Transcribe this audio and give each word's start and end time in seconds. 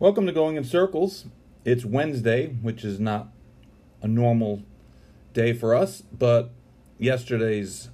Welcome 0.00 0.24
to 0.24 0.32
Going 0.32 0.56
in 0.56 0.64
Circles. 0.64 1.26
It's 1.62 1.84
Wednesday, 1.84 2.46
which 2.62 2.86
is 2.86 2.98
not 2.98 3.34
a 4.00 4.08
normal 4.08 4.62
day 5.34 5.52
for 5.52 5.74
us, 5.74 6.00
but 6.00 6.52
yesterday's 6.96 7.90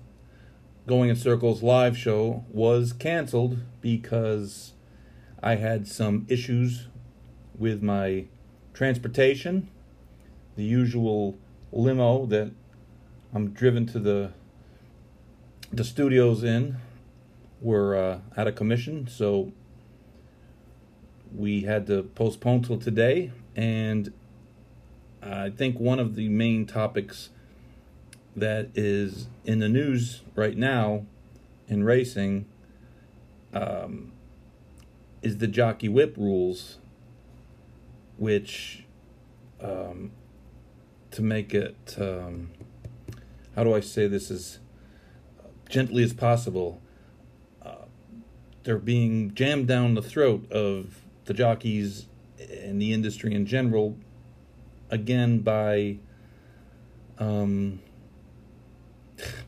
Going 0.86 1.10
in 1.10 1.16
Circles 1.16 1.64
live 1.64 1.98
show 1.98 2.44
was 2.48 2.92
canceled 2.92 3.58
because 3.80 4.74
I 5.42 5.56
had 5.56 5.88
some 5.88 6.26
issues 6.28 6.86
with 7.58 7.82
my 7.82 8.26
transportation. 8.72 9.68
The 10.54 10.62
usual 10.62 11.36
limo 11.72 12.24
that 12.26 12.52
I'm 13.34 13.50
driven 13.50 13.84
to 13.86 13.98
the 13.98 14.30
the 15.72 15.82
studios 15.82 16.44
in 16.44 16.76
were 17.60 17.96
uh, 17.96 18.20
out 18.36 18.46
of 18.46 18.54
commission, 18.54 19.08
so 19.08 19.52
we 21.34 21.62
had 21.62 21.86
to 21.88 22.02
postpone 22.02 22.62
till 22.62 22.78
today, 22.78 23.32
and 23.54 24.12
I 25.22 25.50
think 25.50 25.78
one 25.80 25.98
of 25.98 26.14
the 26.14 26.28
main 26.28 26.66
topics 26.66 27.30
that 28.36 28.68
is 28.74 29.28
in 29.44 29.60
the 29.60 29.68
news 29.68 30.22
right 30.34 30.56
now 30.56 31.06
in 31.68 31.82
racing 31.84 32.44
um, 33.52 34.12
is 35.22 35.38
the 35.38 35.46
jockey 35.46 35.88
whip 35.88 36.14
rules, 36.16 36.78
which, 38.18 38.84
um, 39.60 40.12
to 41.10 41.22
make 41.22 41.54
it, 41.54 41.96
um, 41.98 42.50
how 43.54 43.64
do 43.64 43.74
I 43.74 43.80
say 43.80 44.06
this 44.06 44.30
as 44.30 44.58
gently 45.68 46.02
as 46.02 46.12
possible, 46.12 46.80
uh, 47.62 47.86
they're 48.62 48.78
being 48.78 49.34
jammed 49.34 49.66
down 49.66 49.94
the 49.94 50.02
throat 50.02 50.50
of 50.52 51.02
the 51.26 51.34
jockeys 51.34 52.06
and 52.38 52.80
the 52.80 52.92
industry 52.92 53.34
in 53.34 53.46
general, 53.46 53.96
again 54.90 55.40
by 55.40 55.98
um, 57.18 57.80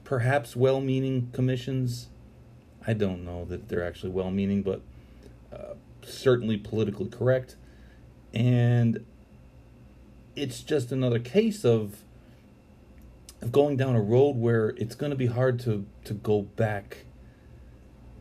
perhaps 0.05 0.55
well 0.55 0.81
meaning 0.81 1.31
commissions. 1.33 2.09
I 2.87 2.93
don't 2.93 3.25
know 3.25 3.45
that 3.47 3.69
they're 3.69 3.84
actually 3.84 4.11
well 4.11 4.31
meaning, 4.31 4.62
but 4.62 4.81
uh, 5.53 5.75
certainly 6.03 6.56
politically 6.56 7.09
correct. 7.09 7.56
And 8.33 9.05
it's 10.37 10.62
just 10.62 10.93
another 10.93 11.19
case 11.19 11.65
of 11.65 12.03
of 13.41 13.53
going 13.53 13.77
down 13.77 13.95
a 13.95 14.01
road 14.01 14.37
where 14.37 14.71
it's 14.71 14.97
going 14.97 15.11
to 15.11 15.17
be 15.17 15.27
hard 15.27 15.61
to 15.61 15.87
to 16.05 16.15
go 16.15 16.43
back 16.43 17.05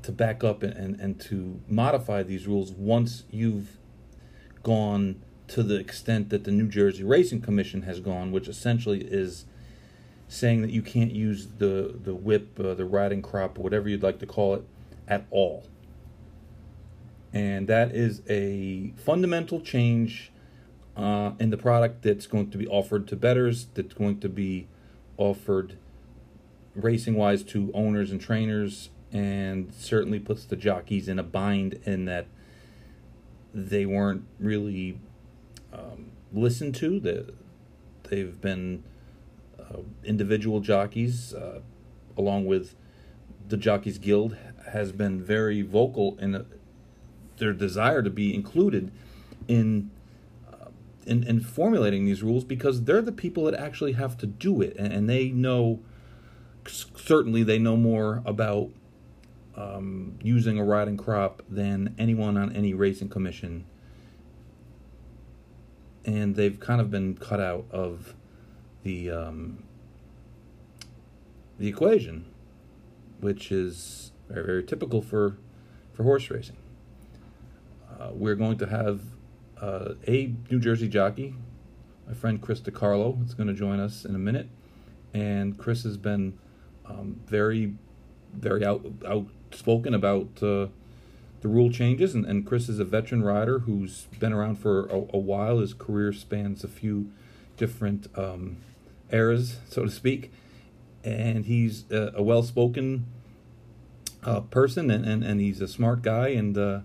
to 0.08 0.12
back 0.14 0.42
up 0.42 0.64
and, 0.64 0.74
and, 0.74 1.00
and 1.02 1.20
to 1.20 1.60
modify 1.68 2.24
these 2.24 2.48
rules 2.48 2.72
once 2.72 3.26
you've 3.30 3.78
gone 4.64 5.22
to 5.50 5.62
the 5.62 5.76
extent 5.76 6.30
that 6.30 6.46
the 6.46 6.52
New 6.52 6.70
Jersey 6.70 7.04
Racing 7.04 7.42
Commission 7.42 7.82
has 7.82 8.00
gone, 8.00 8.32
which 8.32 8.48
essentially 8.48 9.02
is 9.02 9.46
saying 10.30 10.62
that 10.62 10.72
you 10.72 10.82
can't 10.82 11.12
use 11.12 11.48
the 11.58 11.94
the 12.02 12.16
whip, 12.16 12.58
uh, 12.58 12.74
the 12.74 12.86
riding 12.86 13.22
crop, 13.22 13.60
or 13.60 13.64
whatever 13.64 13.90
you'd 13.90 14.02
like 14.02 14.20
to 14.20 14.26
call 14.26 14.56
it, 14.56 14.64
at 15.10 15.26
all. 15.30 15.68
And 17.34 17.68
that 17.68 17.94
is 17.94 18.22
a 18.30 18.94
fundamental 18.96 19.60
change 19.60 20.32
uh, 20.96 21.32
in 21.38 21.50
the 21.50 21.58
product 21.58 22.02
that's 22.02 22.28
going 22.28 22.50
to 22.52 22.58
be 22.58 22.68
offered 22.68 23.10
to 23.10 23.18
bettors, 23.18 23.68
that's 23.74 23.94
going 23.94 24.22
to 24.22 24.30
be 24.30 24.68
offered 25.18 25.78
racing 26.76 27.16
wise 27.16 27.44
to 27.44 27.72
owners 27.74 28.10
and 28.12 28.22
trainers 28.22 28.90
and 29.18 29.74
certainly 29.74 30.20
puts 30.20 30.46
the 30.46 30.56
jockeys 30.56 31.08
in 31.08 31.18
a 31.18 31.24
bind 31.24 31.80
in 31.86 32.06
that 32.06 32.28
they 33.52 33.84
weren't 33.84 34.24
really 34.40 35.00
um, 35.74 36.12
listened 36.32 36.76
to. 36.76 37.00
That 37.00 37.34
they've 38.04 38.40
been 38.40 38.84
uh, 39.60 39.80
individual 40.04 40.60
jockeys, 40.60 41.34
uh, 41.34 41.62
along 42.16 42.46
with 42.46 42.76
the 43.48 43.58
Jockeys 43.58 43.98
Guild, 43.98 44.38
has 44.72 44.92
been 44.92 45.20
very 45.20 45.64
vocal 45.64 46.16
in 46.20 46.46
their 47.38 47.54
desire 47.54 48.04
to 48.04 48.12
be 48.12 48.36
included 48.36 48.92
in, 49.48 49.90
uh, 50.54 50.68
in 51.08 51.24
in 51.24 51.40
formulating 51.40 52.06
these 52.06 52.22
rules 52.22 52.44
because 52.44 52.84
they're 52.84 53.02
the 53.02 53.12
people 53.12 53.46
that 53.46 53.56
actually 53.56 53.94
have 53.94 54.16
to 54.20 54.28
do 54.28 54.62
it, 54.62 54.76
and, 54.78 54.94
and 54.94 55.10
they 55.10 55.30
know. 55.30 55.80
Certainly, 56.70 57.44
they 57.44 57.58
know 57.58 57.78
more 57.78 58.22
about 58.26 58.72
um, 59.58 60.18
using 60.22 60.60
a 60.60 60.64
riding 60.64 60.98
crop 60.98 61.42
than 61.50 61.96
anyone 61.98 62.38
on 62.38 62.56
any 62.56 62.74
racing 62.74 63.10
commission. 63.10 63.66
And 66.06 66.36
they've 66.36 66.60
kind 66.60 66.80
of 66.80 66.90
been 66.90 67.16
cut 67.16 67.42
out 67.42 67.66
of 67.72 68.14
the 68.84 69.12
um, 69.12 69.64
the 71.60 71.68
equation, 71.68 72.26
which 73.20 73.52
is 73.52 74.12
very, 74.30 74.46
very 74.46 74.64
typical 74.64 75.02
for 75.02 75.38
for 75.94 76.04
horse 76.04 76.30
racing. 76.30 76.58
Uh, 78.00 78.12
we're 78.14 78.36
going 78.36 78.58
to 78.60 78.68
have 78.68 79.02
uh, 79.60 79.96
a 80.08 80.34
New 80.52 80.60
Jersey 80.60 80.88
jockey, 80.88 81.34
my 82.08 82.14
friend 82.14 82.40
Chris 82.40 82.62
DeCarlo, 82.62 83.26
is 83.26 83.34
going 83.34 83.48
to 83.48 83.54
join 83.56 83.80
us 83.80 84.06
in 84.06 84.14
a 84.14 84.20
minute, 84.20 84.48
and 85.14 85.58
Chris 85.58 85.84
has 85.84 85.98
been 85.98 86.38
um, 86.86 87.20
very, 87.26 87.74
very 88.34 88.64
out 88.64 88.86
out 89.06 89.26
spoken 89.52 89.94
about 89.94 90.28
uh, 90.42 90.68
the 91.42 91.48
rule 91.48 91.72
changes, 91.72 92.16
and, 92.16 92.26
and 92.26 92.46
Chris 92.46 92.68
is 92.70 92.80
a 92.80 92.86
veteran 92.86 93.24
rider 93.24 93.60
who's 93.60 94.08
been 94.20 94.34
around 94.34 94.58
for 94.58 94.88
a, 94.88 94.98
a 95.14 95.20
while. 95.20 95.60
His 95.60 95.74
career 95.74 96.12
spans 96.14 96.64
a 96.64 96.68
few 96.68 97.12
different 97.58 98.08
um, 98.16 98.58
eras, 99.12 99.58
so 99.70 99.84
to 99.84 99.92
speak, 99.92 100.32
and 101.04 101.46
he's 101.46 101.86
a, 101.92 102.12
a 102.16 102.24
well-spoken 102.24 103.06
uh, 104.24 104.42
person, 104.42 104.92
and, 104.92 105.06
and, 105.06 105.24
and 105.24 105.40
he's 105.40 105.62
a 105.62 105.68
smart 105.68 106.02
guy, 106.02 106.30
and 106.30 106.58
uh, 106.58 106.80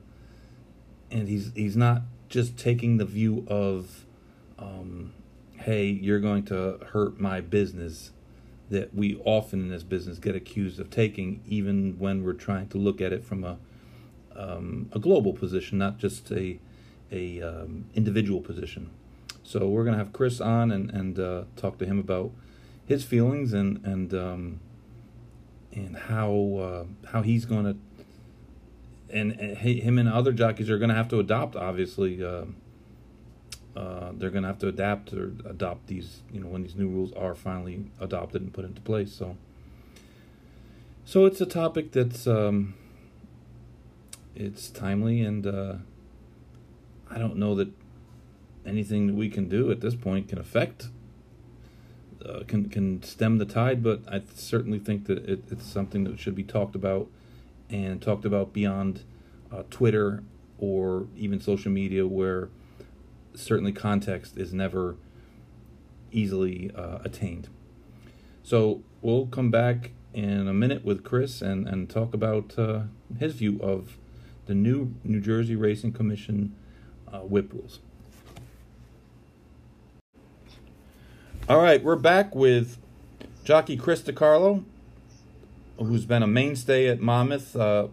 and 1.11 1.28
he's 1.28 1.53
he's 1.55 1.77
not 1.77 2.03
just 2.28 2.56
taking 2.56 2.97
the 2.97 3.05
view 3.05 3.45
of, 3.47 4.06
um, 4.59 5.12
hey, 5.59 5.87
you're 5.87 6.21
going 6.21 6.43
to 6.45 6.78
hurt 6.93 7.21
my 7.21 7.41
business 7.41 8.11
that 8.71 8.95
we 8.95 9.21
often 9.25 9.61
in 9.61 9.69
this 9.69 9.83
business 9.83 10.19
get 10.19 10.34
accused 10.34 10.81
of 10.81 10.91
taking, 10.91 11.43
even 11.47 11.99
when 11.99 12.25
we're 12.25 12.33
trying 12.33 12.69
to 12.69 12.78
look 12.78 13.00
at 13.00 13.12
it 13.12 13.25
from 13.25 13.45
a 13.45 13.59
um, 14.34 14.89
a 14.93 14.99
global 14.99 15.33
position, 15.33 15.78
not 15.78 15.99
just 15.99 16.31
a 16.31 16.59
a 17.11 17.43
um, 17.43 17.84
individual 17.95 18.41
position. 18.41 18.91
So 19.45 19.69
we're 19.69 19.84
gonna 19.84 19.99
have 19.99 20.12
Chris 20.12 20.41
on 20.41 20.71
and 20.71 20.91
and 20.91 21.19
uh, 21.19 21.45
talk 21.56 21.78
to 21.78 21.87
him 21.87 21.99
about 21.99 22.33
his 22.87 23.05
feelings 23.05 23.53
and 23.53 23.84
and 23.84 24.15
um, 24.15 24.61
and 25.72 25.97
how 25.97 26.33
uh, 26.59 27.09
how 27.09 27.22
he's 27.22 27.45
gonna 27.45 27.77
and, 29.11 29.33
and 29.33 29.59
him 29.59 29.99
and 29.99 30.09
other 30.09 30.33
jockeys 30.33 30.71
are 30.71 30.78
gonna 30.78 30.95
have 30.95 31.09
to 31.09 31.21
adopt 31.21 31.56
obviously. 31.56 32.25
Uh, 32.25 32.45
uh, 33.74 34.13
they're 34.15 34.30
going 34.30 34.42
to 34.42 34.48
have 34.48 34.59
to 34.59 34.69
adapt 34.69 35.13
or 35.13 35.33
adopt 35.48 35.86
these, 35.86 36.21
you 36.33 36.41
know, 36.41 36.47
when 36.47 36.63
these 36.63 36.77
new 36.77 36.89
rules 36.89 37.13
are 37.15 37.34
finally 37.34 37.86
adopted 38.01 38.42
and 38.42 38.53
put 38.53 38.65
into 38.65 38.80
place. 38.80 39.13
So, 39.13 39.36
so 41.04 41.24
it's 41.24 41.41
a 41.41 41.47
topic 41.47 41.92
that's 41.92 42.27
um, 42.27 42.74
it's 44.34 44.69
timely, 44.69 45.22
and 45.22 45.47
uh, 45.47 45.74
I 47.10 47.19
don't 47.19 47.36
know 47.36 47.54
that 47.54 47.69
anything 48.66 49.07
that 49.09 49.15
we 49.15 49.28
can 49.28 49.48
do 49.48 49.71
at 49.71 49.80
this 49.80 49.95
point 49.95 50.28
can 50.28 50.39
affect 50.39 50.89
uh, 52.24 52.42
can 52.47 52.69
can 52.69 53.03
stem 53.03 53.39
the 53.39 53.45
tide. 53.45 53.83
But 53.83 54.03
I 54.07 54.22
certainly 54.34 54.78
think 54.78 55.07
that 55.07 55.19
it, 55.28 55.45
it's 55.51 55.66
something 55.66 56.04
that 56.04 56.19
should 56.19 56.34
be 56.34 56.45
talked 56.45 56.74
about 56.74 57.09
and 57.71 58.01
talked 58.03 58.24
about 58.24 58.53
beyond 58.53 59.03
uh, 59.51 59.63
Twitter 59.71 60.22
or 60.59 61.07
even 61.16 61.41
social 61.41 61.72
media, 61.72 62.07
where 62.07 62.48
certainly 63.34 63.73
context 63.73 64.37
is 64.37 64.53
never 64.53 64.97
easily 66.11 66.71
uh, 66.75 66.99
attained. 67.05 67.49
So 68.43 68.83
we'll 69.01 69.27
come 69.27 69.51
back 69.51 69.93
in 70.13 70.47
a 70.47 70.53
minute 70.53 70.84
with 70.84 71.05
Chris 71.05 71.41
and, 71.41 71.67
and 71.67 71.89
talk 71.89 72.13
about 72.13 72.59
uh, 72.59 72.83
his 73.19 73.34
view 73.34 73.59
of 73.63 73.97
the 74.47 74.55
new 74.55 74.95
New 75.05 75.21
Jersey 75.21 75.57
Racing 75.57 75.93
Commission 75.93 76.55
uh, 77.11 77.21
whip 77.21 77.53
rules. 77.53 77.81
All 81.49 81.61
right, 81.61 81.83
we're 81.83 81.97
back 81.97 82.34
with 82.34 82.79
jockey 83.45 83.77
Chris 83.77 84.03
DeCarlo, 84.03 84.65
who's 85.79 86.07
been 86.07 86.23
a 86.23 86.27
mainstay 86.27 86.89
at 86.89 87.01
Monmouth 87.01 87.57
uh, 87.57 87.89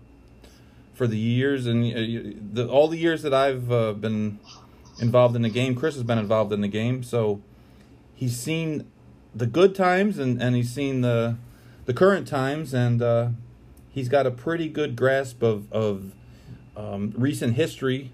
for 0.94 1.08
the 1.08 1.18
years 1.18 1.66
and 1.66 1.86
uh, 1.86 2.38
the, 2.54 2.68
all 2.68 2.88
the 2.88 2.98
years 2.98 3.22
that 3.24 3.34
I've 3.34 3.72
uh, 3.72 3.94
been 3.94 4.40
involved 5.00 5.36
in 5.36 5.42
the 5.42 5.50
game. 5.50 5.76
Chris 5.76 5.96
has 5.96 6.04
been 6.04 6.18
involved 6.18 6.52
in 6.54 6.62
the 6.62 6.68
game, 6.68 7.04
so 7.04 7.42
he's 8.14 8.38
seen 8.38 8.90
the 9.34 9.48
good 9.48 9.76
times 9.76 10.18
and, 10.18 10.42
and 10.42 10.56
he's 10.56 10.72
seen 10.72 11.02
the 11.02 11.38
the 11.86 11.94
current 11.94 12.28
times, 12.28 12.74
and 12.74 13.02
uh, 13.02 13.30
he's 13.90 14.10
got 14.10 14.28
a 14.28 14.32
pretty 14.32 14.70
good 14.70 14.96
grasp 14.96 15.42
of 15.42 15.72
of 15.72 16.14
um, 16.78 17.14
recent 17.18 17.56
history 17.56 18.12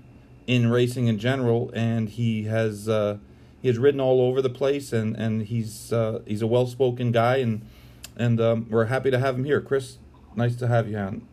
in 0.47 0.69
racing 0.69 1.07
in 1.07 1.19
general, 1.19 1.71
and 1.73 2.09
he 2.09 2.43
has 2.43 2.87
uh, 2.87 3.17
he 3.61 3.67
has 3.67 3.77
ridden 3.77 3.99
all 3.99 4.21
over 4.21 4.41
the 4.41 4.49
place, 4.49 4.93
and 4.93 5.15
and 5.17 5.43
he's 5.43 5.91
uh, 5.91 6.21
he's 6.25 6.41
a 6.41 6.47
well 6.47 6.67
spoken 6.67 7.11
guy, 7.11 7.37
and 7.37 7.67
and 8.15 8.39
um, 8.39 8.67
we're 8.69 8.85
happy 8.85 9.11
to 9.11 9.19
have 9.19 9.35
him 9.35 9.43
here. 9.43 9.59
Chris, 9.59 9.97
nice 10.35 10.55
to 10.55 10.67
have 10.67 10.89
you 10.89 10.97
on. 10.97 11.27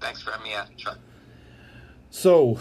Thanks 0.00 0.22
for 0.22 0.32
having 0.32 0.46
me 0.46 0.54
on, 0.54 0.66
Chuck. 0.76 0.98
So 2.10 2.58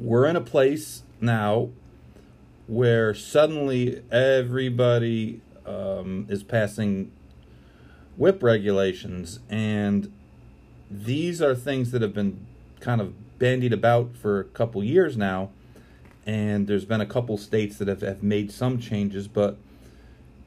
we're 0.00 0.26
in 0.26 0.34
a 0.34 0.40
place 0.40 1.02
now 1.20 1.68
where 2.66 3.12
suddenly 3.12 4.02
everybody 4.10 5.42
um, 5.66 6.26
is 6.28 6.42
passing 6.42 7.12
whip 8.16 8.42
regulations, 8.42 9.40
and 9.50 10.10
these 10.90 11.42
are 11.42 11.54
things 11.54 11.90
that 11.90 12.00
have 12.00 12.14
been 12.14 12.46
kind 12.80 13.00
of 13.00 13.38
bandied 13.38 13.72
about 13.72 14.16
for 14.16 14.40
a 14.40 14.44
couple 14.44 14.82
years 14.82 15.16
now. 15.16 15.50
And 16.26 16.66
there's 16.66 16.84
been 16.84 17.00
a 17.00 17.06
couple 17.06 17.36
states 17.38 17.78
that 17.78 17.88
have, 17.88 18.02
have 18.02 18.22
made 18.22 18.52
some 18.52 18.78
changes, 18.78 19.26
but 19.26 19.56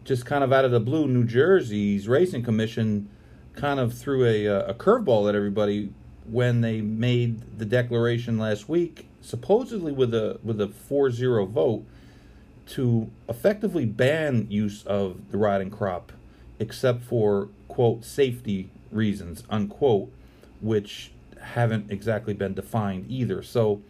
just 0.03 0.25
kind 0.25 0.43
of 0.43 0.53
out 0.53 0.65
of 0.65 0.71
the 0.71 0.79
blue, 0.79 1.07
New 1.07 1.23
Jersey's 1.23 2.07
racing 2.07 2.43
commission 2.43 3.09
kind 3.55 3.79
of 3.79 3.93
threw 3.93 4.25
a, 4.25 4.45
a 4.45 4.73
curveball 4.73 5.29
at 5.29 5.35
everybody 5.35 5.91
when 6.25 6.61
they 6.61 6.81
made 6.81 7.59
the 7.59 7.65
declaration 7.65 8.37
last 8.37 8.69
week, 8.69 9.07
supposedly 9.23 9.91
with 9.91 10.13
a 10.13 10.39
with 10.43 10.61
a 10.61 10.67
4-0 10.67 11.49
vote, 11.49 11.85
to 12.67 13.09
effectively 13.27 13.85
ban 13.85 14.47
use 14.49 14.83
of 14.85 15.31
the 15.31 15.37
riding 15.37 15.71
crop, 15.71 16.11
except 16.59 17.01
for 17.03 17.49
quote 17.67 18.05
safety 18.05 18.69
reasons 18.91 19.43
unquote, 19.49 20.11
which 20.61 21.11
haven't 21.41 21.91
exactly 21.91 22.33
been 22.33 22.53
defined 22.53 23.05
either. 23.09 23.41
So, 23.41 23.81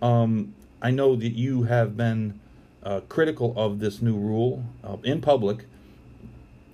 um, 0.00 0.54
I 0.80 0.90
know 0.90 1.16
that 1.16 1.32
you 1.32 1.64
have 1.64 1.96
been 1.96 2.40
uh, 2.82 3.00
critical 3.08 3.52
of 3.56 3.80
this 3.80 4.00
new 4.00 4.16
rule 4.16 4.64
uh, 4.84 4.96
in 5.02 5.20
public, 5.20 5.64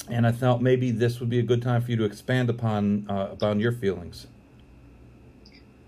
and 0.08 0.26
I 0.26 0.32
thought 0.32 0.60
maybe 0.60 0.90
this 0.90 1.20
would 1.20 1.30
be 1.30 1.38
a 1.38 1.42
good 1.42 1.62
time 1.62 1.82
for 1.82 1.90
you 1.90 1.96
to 1.96 2.04
expand 2.04 2.50
upon 2.50 3.06
uh, 3.08 3.28
upon 3.32 3.60
your 3.60 3.72
feelings. 3.72 4.26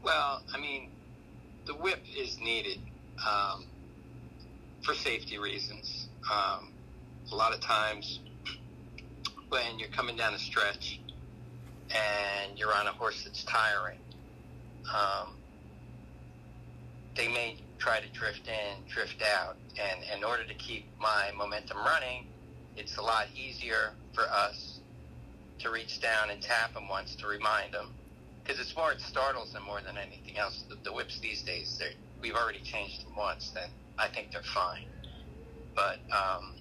Well, 0.02 0.42
I 0.52 0.60
mean, 0.60 0.73
needed 2.44 2.78
um, 3.26 3.64
for 4.82 4.94
safety 4.94 5.38
reasons. 5.38 6.08
Um, 6.30 6.72
a 7.32 7.34
lot 7.34 7.52
of 7.52 7.60
times, 7.60 8.20
when 9.48 9.78
you're 9.78 9.88
coming 9.88 10.16
down 10.16 10.34
a 10.34 10.38
stretch 10.38 11.00
and 11.90 12.58
you're 12.58 12.74
on 12.74 12.86
a 12.86 12.92
horse 12.92 13.24
that's 13.24 13.44
tiring, 13.44 13.98
um, 14.94 15.36
they 17.16 17.28
may 17.28 17.56
try 17.78 18.00
to 18.00 18.08
drift 18.08 18.48
in, 18.48 18.82
drift 18.88 19.22
out, 19.22 19.56
and 19.80 20.00
in 20.16 20.24
order 20.24 20.44
to 20.44 20.54
keep 20.54 20.86
my 21.00 21.30
momentum 21.36 21.78
running, 21.78 22.26
it's 22.76 22.96
a 22.96 23.02
lot 23.02 23.26
easier 23.36 23.92
for 24.12 24.24
us 24.24 24.80
to 25.60 25.70
reach 25.70 26.00
down 26.00 26.30
and 26.30 26.42
tap 26.42 26.74
them 26.74 26.88
once 26.88 27.14
to 27.16 27.26
remind 27.26 27.72
them. 27.72 27.92
Because 28.42 28.60
it's 28.60 28.76
more, 28.76 28.92
it 28.92 29.00
startles 29.00 29.52
them 29.52 29.62
more 29.62 29.80
than 29.80 29.96
anything 29.96 30.36
else. 30.36 30.64
The, 30.68 30.76
the 30.84 30.92
whips 30.92 31.18
these 31.20 31.42
days, 31.42 31.80
we've 32.24 32.34
already 32.34 32.60
changed 32.60 33.04
them 33.04 33.14
once, 33.14 33.50
then 33.54 33.68
I 33.98 34.08
think 34.08 34.32
they're 34.32 34.42
fine. 34.54 34.86
But, 35.74 35.98
um, 36.10 36.54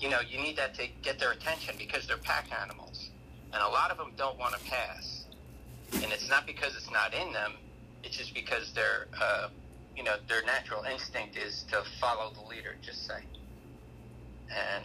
you 0.00 0.10
know, 0.10 0.18
you 0.28 0.42
need 0.42 0.56
that 0.56 0.74
to 0.74 0.88
get 1.02 1.20
their 1.20 1.30
attention 1.30 1.76
because 1.78 2.08
they're 2.08 2.16
pack 2.16 2.48
animals. 2.60 3.10
And 3.52 3.62
a 3.62 3.68
lot 3.68 3.92
of 3.92 3.96
them 3.96 4.10
don't 4.16 4.36
want 4.38 4.54
to 4.54 4.60
pass. 4.64 5.24
And 5.94 6.12
it's 6.12 6.28
not 6.28 6.48
because 6.48 6.74
it's 6.74 6.90
not 6.90 7.14
in 7.14 7.32
them, 7.32 7.52
it's 8.02 8.16
just 8.16 8.34
because 8.34 8.72
they're, 8.74 9.06
uh, 9.22 9.50
you 9.96 10.02
know, 10.02 10.16
their 10.28 10.44
natural 10.44 10.82
instinct 10.82 11.36
is 11.36 11.64
to 11.70 11.84
follow 12.00 12.32
the 12.34 12.48
leader, 12.48 12.74
just 12.82 13.06
say. 13.06 13.22
And, 14.50 14.84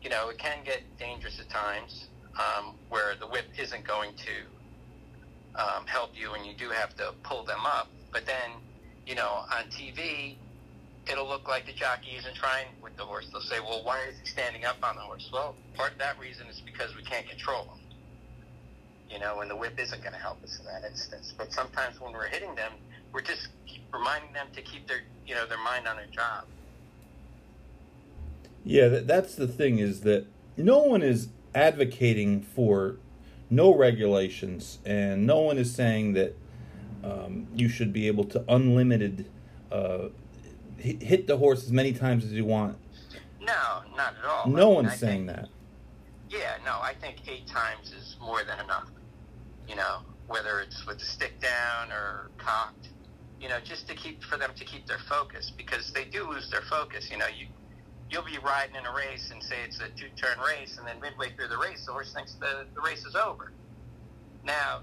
you 0.00 0.08
know, 0.08 0.30
it 0.30 0.38
can 0.38 0.64
get 0.64 0.80
dangerous 0.98 1.38
at 1.38 1.50
times 1.50 2.06
um, 2.38 2.74
where 2.88 3.16
the 3.20 3.26
whip 3.26 3.46
isn't 3.58 3.86
going 3.86 4.12
to 4.16 4.61
um, 5.56 5.86
help 5.86 6.10
you 6.14 6.32
and 6.32 6.46
you 6.46 6.54
do 6.54 6.70
have 6.70 6.96
to 6.96 7.12
pull 7.22 7.44
them 7.44 7.64
up. 7.64 7.88
But 8.12 8.26
then, 8.26 8.50
you 9.06 9.14
know, 9.14 9.44
on 9.50 9.64
TV, 9.70 10.36
it'll 11.10 11.28
look 11.28 11.48
like 11.48 11.66
the 11.66 11.72
jockey 11.72 12.12
isn't 12.16 12.34
trying 12.34 12.66
with 12.82 12.96
the 12.96 13.04
horse. 13.04 13.28
They'll 13.32 13.42
say, 13.42 13.60
well, 13.60 13.82
why 13.84 14.00
is 14.08 14.18
he 14.20 14.26
standing 14.26 14.64
up 14.64 14.76
on 14.82 14.96
the 14.96 15.02
horse? 15.02 15.28
Well, 15.32 15.54
part 15.74 15.92
of 15.92 15.98
that 15.98 16.18
reason 16.18 16.46
is 16.46 16.60
because 16.60 16.94
we 16.96 17.02
can't 17.02 17.28
control 17.28 17.64
him. 17.64 17.78
You 19.10 19.18
know, 19.18 19.40
and 19.40 19.50
the 19.50 19.56
whip 19.56 19.78
isn't 19.78 20.00
going 20.00 20.14
to 20.14 20.18
help 20.18 20.42
us 20.42 20.58
in 20.58 20.64
that 20.66 20.88
instance. 20.88 21.34
But 21.36 21.52
sometimes 21.52 22.00
when 22.00 22.12
we're 22.12 22.28
hitting 22.28 22.54
them, 22.54 22.72
we're 23.12 23.20
just 23.20 23.48
reminding 23.92 24.32
them 24.32 24.46
to 24.54 24.62
keep 24.62 24.88
their, 24.88 25.02
you 25.26 25.34
know, 25.34 25.46
their 25.46 25.62
mind 25.62 25.86
on 25.86 25.96
their 25.96 26.06
job. 26.06 26.44
Yeah, 28.64 28.88
that's 28.88 29.34
the 29.34 29.48
thing 29.48 29.78
is 29.78 30.00
that 30.02 30.26
no 30.56 30.78
one 30.78 31.02
is 31.02 31.28
advocating 31.54 32.40
for 32.40 32.96
no 33.52 33.74
regulations, 33.74 34.78
and 34.86 35.26
no 35.26 35.40
one 35.40 35.58
is 35.58 35.72
saying 35.72 36.14
that 36.14 36.34
um, 37.04 37.46
you 37.54 37.68
should 37.68 37.92
be 37.92 38.06
able 38.06 38.24
to 38.24 38.42
unlimited 38.48 39.26
uh, 39.70 40.08
hit 40.78 41.26
the 41.26 41.36
horse 41.36 41.62
as 41.64 41.70
many 41.70 41.92
times 41.92 42.24
as 42.24 42.32
you 42.32 42.46
want. 42.46 42.78
No, 43.40 43.82
not 43.94 44.14
at 44.18 44.24
all. 44.24 44.48
No 44.48 44.62
I 44.62 44.64
mean, 44.64 44.74
one's 44.74 44.92
I 44.92 44.96
saying 44.96 45.26
think, 45.26 45.36
that. 45.36 45.48
Yeah, 46.30 46.56
no, 46.64 46.78
I 46.80 46.94
think 46.98 47.16
eight 47.28 47.46
times 47.46 47.92
is 47.92 48.16
more 48.20 48.42
than 48.42 48.58
enough. 48.58 48.88
You 49.68 49.76
know, 49.76 49.98
whether 50.28 50.60
it's 50.60 50.86
with 50.86 50.98
the 50.98 51.04
stick 51.04 51.38
down 51.40 51.92
or 51.92 52.30
cocked, 52.38 52.88
you 53.38 53.50
know, 53.50 53.58
just 53.62 53.86
to 53.88 53.94
keep 53.94 54.24
for 54.24 54.38
them 54.38 54.52
to 54.56 54.64
keep 54.64 54.86
their 54.86 54.98
focus 54.98 55.52
because 55.54 55.92
they 55.92 56.04
do 56.04 56.28
lose 56.28 56.50
their 56.50 56.62
focus. 56.62 57.10
You 57.10 57.18
know, 57.18 57.26
you 57.26 57.48
you'll 58.12 58.22
be 58.22 58.38
riding 58.38 58.76
in 58.76 58.84
a 58.84 58.92
race 58.94 59.30
and 59.32 59.42
say 59.42 59.56
it's 59.64 59.80
a 59.80 59.88
two 59.96 60.08
turn 60.16 60.38
race, 60.46 60.76
and 60.76 60.86
then 60.86 61.00
midway 61.00 61.32
through 61.34 61.48
the 61.48 61.56
race, 61.56 61.86
the 61.86 61.92
horse 61.92 62.12
thinks 62.12 62.34
the, 62.34 62.66
the 62.74 62.80
race 62.80 63.04
is 63.06 63.16
over. 63.16 63.52
Now, 64.44 64.80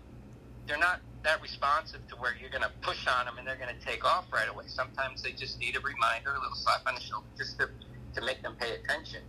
they're 0.68 0.80
not 0.80 1.00
that 1.24 1.42
responsive 1.42 2.06
to 2.08 2.16
where 2.16 2.34
you're 2.40 2.50
going 2.50 2.64
to 2.64 2.72
push 2.82 3.06
on 3.08 3.26
them 3.26 3.38
and 3.38 3.48
they're 3.48 3.58
going 3.58 3.74
to 3.76 3.86
take 3.86 4.06
off 4.06 4.26
right 4.34 4.50
away. 4.50 4.64
Sometimes 4.68 5.22
they 5.22 5.32
just 5.32 5.60
need 5.60 5.76
a 5.76 5.80
reminder, 5.82 6.32
a 6.32 6.40
little 6.40 6.56
slap 6.56 6.82
on 6.88 6.96
the 6.96 7.02
shoulder, 7.02 7.28
just 7.38 7.60
to, 7.60 7.70
to 8.16 8.26
make 8.26 8.42
them 8.42 8.56
pay 8.60 8.74
attention. 8.76 9.22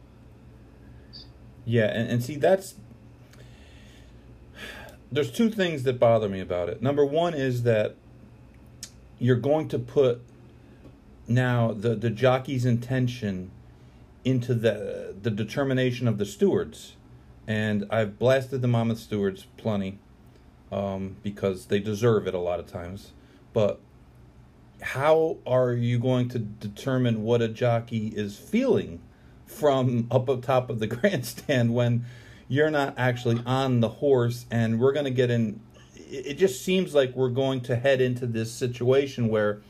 Yeah, 1.65 1.87
and, 1.87 2.11
and 2.11 2.25
see, 2.25 2.37
that's. 2.37 2.75
There's 5.13 5.31
two 5.31 5.51
things 5.51 5.83
that 5.83 5.99
bother 5.99 6.29
me 6.29 6.41
about 6.41 6.69
it. 6.69 6.81
Number 6.81 7.05
one 7.05 7.35
is 7.35 7.65
that 7.65 7.97
you're 9.19 9.37
going 9.37 9.69
to 9.69 9.79
put 9.79 10.23
now 11.27 11.73
the, 11.73 11.97
the 11.97 12.11
jockey's 12.11 12.65
intention 12.65 13.51
into 14.25 14.55
the 14.55 15.15
the 15.21 15.31
determination 15.31 16.09
of 16.09 16.19
the 16.19 16.27
stewards, 16.27 16.97
and 17.47 17.87
I've 17.91 18.19
blasted 18.19 18.63
the 18.63 18.69
Monmouth 18.69 18.99
stewards 18.99 19.47
plenty 19.57 19.99
um, 20.73 21.17
because 21.23 21.67
they 21.67 21.79
deserve 21.79 22.27
it 22.27 22.35
a 22.35 22.39
lot 22.39 22.61
of 22.61 22.67
times. 22.67 23.13
But 23.53 23.81
how 24.83 25.39
are 25.47 25.73
you 25.73 25.99
going 25.99 26.29
to 26.31 26.39
determine 26.39 27.23
what 27.23 27.43
a 27.43 27.49
jockey 27.49 28.09
is 28.09 28.39
feeling 28.39 29.01
from 29.47 30.07
up 30.11 30.29
top 30.43 30.71
of 30.71 30.79
the 30.79 30.87
grandstand 30.87 31.75
when 31.75 32.05
you're 32.49 32.71
not 32.71 32.95
actually 32.97 33.43
on 33.47 33.81
the 33.81 33.89
horse? 33.89 34.47
And 34.51 34.81
we're 34.81 34.93
going 34.93 35.05
to 35.05 35.11
get 35.11 35.31
in. 35.31 35.61
It 35.95 36.35
just 36.35 36.65
seems 36.65 36.95
like 36.95 37.15
we're 37.15 37.29
going 37.29 37.61
to 37.63 37.77
head 37.77 38.01
into 38.01 38.27
this 38.27 38.51
situation 38.53 39.29
where 39.29 39.63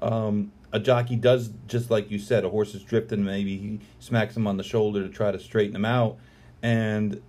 um, 0.00 0.52
a 0.76 0.78
jockey 0.78 1.16
does 1.16 1.50
just 1.66 1.90
like 1.90 2.10
you 2.10 2.18
said. 2.18 2.44
A 2.44 2.50
horse 2.50 2.74
is 2.74 2.82
drifting, 2.82 3.24
maybe 3.24 3.56
he 3.56 3.80
smacks 3.98 4.36
him 4.36 4.46
on 4.46 4.58
the 4.58 4.62
shoulder 4.62 5.02
to 5.02 5.08
try 5.08 5.32
to 5.32 5.40
straighten 5.40 5.74
him 5.74 5.86
out, 5.86 6.18
and 6.62 7.22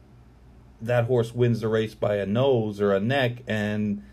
that 0.82 1.06
horse 1.06 1.34
wins 1.34 1.62
the 1.62 1.70
race 1.70 1.96
by 1.96 2.18
a 2.18 2.26
nose 2.26 2.82
or 2.82 2.94
a 2.94 3.00
neck, 3.00 3.38
and 3.48 4.04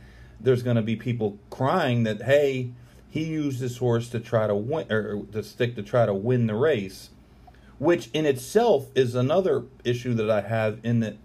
there's 0.41 0.63
going 0.63 0.77
to 0.77 0.83
be 0.83 0.95
people 0.95 1.39
crying 1.51 2.05
that 2.05 2.23
hey, 2.23 2.71
he 3.11 3.25
used 3.25 3.59
this 3.59 3.79
horse 3.79 4.09
to 4.11 4.21
try 4.21 4.47
to 4.47 4.55
win 4.55 4.91
or 4.91 5.23
the 5.31 5.43
stick 5.43 5.75
to 5.75 5.83
try 5.83 6.07
to 6.07 6.15
win 6.15 6.47
the 6.47 6.55
race, 6.55 7.11
which 7.79 8.11
in 8.13 8.27
itself 8.27 8.87
is 8.95 9.17
another 9.17 9.65
issue 9.85 10.15
that 10.15 10.31
I 10.31 10.43
have 10.43 10.79
in 10.85 11.01
that 11.01 11.17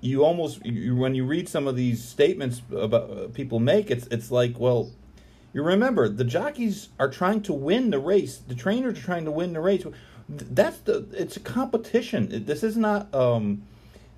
you 0.00 0.24
almost 0.24 0.64
you, 0.66 0.96
when 0.96 1.14
you 1.14 1.24
read 1.24 1.48
some 1.48 1.68
of 1.68 1.76
these 1.76 2.02
statements 2.02 2.62
about 2.74 3.10
uh, 3.10 3.28
people 3.28 3.60
make 3.60 3.90
it's 3.90 4.06
it's 4.06 4.30
like 4.30 4.58
well 4.58 4.90
you 5.52 5.62
remember 5.62 6.08
the 6.08 6.24
jockeys 6.24 6.88
are 6.98 7.08
trying 7.08 7.42
to 7.42 7.52
win 7.52 7.90
the 7.90 7.98
race. 7.98 8.38
The 8.38 8.54
trainers 8.54 8.98
are 8.98 9.02
trying 9.02 9.24
to 9.24 9.30
win 9.30 9.52
the 9.52 9.60
race. 9.60 9.84
That's 10.28 10.78
the. 10.78 11.06
It's 11.12 11.36
a 11.36 11.40
competition. 11.40 12.44
This 12.46 12.62
is 12.62 12.76
not 12.76 13.12
um, 13.14 13.62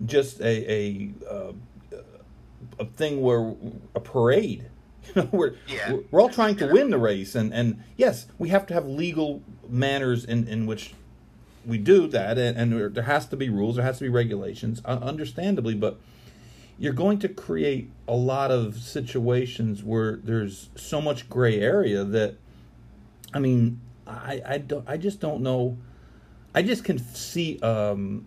just 0.04 0.40
a 0.40 0.72
a 0.72 1.10
uh, 1.30 1.52
a 2.78 2.84
thing 2.84 3.20
where 3.22 3.54
a 3.94 4.00
parade. 4.00 4.66
You 5.16 5.22
know, 5.22 5.28
we're 5.32 5.54
Yeah. 5.66 5.96
we're 6.12 6.20
all 6.20 6.28
trying 6.28 6.54
to 6.56 6.66
win 6.72 6.90
the 6.90 6.98
race, 6.98 7.34
and 7.34 7.52
and 7.52 7.82
yes, 7.96 8.26
we 8.38 8.50
have 8.50 8.66
to 8.68 8.74
have 8.74 8.86
legal 8.86 9.42
manners 9.68 10.24
in 10.24 10.46
in 10.46 10.64
which 10.64 10.94
we 11.66 11.76
do 11.78 12.06
that, 12.08 12.38
and, 12.38 12.56
and 12.56 12.94
there- 12.94 13.02
has 13.04 13.26
to 13.26 13.36
be 13.36 13.48
rules, 13.48 13.74
there 13.76 13.84
has 13.84 13.98
to 13.98 14.04
be 14.04 14.08
regulations, 14.08 14.80
uh, 14.84 14.98
understandably, 15.02 15.74
but 15.74 15.98
you're 16.82 16.92
going 16.92 17.20
to 17.20 17.28
create 17.28 17.88
a 18.08 18.16
lot 18.16 18.50
of 18.50 18.76
situations 18.76 19.84
where 19.84 20.16
there's 20.16 20.68
so 20.74 21.00
much 21.00 21.28
gray 21.30 21.60
area 21.60 22.02
that 22.02 22.34
I 23.32 23.38
mean, 23.38 23.80
I 24.04 24.42
I 24.44 24.58
don't 24.58 24.86
I 24.88 24.96
just 24.96 25.20
don't 25.20 25.42
know. 25.42 25.78
I 26.52 26.62
just 26.62 26.82
can 26.82 26.98
see 26.98 27.60
um, 27.60 28.26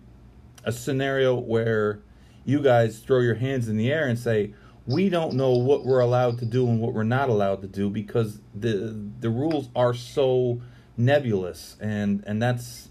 a 0.64 0.72
scenario 0.72 1.34
where 1.34 2.00
you 2.46 2.62
guys 2.62 2.98
throw 3.00 3.20
your 3.20 3.34
hands 3.34 3.68
in 3.68 3.76
the 3.76 3.92
air 3.92 4.08
and 4.08 4.18
say 4.18 4.54
we 4.86 5.10
don't 5.10 5.34
know 5.34 5.50
what 5.50 5.84
we're 5.84 6.00
allowed 6.00 6.38
to 6.38 6.46
do 6.46 6.66
and 6.66 6.80
what 6.80 6.94
we're 6.94 7.02
not 7.02 7.28
allowed 7.28 7.60
to 7.60 7.68
do 7.68 7.90
because 7.90 8.40
the 8.54 8.98
the 9.20 9.28
rules 9.28 9.68
are 9.76 9.92
so 9.92 10.62
nebulous 10.96 11.76
and 11.78 12.24
and 12.26 12.40
that's 12.40 12.88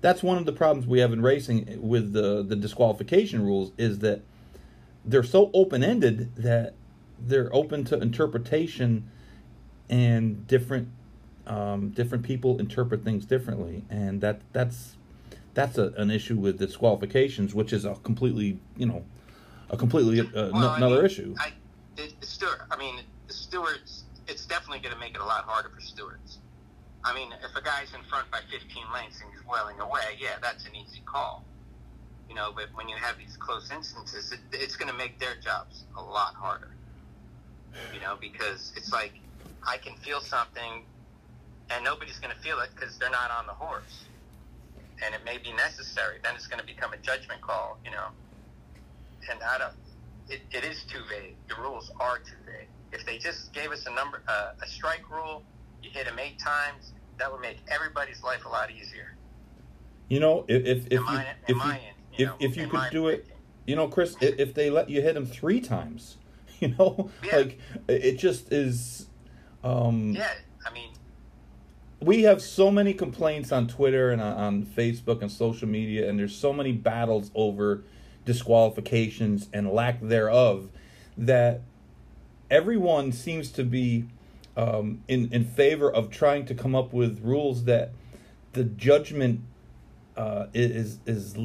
that's 0.00 0.22
one 0.22 0.38
of 0.38 0.46
the 0.46 0.52
problems 0.52 0.86
we 0.86 1.00
have 1.00 1.12
in 1.12 1.22
racing 1.22 1.80
with 1.82 2.12
the 2.12 2.44
the 2.44 2.54
disqualification 2.54 3.44
rules 3.44 3.72
is 3.76 3.98
that 3.98 4.22
they're 5.08 5.22
so 5.22 5.50
open 5.54 5.82
ended 5.82 6.34
that 6.36 6.74
they're 7.18 7.54
open 7.54 7.84
to 7.84 8.00
interpretation 8.00 9.10
and 9.88 10.46
different 10.46 10.88
um, 11.46 11.90
different 11.90 12.24
people 12.24 12.58
interpret 12.58 13.02
things 13.02 13.24
differently 13.24 13.84
and 13.88 14.20
that 14.20 14.40
that's 14.52 14.96
that's 15.54 15.78
a, 15.78 15.88
an 15.96 16.10
issue 16.10 16.36
with 16.36 16.58
disqualifications 16.58 17.54
which 17.54 17.72
is 17.72 17.84
a 17.84 17.94
completely 17.96 18.58
you 18.76 18.86
know 18.86 19.04
a 19.70 19.76
completely 19.76 20.20
uh, 20.20 20.50
Well, 20.52 20.74
another 20.74 20.96
mean, 20.96 21.04
issue 21.06 21.34
I, 21.38 21.52
the, 21.98 22.12
the 22.20 22.26
I 22.70 22.76
mean, 22.76 23.00
the 23.26 23.34
stewards. 23.34 24.04
It's 24.28 24.46
definitely 24.46 24.80
going 24.80 24.94
to 24.94 25.00
make 25.00 25.14
it 25.14 25.20
a 25.20 25.24
lot 25.24 25.44
harder 25.44 25.70
for 25.70 25.80
stewards. 25.80 26.38
I 27.04 27.14
mean, 27.14 27.32
if 27.42 27.56
a 27.56 27.62
guy's 27.62 27.92
in 27.94 28.02
front 28.08 28.30
by 28.30 28.40
15 28.50 28.84
lengths 28.92 29.20
and 29.20 29.30
he's 29.32 29.44
wailing 29.46 29.80
away, 29.80 30.18
yeah, 30.18 30.36
that's 30.42 30.66
an 30.66 30.76
easy 30.76 31.00
call. 31.06 31.44
You 32.28 32.34
know, 32.34 32.52
but 32.54 32.66
when 32.74 32.88
you 32.88 32.96
have 32.96 33.16
these 33.16 33.36
close 33.36 33.70
instances, 33.70 34.32
it, 34.32 34.40
it's 34.52 34.76
going 34.76 34.90
to 34.90 34.96
make 34.96 35.18
their 35.18 35.36
jobs 35.42 35.84
a 35.96 36.02
lot 36.02 36.34
harder. 36.34 36.70
You 37.94 38.00
know, 38.00 38.16
because 38.20 38.72
it's 38.76 38.92
like 38.92 39.12
I 39.66 39.76
can 39.78 39.94
feel 39.96 40.20
something, 40.20 40.84
and 41.70 41.84
nobody's 41.84 42.18
going 42.18 42.34
to 42.34 42.40
feel 42.40 42.58
it 42.60 42.70
because 42.74 42.98
they're 42.98 43.10
not 43.10 43.30
on 43.30 43.46
the 43.46 43.52
horse, 43.52 44.04
and 45.04 45.14
it 45.14 45.24
may 45.24 45.38
be 45.38 45.52
necessary. 45.52 46.18
Then 46.22 46.34
it's 46.34 46.46
going 46.46 46.60
to 46.60 46.66
become 46.66 46.92
a 46.92 46.96
judgment 46.96 47.40
call. 47.40 47.78
You 47.84 47.92
know, 47.92 48.08
and 49.30 49.40
I 49.42 49.58
don't. 49.58 49.74
It, 50.28 50.40
it 50.50 50.64
is 50.64 50.84
too 50.84 51.00
vague. 51.08 51.36
The 51.48 51.54
rules 51.60 51.90
are 52.00 52.18
too 52.18 52.36
vague. 52.44 52.68
If 52.92 53.06
they 53.06 53.18
just 53.18 53.52
gave 53.52 53.70
us 53.70 53.86
a 53.86 53.94
number, 53.94 54.22
uh, 54.28 54.52
a 54.62 54.66
strike 54.66 55.08
rule, 55.10 55.42
you 55.82 55.90
hit 55.90 56.06
them 56.06 56.18
eight 56.18 56.38
times, 56.38 56.92
that 57.18 57.30
would 57.30 57.40
make 57.40 57.58
everybody's 57.68 58.22
life 58.22 58.44
a 58.44 58.48
lot 58.48 58.70
easier. 58.70 59.14
you 60.08 60.20
know 60.20 60.44
if 60.48 60.64
if, 60.64 60.86
if 60.86 60.92
you 60.92 61.00
my, 61.00 61.26
if 61.46 61.56
you, 61.56 61.72
you 62.18 62.26
if, 62.26 62.30
know, 62.30 62.36
if 62.40 62.56
you 62.56 62.66
could 62.68 62.90
do 62.90 63.08
it 63.08 63.26
you 63.66 63.76
know 63.76 63.88
chris 63.88 64.16
if 64.20 64.54
they 64.54 64.70
let 64.70 64.90
you 64.90 65.00
hit 65.00 65.14
them 65.14 65.26
three 65.26 65.60
times 65.60 66.16
you 66.60 66.68
know 66.68 67.10
Yeah. 67.24 67.36
like 67.36 67.58
it 67.88 68.18
just 68.18 68.52
is 68.52 69.06
um 69.64 70.12
Yeah, 70.12 70.28
I 70.66 70.72
mean, 70.72 70.90
we 72.00 72.22
have 72.22 72.40
so 72.40 72.70
many 72.70 72.94
complaints 72.94 73.50
on 73.50 73.66
Twitter 73.66 74.10
and 74.10 74.20
on, 74.22 74.36
on 74.36 74.62
Facebook 74.64 75.20
and 75.20 75.30
social 75.32 75.66
media, 75.68 76.08
and 76.08 76.16
there's 76.18 76.34
so 76.36 76.52
many 76.52 76.70
battles 76.72 77.30
over 77.34 77.82
disqualifications 78.24 79.48
and 79.52 79.70
lack 79.70 80.00
thereof 80.00 80.68
that 81.16 81.62
everyone 82.50 83.10
seems 83.12 83.50
to 83.52 83.64
be 83.64 84.04
um, 84.56 85.02
in 85.08 85.28
in 85.32 85.44
favor 85.44 85.90
of 85.90 86.10
trying 86.10 86.44
to 86.46 86.54
come 86.54 86.74
up 86.74 86.92
with 86.92 87.20
rules 87.22 87.64
that 87.64 87.90
the 88.52 88.64
judgment 88.64 89.40
uh, 90.16 90.46
is 90.54 90.98
is 91.06 91.36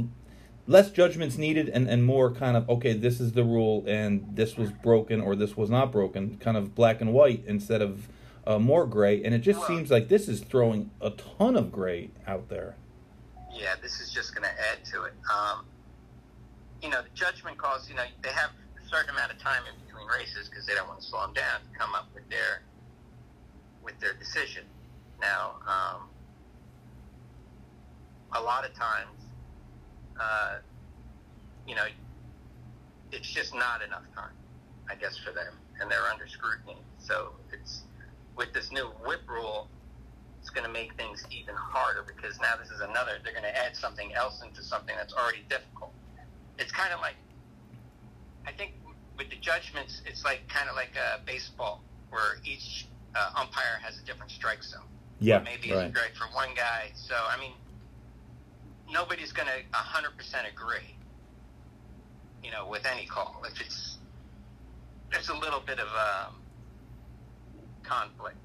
less 0.66 0.92
judgments 0.92 1.38
needed 1.38 1.68
and, 1.70 1.90
and 1.90 2.06
more 2.06 2.32
kind 2.32 2.56
of 2.56 2.70
okay 2.70 2.94
this 2.94 3.20
is 3.20 3.34
the 3.34 3.44
rule 3.44 3.84
and 3.86 4.26
this 4.36 4.56
was 4.56 4.72
broken 4.72 5.20
or 5.20 5.36
this 5.36 5.58
was 5.58 5.70
not 5.70 5.92
broken 5.92 6.38
kind 6.38 6.56
of 6.56 6.74
black 6.74 7.02
and 7.02 7.12
white 7.14 7.44
instead 7.46 7.82
of 7.82 8.08
uh, 8.48 8.58
more 8.58 8.86
gray 8.86 9.24
and 9.24 9.34
it 9.34 9.40
just 9.40 9.66
seems 9.68 9.92
like 9.92 10.08
this 10.08 10.28
is 10.28 10.42
throwing 10.42 10.90
a 11.02 11.10
ton 11.10 11.56
of 11.56 11.72
gray 11.72 12.10
out 12.26 12.48
there 12.50 12.76
yeah, 13.56 13.76
this 13.82 14.00
is 14.02 14.12
just 14.12 14.34
going 14.34 14.44
to 14.44 14.50
add 14.50 14.84
to 14.92 15.04
it. 15.04 15.14
Um, 15.32 15.66
you 16.82 16.90
know, 16.90 17.02
the 17.02 17.10
judgment 17.14 17.58
calls, 17.58 17.88
you 17.90 17.96
know, 17.96 18.04
they 18.22 18.30
have 18.30 18.50
a 18.50 18.90
certain 18.90 19.12
amount 19.12 19.32
of 19.32 19.38
time 19.40 19.62
in 19.70 19.86
between 19.86 20.08
races 20.08 20.50
because 20.50 20.66
they 20.66 20.74
don't 20.74 20.88
want 20.88 21.02
to 21.02 21.06
slow 21.06 21.22
them 21.22 21.34
down 21.34 21.62
to 21.62 21.78
come 21.78 21.94
up 21.96 22.08
with 22.14 22.28
their 22.30 22.64
with 23.84 24.00
their 24.00 24.14
decision. 24.14 24.64
Now, 25.22 25.56
um, 25.68 26.10
a 28.34 28.42
lot 28.42 28.66
of 28.66 28.74
times, 28.74 29.12
uh, 30.20 30.58
you 31.68 31.76
know, 31.76 31.86
it's 33.12 33.30
just 33.32 33.54
not 33.54 33.82
enough 33.82 34.04
time, 34.16 34.34
I 34.90 34.96
guess, 34.96 35.18
for 35.18 35.32
them, 35.32 35.54
and 35.80 35.90
they're 35.90 36.08
under 36.12 36.28
scrutiny. 36.28 36.78
So 37.00 37.34
it's 37.52 37.84
with 38.36 38.54
this 38.54 38.72
new 38.72 38.88
whip 39.06 39.22
rule, 39.30 39.68
it's 40.40 40.50
going 40.50 40.66
to 40.66 40.72
make 40.74 40.94
things 40.96 41.24
even 41.32 41.56
harder 41.56 42.04
because 42.06 42.40
now 42.42 42.56
this 42.60 42.70
is 42.70 42.82
another. 42.82 43.14
They're 43.24 43.34
going 43.34 43.44
to 43.44 43.58
add 43.58 43.76
something 43.76 44.14
else 44.14 44.42
into 44.46 44.62
something 44.64 44.96
that's 44.98 45.14
already 45.14 45.46
difficult. 45.50 45.94
It's 46.60 46.72
kind 46.72 46.94
of 46.94 47.00
like, 47.00 47.16
I 48.46 48.52
think 48.52 48.74
with 49.18 49.30
the 49.30 49.38
judgments, 49.38 50.02
it's 50.06 50.26
like 50.26 50.48
kind 50.50 50.70
of 50.70 50.76
like 50.76 50.96
a 50.98 51.24
baseball 51.26 51.82
where 52.10 52.40
each 52.44 52.88
uh, 53.16 53.30
umpire 53.36 53.80
has 53.82 54.00
a 54.00 54.04
different 54.06 54.32
strike 54.32 54.64
zone. 54.64 54.82
yeah 55.20 55.40
Maybe 55.40 55.70
it's 55.70 55.78
right 55.78 55.94
great 55.94 56.16
for 56.16 56.26
one 56.36 56.50
guy. 56.56 56.92
So 56.96 57.16
I 57.16 57.40
mean, 57.40 57.54
nobody's 58.94 59.34
going 59.34 59.48
to 59.48 59.78
hundred 59.78 60.16
percent 60.16 60.48
agree. 60.48 60.96
You 62.44 62.52
know, 62.52 62.68
with 62.68 62.86
any 62.86 63.06
call, 63.06 63.44
if 63.50 63.60
it's 63.60 63.98
there's 65.12 65.30
a 65.30 65.36
little 65.36 65.60
bit 65.60 65.80
of 65.80 65.88
um, 65.88 66.36
conflict. 67.84 68.38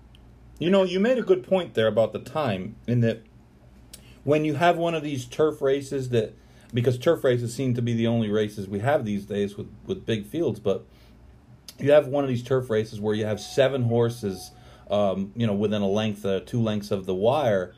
You 0.58 0.70
know, 0.70 0.82
you 0.82 0.98
made 1.00 1.18
a 1.18 1.22
good 1.22 1.46
point 1.46 1.74
there 1.74 1.86
about 1.86 2.12
the 2.12 2.18
time, 2.18 2.76
in 2.86 3.00
that 3.02 3.22
when 4.24 4.44
you 4.44 4.54
have 4.54 4.76
one 4.76 4.94
of 4.94 5.02
these 5.02 5.24
turf 5.24 5.62
races 5.62 6.10
that, 6.10 6.34
because 6.74 6.98
turf 6.98 7.24
races 7.24 7.54
seem 7.54 7.74
to 7.74 7.82
be 7.82 7.94
the 7.94 8.06
only 8.06 8.28
races 8.28 8.68
we 8.68 8.80
have 8.80 9.04
these 9.04 9.24
days 9.24 9.56
with, 9.56 9.68
with 9.86 10.04
big 10.04 10.26
fields, 10.26 10.60
but 10.60 10.84
you 11.78 11.92
have 11.92 12.08
one 12.08 12.24
of 12.24 12.28
these 12.28 12.42
turf 12.42 12.68
races 12.70 13.00
where 13.00 13.14
you 13.14 13.24
have 13.24 13.40
seven 13.40 13.84
horses, 13.84 14.50
um, 14.90 15.32
you 15.36 15.46
know, 15.46 15.54
within 15.54 15.80
a 15.80 15.88
length, 15.88 16.24
uh, 16.26 16.40
two 16.40 16.60
lengths 16.60 16.90
of 16.90 17.06
the 17.06 17.14
wire. 17.14 17.74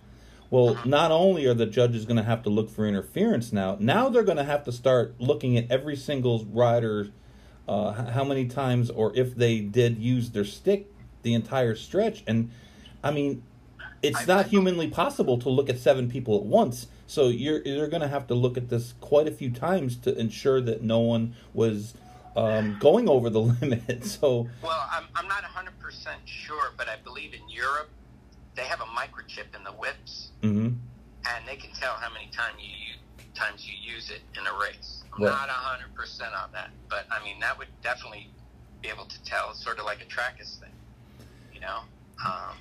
Well, 0.50 0.76
not 0.84 1.12
only 1.12 1.46
are 1.46 1.54
the 1.54 1.66
judges 1.66 2.04
going 2.04 2.16
to 2.16 2.24
have 2.24 2.42
to 2.42 2.50
look 2.50 2.70
for 2.70 2.86
interference 2.86 3.52
now, 3.52 3.76
now 3.78 4.08
they're 4.08 4.24
going 4.24 4.36
to 4.36 4.44
have 4.44 4.64
to 4.64 4.72
start 4.72 5.14
looking 5.20 5.56
at 5.56 5.70
every 5.70 5.94
single 5.94 6.44
rider, 6.46 7.08
uh, 7.68 7.92
how 8.10 8.24
many 8.24 8.46
times 8.46 8.90
or 8.90 9.12
if 9.14 9.36
they 9.36 9.60
did 9.60 9.98
use 9.98 10.30
their 10.30 10.44
stick 10.44 10.92
the 11.22 11.34
entire 11.34 11.76
stretch. 11.76 12.24
And 12.26 12.50
I 13.04 13.12
mean, 13.12 13.44
it's 14.02 14.26
not 14.26 14.46
humanly 14.46 14.88
possible 14.88 15.38
to 15.38 15.48
look 15.48 15.68
at 15.68 15.78
seven 15.78 16.10
people 16.10 16.36
at 16.36 16.44
once. 16.44 16.88
So 17.06 17.28
you're 17.28 17.62
you're 17.62 17.88
going 17.88 18.02
to 18.02 18.08
have 18.08 18.26
to 18.28 18.34
look 18.34 18.56
at 18.56 18.70
this 18.70 18.94
quite 19.00 19.28
a 19.28 19.32
few 19.32 19.50
times 19.50 19.96
to 19.98 20.18
ensure 20.18 20.60
that 20.62 20.82
no 20.82 21.00
one 21.00 21.34
was 21.54 21.94
um, 22.36 22.76
going 22.80 23.08
over 23.08 23.30
the 23.30 23.40
limit. 23.60 24.04
So 24.04 24.48
Well, 24.62 24.88
I'm, 24.90 25.04
I'm 25.14 25.28
not 25.28 25.44
100% 25.44 26.08
sure, 26.24 26.72
but 26.76 26.88
I 26.88 26.96
believe 27.04 27.34
in 27.34 27.48
Europe 27.48 27.90
they 28.54 28.64
have 28.64 28.80
a 28.80 28.84
microchip 28.84 29.54
in 29.56 29.64
the 29.64 29.72
whips, 29.72 30.32
mhm. 30.42 30.76
and 31.26 31.48
they 31.48 31.56
can 31.56 31.70
tell 31.72 31.94
how 31.94 32.12
many 32.12 32.28
time 32.30 32.54
you 32.58 32.68
u- 32.68 33.24
times 33.34 33.66
you 33.66 33.74
use 33.74 34.10
it 34.10 34.22
in 34.38 34.46
a 34.46 34.52
race. 34.58 35.04
I'm 35.14 35.22
Right. 35.22 35.30
not 35.30 35.48
100% 35.48 36.34
on 36.34 36.50
that, 36.52 36.70
but 36.88 37.06
I 37.10 37.22
mean 37.24 37.38
that 37.40 37.56
would 37.58 37.68
definitely 37.82 38.30
be 38.82 38.88
able 38.88 39.06
to 39.06 39.22
tell. 39.24 39.50
It's 39.50 39.62
sort 39.62 39.78
of 39.78 39.84
like 39.84 40.00
a 40.02 40.06
Trakus 40.06 40.58
thing, 40.58 40.74
you 41.54 41.60
know. 41.60 41.80
Um, 42.24 42.56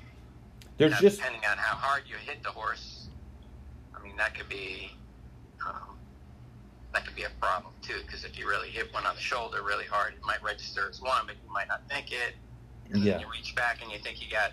there's 0.78 0.98
just 1.00 1.18
depending 1.18 1.44
on 1.50 1.58
how 1.58 1.76
hard 1.76 2.04
you 2.08 2.16
hit 2.16 2.44
the 2.44 2.50
horse. 2.52 3.08
I 3.96 4.02
mean 4.04 4.16
that 4.18 4.36
could 4.36 4.48
be 4.50 4.92
um, 5.66 5.98
that 6.94 7.06
could 7.06 7.16
be 7.16 7.24
a 7.24 7.30
problem 7.42 7.74
too, 7.82 8.00
because 8.06 8.24
if 8.24 8.38
you 8.38 8.48
really 8.48 8.70
hit 8.70 8.94
one 8.94 9.06
on 9.06 9.16
the 9.16 9.22
shoulder 9.22 9.62
really 9.64 9.86
hard, 9.86 10.14
it 10.14 10.24
might 10.26 10.42
register 10.42 10.90
as 10.90 11.02
one, 11.02 11.26
but 11.28 11.36
you 11.44 11.52
might 11.52 11.68
not 11.68 11.82
think 11.90 12.12
it. 12.12 12.36
And 12.92 13.04
Yeah. 13.04 13.14
then 13.14 13.22
you 13.22 13.32
reach 13.32 13.54
back 13.56 13.82
and 13.82 13.92
you 13.92 14.00
think 14.00 14.22
you 14.22 14.30
got 14.32 14.52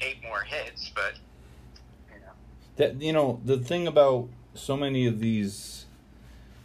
eight 0.00 0.22
more 0.22 0.42
hits, 0.42 0.90
but 0.94 1.14
you 2.12 2.20
know. 2.20 2.32
that 2.76 3.02
you 3.02 3.12
know 3.12 3.40
the 3.44 3.58
thing 3.58 3.86
about 3.86 4.28
so 4.54 4.76
many 4.76 5.06
of 5.06 5.20
these 5.20 5.86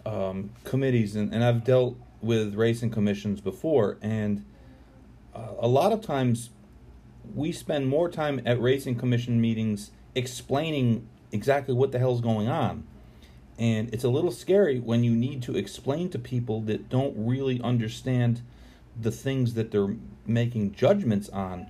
um, 0.05 0.49
committees 0.63 1.15
and, 1.15 1.33
and 1.33 1.43
i've 1.43 1.63
dealt 1.63 1.95
with 2.21 2.55
racing 2.55 2.89
commissions 2.89 3.41
before 3.41 3.97
and 4.01 4.43
uh, 5.35 5.49
a 5.59 5.67
lot 5.67 5.91
of 5.91 6.01
times 6.01 6.49
we 7.35 7.51
spend 7.51 7.87
more 7.87 8.09
time 8.09 8.41
at 8.45 8.59
racing 8.59 8.95
commission 8.95 9.39
meetings 9.39 9.91
explaining 10.15 11.07
exactly 11.31 11.73
what 11.73 11.91
the 11.91 11.99
hell's 11.99 12.21
going 12.21 12.47
on. 12.47 12.85
And 13.57 13.93
it's 13.93 14.03
a 14.03 14.09
little 14.09 14.31
scary 14.31 14.79
when 14.79 15.03
you 15.03 15.11
need 15.11 15.43
to 15.43 15.55
explain 15.55 16.09
to 16.09 16.19
people 16.19 16.61
that 16.61 16.89
don't 16.89 17.13
really 17.15 17.61
understand 17.61 18.41
the 18.99 19.11
things 19.11 19.53
that 19.53 19.71
they're 19.71 19.95
making 20.25 20.73
judgments 20.73 21.29
on. 21.29 21.67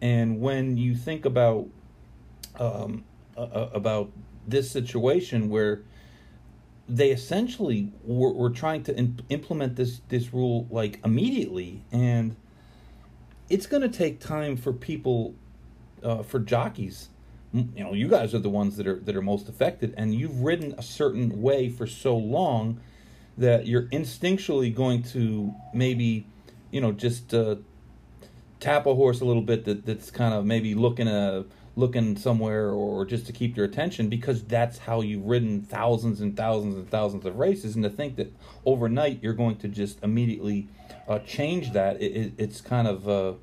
And 0.00 0.40
when 0.40 0.76
you 0.76 0.94
think 0.94 1.24
about 1.24 1.66
um, 2.58 3.04
uh, 3.36 3.68
about 3.72 4.10
this 4.46 4.70
situation 4.70 5.50
where 5.50 5.82
they 6.88 7.10
essentially 7.10 7.92
were, 8.04 8.32
were 8.32 8.50
trying 8.50 8.82
to 8.84 8.96
in, 8.96 9.20
implement 9.28 9.76
this 9.76 10.00
this 10.08 10.32
rule 10.32 10.66
like 10.70 11.00
immediately, 11.04 11.82
and 11.90 12.36
it's 13.48 13.66
going 13.66 13.82
to 13.82 13.88
take 13.88 14.20
time 14.20 14.56
for 14.56 14.72
people, 14.72 15.34
uh, 16.02 16.22
for 16.22 16.38
jockeys. 16.38 17.08
You 17.52 17.84
know, 17.84 17.94
you 17.94 18.08
guys 18.08 18.34
are 18.34 18.38
the 18.38 18.50
ones 18.50 18.76
that 18.76 18.86
are 18.86 19.00
that 19.00 19.16
are 19.16 19.22
most 19.22 19.48
affected, 19.48 19.94
and 19.96 20.14
you've 20.14 20.40
ridden 20.40 20.74
a 20.76 20.82
certain 20.82 21.40
way 21.40 21.68
for 21.68 21.86
so 21.86 22.16
long 22.16 22.80
that 23.38 23.66
you're 23.66 23.86
instinctually 23.88 24.74
going 24.74 25.02
to 25.02 25.54
maybe, 25.74 26.26
you 26.70 26.80
know, 26.80 26.92
just 26.92 27.34
uh, 27.34 27.56
tap 28.66 28.84
a 28.86 28.94
horse 28.96 29.20
a 29.20 29.24
little 29.24 29.42
bit 29.42 29.64
that, 29.64 29.86
that's 29.86 30.10
kind 30.10 30.34
of 30.34 30.44
maybe 30.44 30.74
looking 30.74 31.06
a 31.06 31.44
looking 31.76 32.16
somewhere 32.16 32.70
or 32.70 33.04
just 33.04 33.24
to 33.26 33.32
keep 33.32 33.56
your 33.56 33.64
attention 33.64 34.08
because 34.08 34.42
that's 34.42 34.78
how 34.78 35.02
you've 35.02 35.24
ridden 35.24 35.62
thousands 35.62 36.20
and 36.20 36.36
thousands 36.36 36.74
and 36.74 36.90
thousands 36.90 37.24
of 37.24 37.36
races. 37.36 37.76
And 37.76 37.84
to 37.84 37.90
think 37.90 38.16
that 38.16 38.34
overnight 38.64 39.22
you're 39.22 39.34
going 39.34 39.56
to 39.58 39.68
just 39.68 40.02
immediately 40.02 40.66
uh, 41.06 41.20
change 41.20 41.72
that 41.74 42.02
it, 42.02 42.16
it, 42.16 42.32
it's 42.38 42.60
kind 42.60 42.88
of 42.88 43.08
uh, 43.08 43.34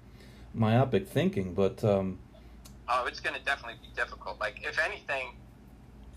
myopic 0.54 1.08
thinking. 1.08 1.54
But 1.54 1.82
um, 1.86 2.20
oh 2.90 3.06
it's 3.08 3.22
going 3.22 3.40
to 3.40 3.46
definitely 3.46 3.80
be 3.82 3.96
difficult. 3.96 4.42
Like 4.42 4.60
if 4.64 4.78
anything 4.78 5.38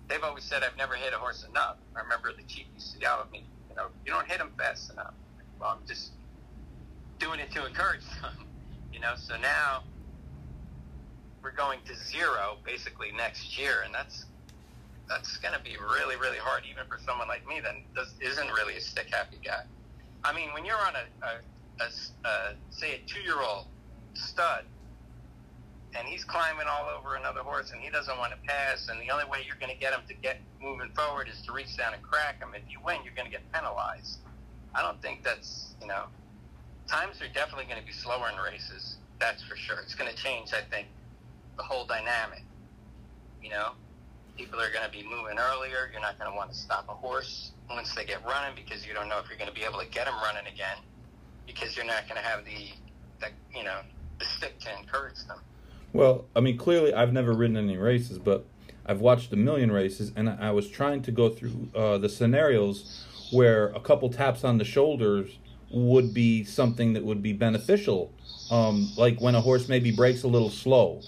they've 0.09 0.23
always 0.25 0.45
said 0.45 0.63
i've 0.65 0.77
never 0.77 0.95
hit 0.95 1.13
a 1.13 1.17
horse 1.17 1.47
enough. 1.49 1.77
I 1.95 2.01
remember 2.01 2.33
the 2.33 2.43
chief 2.43 2.67
used 2.75 2.95
to 2.95 3.01
yell 3.01 3.21
at 3.21 3.31
me 3.31 3.45
you 3.71 3.77
know 3.77 3.87
you 4.05 4.11
don't 4.11 4.27
hit 4.27 4.39
them 4.39 4.51
fast 4.59 4.91
enough. 4.91 5.15
Well 5.61 5.79
i'm 5.79 5.87
just 5.87 6.11
doing 7.21 7.39
it 7.39 7.53
to 7.53 7.67
encourage 7.67 8.03
them 8.21 8.47
you 8.93 9.01
know 9.01 9.15
so 9.17 9.37
now 9.39 9.83
we're 11.47 11.53
going 11.53 11.79
to 11.87 11.95
zero 11.95 12.57
basically 12.65 13.13
next 13.17 13.57
year, 13.57 13.83
and 13.85 13.95
that's 13.95 14.25
that's 15.09 15.37
going 15.37 15.55
to 15.55 15.63
be 15.63 15.77
really 15.79 16.17
really 16.17 16.39
hard, 16.39 16.65
even 16.69 16.83
for 16.89 16.99
someone 17.07 17.29
like 17.29 17.47
me 17.47 17.61
that 17.61 17.75
does, 17.95 18.13
isn't 18.21 18.49
really 18.49 18.75
a 18.75 18.81
stick 18.81 19.07
happy 19.13 19.39
guy. 19.45 19.63
I 20.25 20.35
mean, 20.35 20.49
when 20.53 20.65
you're 20.65 20.75
on 20.77 20.95
a, 20.97 21.25
a, 21.25 21.85
a, 21.85 22.29
a 22.29 22.55
say 22.71 22.95
a 22.95 22.99
two 23.07 23.21
year 23.21 23.41
old 23.41 23.67
stud, 24.15 24.65
and 25.97 26.09
he's 26.09 26.25
climbing 26.25 26.67
all 26.69 26.89
over 26.99 27.15
another 27.15 27.43
horse, 27.43 27.71
and 27.71 27.81
he 27.81 27.91
doesn't 27.91 28.19
want 28.19 28.33
to 28.33 28.39
pass, 28.49 28.89
and 28.89 29.01
the 29.01 29.13
only 29.13 29.27
way 29.27 29.39
you're 29.47 29.61
going 29.61 29.73
to 29.73 29.79
get 29.79 29.93
him 29.93 30.01
to 30.09 30.15
get 30.15 30.41
moving 30.61 30.91
forward 30.97 31.29
is 31.29 31.41
to 31.47 31.53
reach 31.53 31.77
down 31.77 31.95
and 31.95 32.03
crack 32.03 32.41
him. 32.41 32.49
If 32.55 32.69
you 32.69 32.81
win, 32.85 32.97
you're 33.05 33.15
going 33.15 33.31
to 33.31 33.33
get 33.33 33.43
penalized. 33.53 34.19
I 34.75 34.83
don't 34.83 35.01
think 35.01 35.23
that's 35.23 35.75
you 35.81 35.87
know 35.87 36.07
times 36.87 37.21
are 37.21 37.29
definitely 37.29 37.65
going 37.65 37.81
to 37.81 37.87
be 37.87 37.93
slower 37.93 38.29
in 38.31 38.39
races. 38.39 38.97
That's 39.19 39.43
for 39.45 39.57
sure. 39.57 39.81
It's 39.81 39.95
going 39.95 40.15
to 40.15 40.17
change, 40.17 40.53
I 40.53 40.63
think, 40.71 40.89
the 41.57 41.63
whole 41.63 41.87
dynamic. 41.87 42.43
You 43.43 43.51
know, 43.51 43.73
people 44.37 44.61
are 44.61 44.71
going 44.71 44.85
to 44.85 44.91
be 44.91 45.03
moving 45.03 45.39
earlier. 45.39 45.91
You're 45.93 46.01
not 46.01 46.19
going 46.19 46.31
to 46.31 46.37
want 46.37 46.53
to 46.53 46.57
stop 46.57 46.87
a 46.89 46.93
horse 46.93 47.53
once 47.69 47.95
they 47.95 48.05
get 48.05 48.25
running 48.25 48.55
because 48.55 48.87
you 48.87 48.95
don't 48.95 49.09
know 49.09 49.19
if 49.19 49.29
you're 49.29 49.39
going 49.39 49.51
to 49.51 49.55
be 49.55 49.65
able 49.65 49.81
to 49.81 49.87
get 49.87 50.07
them 50.07 50.15
running 50.23 50.53
again 50.53 50.77
because 51.47 51.77
you're 51.77 51.87
not 51.87 52.09
going 52.09 52.21
to 52.21 52.27
have 52.27 52.45
the, 52.45 52.69
the 53.21 53.29
you 53.57 53.65
know, 53.65 53.81
the 54.19 54.25
stick 54.25 54.59
to 54.61 54.79
encourage 54.79 55.25
them. 55.27 55.39
Well, 55.93 56.27
I 56.35 56.41
mean, 56.41 56.59
clearly 56.59 56.93
I've 56.93 57.13
never 57.13 57.33
ridden 57.33 57.57
any 57.57 57.77
races, 57.77 58.19
but 58.19 58.47
I've 58.85 59.01
watched 59.01 59.33
a 59.33 59.37
million 59.37 59.73
races, 59.73 60.13
and 60.15 60.29
I 60.29 60.51
was 60.51 60.69
trying 60.69 61.03
to 61.03 61.13
go 61.13 61.29
through 61.29 61.69
uh, 61.75 61.99
the 61.99 62.09
scenarios 62.09 63.05
where 63.33 63.69
a 63.69 63.81
couple 63.81 64.11
taps 64.11 64.45
on 64.45 64.59
the 64.59 64.65
shoulders 64.65 65.39
would 65.71 66.15
be 66.15 66.45
something 66.45 66.93
that 66.93 67.05
would 67.05 67.23
be 67.23 67.33
beneficial. 67.33 68.13
Um, 68.51 68.91
like 68.97 69.21
when 69.21 69.35
a 69.35 69.41
horse 69.41 69.69
maybe 69.69 69.91
breaks 69.91 70.23
a 70.23 70.29
little 70.29 70.51
slow, 70.51 71.03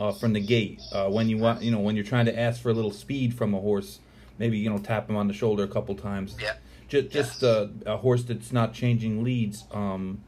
uh, 0.00 0.10
from 0.10 0.32
the 0.32 0.40
gate. 0.40 0.80
Uh, 0.92 1.08
when 1.08 1.28
you 1.28 1.38
want, 1.38 1.62
you 1.62 1.70
know, 1.70 1.78
when 1.78 1.94
you're 1.94 2.04
trying 2.04 2.24
to 2.24 2.38
ask 2.38 2.60
for 2.60 2.70
a 2.70 2.72
little 2.72 2.90
speed 2.90 3.34
from 3.34 3.54
a 3.54 3.60
horse, 3.60 4.00
maybe 4.38 4.58
you 4.58 4.70
know 4.70 4.78
tap 4.78 5.08
him 5.08 5.16
on 5.16 5.28
the 5.28 5.34
shoulder 5.34 5.62
a 5.62 5.68
couple 5.68 5.94
times. 5.94 6.34
Yeah. 6.40 6.54
Just, 6.88 7.10
just 7.10 7.44
uh, 7.44 7.68
a 7.86 7.98
horse 7.98 8.24
that's 8.24 8.50
not 8.50 8.72
changing 8.72 9.22
leads. 9.22 9.64
Um, 9.70 10.22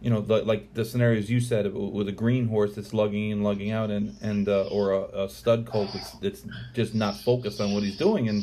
you 0.00 0.10
know, 0.10 0.20
the, 0.20 0.42
like 0.42 0.74
the 0.74 0.84
scenarios 0.84 1.30
you 1.30 1.38
said 1.38 1.72
with 1.72 2.08
a 2.08 2.12
green 2.12 2.48
horse 2.48 2.74
that's 2.74 2.92
lugging 2.92 3.30
in, 3.30 3.42
lugging 3.42 3.70
out, 3.70 3.90
and 3.90 4.16
and 4.20 4.48
uh, 4.48 4.66
or 4.68 4.92
a, 4.92 5.24
a 5.24 5.28
stud 5.28 5.66
colt 5.66 5.90
that's 5.92 6.12
that's 6.12 6.42
just 6.74 6.94
not 6.94 7.16
focused 7.20 7.60
on 7.60 7.72
what 7.72 7.82
he's 7.82 7.96
doing, 7.96 8.28
and 8.28 8.42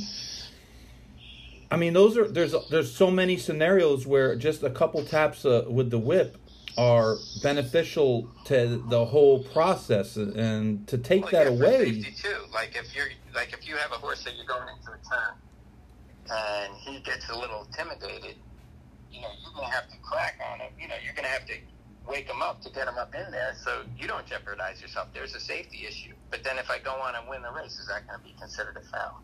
I 1.71 1.77
mean, 1.77 1.93
those 1.93 2.17
are 2.17 2.27
there's 2.27 2.53
there's 2.69 2.93
so 2.93 3.09
many 3.09 3.37
scenarios 3.37 4.05
where 4.05 4.35
just 4.35 4.61
a 4.61 4.69
couple 4.69 5.05
taps 5.05 5.45
uh, 5.45 5.63
with 5.69 5.89
the 5.89 5.97
whip 5.97 6.37
are 6.77 7.15
beneficial 7.41 8.29
to 8.45 8.83
the 8.89 9.05
whole 9.05 9.43
process, 9.43 10.17
and 10.17 10.85
to 10.89 10.97
take 10.97 11.23
well, 11.23 11.31
that 11.31 11.45
yeah, 11.45 11.57
away. 11.57 12.01
too. 12.01 12.35
Like 12.53 12.75
if 12.75 12.93
you're 12.93 13.07
like 13.33 13.53
if 13.53 13.65
you 13.65 13.77
have 13.77 13.93
a 13.93 13.95
horse 13.95 14.21
that 14.25 14.35
you're 14.35 14.45
going 14.45 14.67
into 14.67 14.91
a 14.91 14.99
turn, 15.09 15.33
and 16.29 16.75
he 16.75 16.99
gets 16.99 17.29
a 17.29 17.39
little 17.39 17.63
intimidated, 17.63 18.35
you 19.09 19.21
know 19.21 19.29
you're 19.41 19.53
going 19.53 19.67
to 19.67 19.73
have 19.73 19.89
to 19.89 19.97
crack 20.03 20.41
on 20.51 20.59
him. 20.59 20.73
You 20.77 20.89
know 20.89 20.95
you're 21.01 21.13
going 21.13 21.25
to 21.25 21.31
have 21.31 21.45
to 21.45 21.53
wake 22.05 22.27
him 22.27 22.41
up 22.41 22.61
to 22.63 22.69
get 22.69 22.89
him 22.89 22.97
up 22.97 23.15
in 23.15 23.31
there, 23.31 23.53
so 23.63 23.83
you 23.97 24.09
don't 24.09 24.25
jeopardize 24.25 24.81
yourself. 24.81 25.07
There's 25.13 25.35
a 25.35 25.39
safety 25.39 25.85
issue. 25.87 26.15
But 26.31 26.43
then 26.43 26.57
if 26.57 26.69
I 26.69 26.79
go 26.79 26.91
on 26.91 27.15
and 27.15 27.29
win 27.29 27.41
the 27.43 27.51
race, 27.51 27.79
is 27.79 27.87
that 27.87 28.05
going 28.07 28.19
to 28.19 28.25
be 28.25 28.35
considered 28.37 28.75
a 28.75 28.81
foul? 28.91 29.21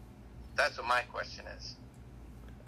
That's 0.56 0.78
what 0.78 0.88
my 0.88 1.02
question 1.12 1.44
is 1.58 1.76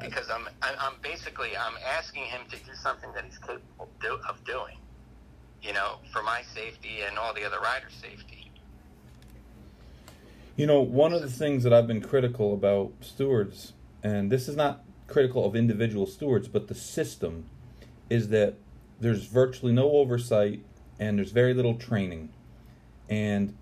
because 0.02 0.30
I'm 0.30 0.48
I'm 0.62 0.94
basically 1.02 1.56
I'm 1.58 1.76
asking 1.98 2.24
him 2.24 2.42
to 2.50 2.58
do 2.58 2.74
something 2.74 3.12
that 3.14 3.26
he's 3.26 3.38
capable 3.38 3.90
of 4.28 4.44
doing, 4.46 4.78
you 5.62 5.74
know, 5.74 6.00
for 6.12 6.24
my 6.24 6.42
safety 6.54 7.02
and 7.08 7.18
all 7.18 7.34
the 7.34 7.46
other 7.46 7.60
riders' 7.60 7.94
safety. 8.02 8.52
You 10.56 10.68
know, 10.68 10.82
one 10.82 11.14
of 11.14 11.22
the 11.22 11.30
things 11.30 11.64
that 11.64 11.74
I've 11.74 11.88
been 11.88 12.02
critical 12.02 12.54
about 12.54 12.92
stewards, 13.00 13.74
and 14.04 14.32
this 14.32 14.50
is 14.50 14.56
not 14.56 14.84
critical 15.08 15.46
of 15.46 15.56
individual 15.56 16.06
stewards, 16.06 16.48
but 16.48 16.68
the 16.68 16.76
system, 16.76 17.46
is 18.10 18.28
that 18.30 18.56
there's 19.00 19.26
virtually 19.26 19.72
no 19.72 19.92
oversight 19.92 20.62
and 21.00 21.18
there's 21.18 21.32
very 21.32 21.54
little 21.54 21.76
training, 21.76 22.30
and 23.10 23.56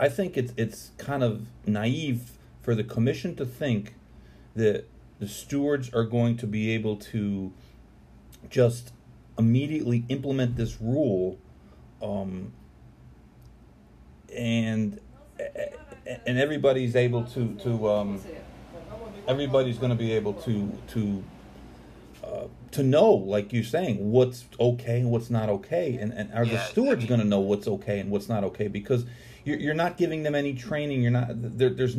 I 0.00 0.08
think 0.08 0.36
it's 0.36 0.52
it's 0.56 0.90
kind 0.98 1.22
of 1.22 1.46
naive 1.66 2.32
for 2.62 2.74
the 2.74 2.84
commission 2.84 3.36
to 3.36 3.46
think 3.46 3.94
that 4.56 4.86
the 5.20 5.28
stewards 5.28 5.92
are 5.92 6.04
going 6.04 6.36
to 6.38 6.46
be 6.46 6.70
able 6.70 6.96
to 6.96 7.52
just 8.48 8.92
immediately 9.38 10.04
implement 10.08 10.56
this 10.56 10.80
rule 10.80 11.38
um, 12.02 12.52
and 14.34 14.98
and 16.26 16.38
everybody's 16.38 16.96
able 16.96 17.24
to 17.24 17.54
to 17.56 17.88
um, 17.88 18.20
everybody's 19.28 19.78
going 19.78 19.90
to 19.90 19.96
be 19.96 20.12
able 20.12 20.32
to 20.32 20.72
to 20.88 21.22
uh, 22.24 22.46
to 22.70 22.82
know, 22.82 23.10
like 23.12 23.52
you're 23.52 23.64
saying, 23.64 24.10
what's 24.10 24.44
okay 24.58 25.00
and 25.00 25.10
what's 25.10 25.30
not 25.30 25.48
okay, 25.48 25.96
and, 25.96 26.12
and 26.12 26.32
are 26.32 26.44
yeah, 26.44 26.52
the 26.52 26.64
stewards 26.64 27.04
going 27.06 27.20
to 27.20 27.26
know 27.26 27.40
what's 27.40 27.66
okay 27.66 27.98
and 27.98 28.10
what's 28.10 28.28
not 28.28 28.44
okay? 28.44 28.68
Because 28.68 29.04
you're, 29.44 29.58
you're 29.58 29.74
not 29.74 29.96
giving 29.96 30.22
them 30.22 30.34
any 30.34 30.54
training. 30.54 31.02
You're 31.02 31.10
not 31.10 31.28
there, 31.30 31.70
there's 31.70 31.96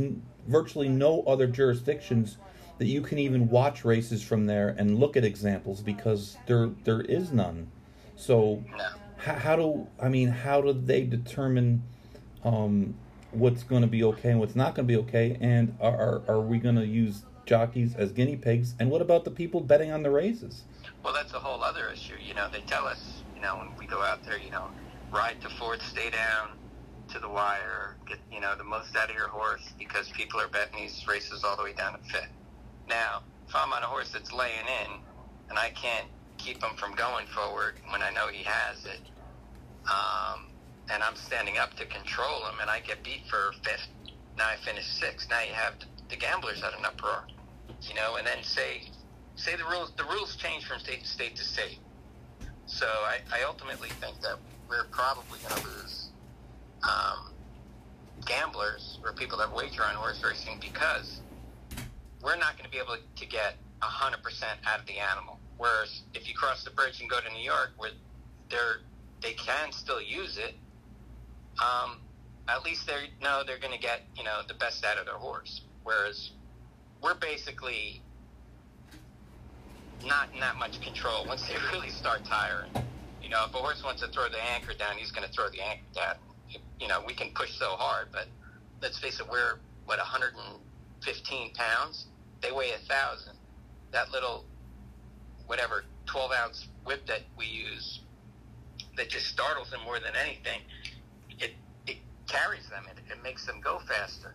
virtually 0.48 0.90
no 0.90 1.24
other 1.24 1.48
jurisdictions 1.48 2.38
that 2.82 2.88
you 2.88 3.00
can 3.00 3.20
even 3.20 3.48
watch 3.48 3.86
races 3.86 4.24
from 4.24 4.48
there 4.48 4.70
and 4.76 4.98
look 4.98 5.16
at 5.16 5.24
examples 5.24 5.82
because 5.82 6.36
there 6.48 6.72
there 6.84 7.02
is 7.02 7.32
none. 7.32 7.72
So 8.16 8.64
how, 9.18 9.36
how 9.36 9.56
do 9.56 9.88
I 10.02 10.10
mean 10.10 10.30
how 10.30 10.62
do 10.62 10.74
they 10.74 11.04
determine 11.04 11.84
um, 12.44 12.96
what's 13.30 13.62
going 13.62 13.84
to 13.84 13.88
be 13.88 14.04
okay 14.06 14.32
and 14.32 14.40
what's 14.40 14.56
not 14.56 14.74
going 14.74 14.88
to 14.88 14.92
be 14.92 14.98
okay? 15.02 15.38
And 15.40 15.78
are 15.80 15.96
are, 15.96 16.22
are 16.28 16.40
we 16.40 16.58
going 16.58 16.74
to 16.74 16.88
use 16.88 17.22
jockeys 17.46 17.94
as 17.94 18.12
guinea 18.14 18.36
pigs? 18.36 18.74
And 18.80 18.90
what 18.90 19.04
about 19.04 19.26
the 19.26 19.32
people 19.32 19.62
betting 19.62 19.92
on 19.92 20.02
the 20.02 20.10
races? 20.10 20.64
Well, 21.04 21.14
that's 21.14 21.34
a 21.34 21.40
whole 21.40 21.62
other 21.62 21.88
issue. 21.94 22.16
You 22.28 22.34
know, 22.34 22.50
they 22.52 22.62
tell 22.62 22.88
us, 22.88 23.22
you 23.36 23.44
know, 23.44 23.58
when 23.58 23.78
we 23.78 23.86
go 23.86 24.02
out 24.02 24.24
there, 24.24 24.40
you 24.40 24.50
know, 24.50 24.72
ride 25.12 25.40
to 25.42 25.50
fourth, 25.50 25.84
stay 25.84 26.10
down 26.10 26.50
to 27.10 27.20
the 27.20 27.30
wire, 27.30 27.96
get 28.08 28.18
you 28.32 28.42
know 28.42 28.56
the 28.56 28.64
most 28.64 28.96
out 28.96 29.12
of 29.12 29.16
your 29.16 29.28
horse 29.28 29.70
because 29.78 30.10
people 30.14 30.42
are 30.42 30.48
betting 30.48 30.82
these 30.82 31.06
races 31.08 31.44
all 31.44 31.56
the 31.56 31.64
way 31.64 31.74
down 31.74 31.94
to 31.94 32.00
fifth. 32.12 32.28
Now, 32.92 33.24
if 33.48 33.56
I'm 33.56 33.72
on 33.72 33.84
a 33.84 33.86
horse 33.86 34.12
that's 34.12 34.34
laying 34.34 34.68
in 34.84 34.92
and 35.50 35.58
I 35.58 35.70
can't 35.70 36.08
keep 36.38 36.62
him 36.62 36.76
from 36.76 36.94
going 36.94 37.26
forward 37.28 37.76
when 37.90 38.02
I 38.02 38.12
know 38.12 38.28
he 38.28 38.44
has 38.44 38.84
it, 38.84 39.00
um, 39.88 40.48
and 40.92 41.02
I'm 41.02 41.16
standing 41.16 41.58
up 41.58 41.74
to 41.76 41.86
control 41.86 42.46
him 42.48 42.56
and 42.60 42.70
I 42.70 42.82
get 42.82 43.02
beat 43.02 43.22
for 43.30 43.54
fifth, 43.64 43.88
now 44.38 44.50
I 44.50 44.58
finish 44.58 44.86
sixth. 44.86 45.30
Now 45.30 45.40
you 45.40 45.54
have 45.54 45.76
the 46.10 46.18
gamblers 46.18 46.62
at 46.64 46.78
an 46.78 46.84
uproar, 46.84 47.24
you 47.82 47.96
know, 47.96 48.18
and 48.18 48.28
then 48.28 48.44
say, 48.44 48.84
say 49.38 49.56
the 49.56 49.64
rules, 49.64 49.94
the 49.96 50.04
rules 50.04 50.36
change 50.36 50.66
from 50.66 50.80
state 50.80 51.04
to 51.04 51.08
state 51.08 51.38
to 51.38 51.46
state. 51.46 51.80
So 52.66 52.88
I, 52.88 53.20
I 53.34 53.44
ultimately 53.44 53.90
think 54.02 54.20
that 54.20 54.36
we're 54.68 54.84
probably 54.92 55.40
going 55.48 55.62
to 55.62 55.68
lose 55.70 56.10
um, 56.84 57.32
gamblers 58.26 59.00
or 59.06 59.14
people 59.14 59.38
that 59.38 59.56
wager 59.56 59.84
on 59.84 59.96
horse 59.96 60.22
racing 60.22 60.60
because 60.60 61.22
we're 62.24 62.38
not 62.38 62.58
going 62.58 62.66
to 62.66 62.72
be 62.72 62.78
able 62.78 62.98
to 63.16 63.26
get 63.26 63.56
100% 63.82 64.44
out 64.66 64.80
of 64.80 64.86
the 64.86 64.98
animal. 64.98 65.40
Whereas 65.58 66.02
if 66.14 66.28
you 66.28 66.34
cross 66.34 66.64
the 66.64 66.72
bridge 66.72 67.02
and 67.02 67.10
go 67.10 67.20
to 67.20 67.30
New 67.34 67.44
York, 67.44 67.72
where 67.78 67.92
they're, 68.50 68.82
they 69.22 69.34
can 69.34 69.72
still 69.72 70.02
use 70.02 70.38
it, 70.38 70.56
um, 71.62 71.98
at 72.48 72.64
least 72.64 72.88
they 72.88 73.10
know 73.22 73.44
they're 73.46 73.60
going 73.60 73.74
to 73.74 73.80
get, 73.80 74.02
you 74.16 74.24
know, 74.24 74.42
the 74.48 74.54
best 74.56 74.84
out 74.84 74.98
of 74.98 75.06
their 75.06 75.16
horse. 75.16 75.62
Whereas 75.84 76.32
we're 77.02 77.16
basically 77.16 78.02
not 80.06 80.30
in 80.34 80.40
that 80.40 80.58
much 80.58 80.82
control 80.82 81.26
once 81.26 81.48
they 81.48 81.56
really 81.74 81.90
start 81.90 82.26
tiring. 82.26 82.72
You 83.22 83.30
know, 83.30 83.46
if 83.48 83.54
a 83.54 83.58
horse 83.58 83.84
wants 83.84 84.02
to 84.02 84.08
throw 84.08 84.30
the 84.30 84.44
anchor 84.44 84.74
down, 84.74 84.98
he's 84.98 85.12
going 85.12 85.28
to 85.28 85.34
throw 85.34 85.50
the 85.50 85.62
anchor 85.62 85.84
down. 85.94 86.16
You 86.80 86.88
know, 86.88 87.04
we 87.06 87.14
can 87.14 87.32
push 87.34 87.58
so 87.58 87.70
hard, 87.78 88.08
but 88.12 88.28
let's 88.82 89.00
face 89.00 89.20
it, 89.20 89.30
we're, 89.30 89.60
what, 89.86 90.00
115 90.00 91.54
pounds? 91.54 92.08
They 92.42 92.52
weigh 92.52 92.72
a 92.72 92.78
thousand. 92.78 93.34
That 93.92 94.12
little, 94.12 94.46
whatever, 95.48 95.86
12 96.06 96.32
ounce 96.32 96.68
whip 96.86 97.06
that 97.08 97.22
we 97.38 97.46
use 97.46 98.02
that 98.98 99.10
just 99.10 99.28
startles 99.28 99.70
them 99.70 99.82
more 99.84 100.00
than 100.00 100.14
anything, 100.16 100.62
it, 101.40 101.52
it 101.88 101.98
carries 102.28 102.68
them. 102.70 102.84
It, 102.90 103.12
it 103.12 103.24
makes 103.24 103.46
them 103.46 103.62
go 103.62 103.80
faster. 103.80 104.34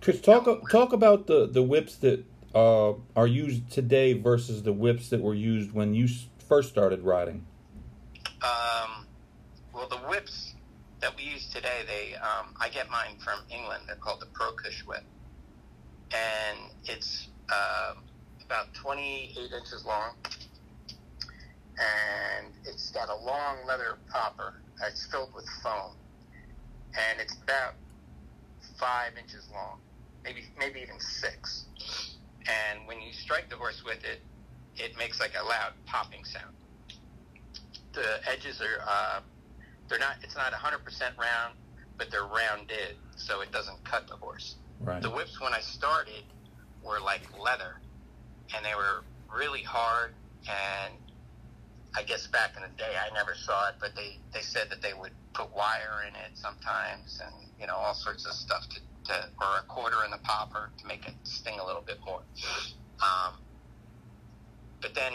Chris, 0.00 0.20
talk 0.20 0.70
talk 0.70 0.92
about 0.92 1.26
the, 1.26 1.46
the 1.46 1.62
whips 1.62 1.96
that 1.96 2.24
uh, 2.54 2.92
are 3.16 3.26
used 3.26 3.70
today 3.70 4.12
versus 4.12 4.62
the 4.62 4.72
whips 4.72 5.08
that 5.10 5.20
were 5.20 5.34
used 5.34 5.72
when 5.72 5.94
you 5.94 6.08
first 6.48 6.68
started 6.68 7.02
riding. 7.02 7.44
Um, 8.42 9.06
well, 9.74 9.88
the 9.88 9.96
whips 9.96 10.54
that 11.00 11.16
we 11.16 11.24
use 11.24 11.48
today, 11.48 11.82
they 11.86 12.14
um, 12.16 12.54
I 12.60 12.68
get 12.68 12.88
mine 12.90 13.16
from 13.18 13.40
England. 13.50 13.84
They're 13.86 13.96
called 13.96 14.20
the 14.20 14.26
Pro 14.26 14.52
Cush 14.52 14.84
whip, 14.86 15.04
and 16.12 16.58
it's 16.84 17.28
uh, 17.50 17.94
about 18.44 18.72
28 18.74 19.36
inches 19.36 19.84
long, 19.86 20.14
and 21.78 22.52
it's 22.64 22.90
got 22.90 23.08
a 23.08 23.24
long 23.24 23.56
leather 23.66 23.98
popper. 24.10 24.54
It's 24.86 25.06
filled 25.06 25.34
with 25.34 25.46
foam, 25.62 25.96
and 26.94 27.20
it's 27.20 27.36
about 27.42 27.74
five 28.78 29.12
inches 29.20 29.48
long, 29.52 29.80
maybe 30.24 30.44
maybe 30.58 30.80
even 30.80 30.98
six. 31.00 31.66
And 32.46 32.86
when 32.86 33.00
you 33.00 33.12
strike 33.12 33.50
the 33.50 33.56
horse 33.56 33.82
with 33.84 34.02
it, 34.04 34.22
it 34.76 34.96
makes 34.96 35.20
like 35.20 35.32
a 35.40 35.44
loud 35.44 35.72
popping 35.86 36.24
sound. 36.24 36.54
The 37.92 38.20
edges 38.30 38.60
are 38.60 38.80
uh, 38.88 39.20
they're 39.88 39.98
not 39.98 40.16
it's 40.22 40.36
not 40.36 40.52
100% 40.52 41.18
round, 41.18 41.54
but 41.98 42.10
they're 42.10 42.22
rounded, 42.22 42.96
so 43.16 43.40
it 43.40 43.52
doesn't 43.52 43.82
cut 43.84 44.06
the 44.08 44.16
horse. 44.16 44.56
Right. 44.80 45.02
The 45.02 45.10
whips 45.10 45.40
when 45.40 45.52
I 45.52 45.60
started 45.60 46.24
were 46.82 47.00
like 47.00 47.22
leather, 47.38 47.80
and 48.54 48.64
they 48.64 48.74
were 48.74 49.04
really 49.36 49.62
hard. 49.62 50.14
And 50.48 50.94
I 51.96 52.02
guess 52.02 52.26
back 52.26 52.56
in 52.56 52.62
the 52.62 52.76
day, 52.76 52.94
I 52.96 53.12
never 53.14 53.34
saw 53.34 53.68
it, 53.68 53.74
but 53.80 53.94
they 53.96 54.18
they 54.32 54.40
said 54.40 54.70
that 54.70 54.82
they 54.82 54.94
would 54.94 55.12
put 55.34 55.54
wire 55.54 56.04
in 56.08 56.14
it 56.14 56.30
sometimes, 56.34 57.20
and 57.24 57.34
you 57.60 57.66
know 57.66 57.74
all 57.74 57.94
sorts 57.94 58.26
of 58.26 58.32
stuff 58.32 58.68
to, 58.70 58.80
to 59.12 59.28
or 59.40 59.58
a 59.58 59.62
quarter 59.68 60.04
in 60.04 60.10
the 60.10 60.18
popper 60.18 60.70
to 60.78 60.86
make 60.86 61.06
it 61.06 61.14
sting 61.24 61.58
a 61.58 61.66
little 61.66 61.82
bit 61.82 61.98
more. 62.04 62.22
Um, 63.02 63.34
but 64.80 64.94
then 64.94 65.12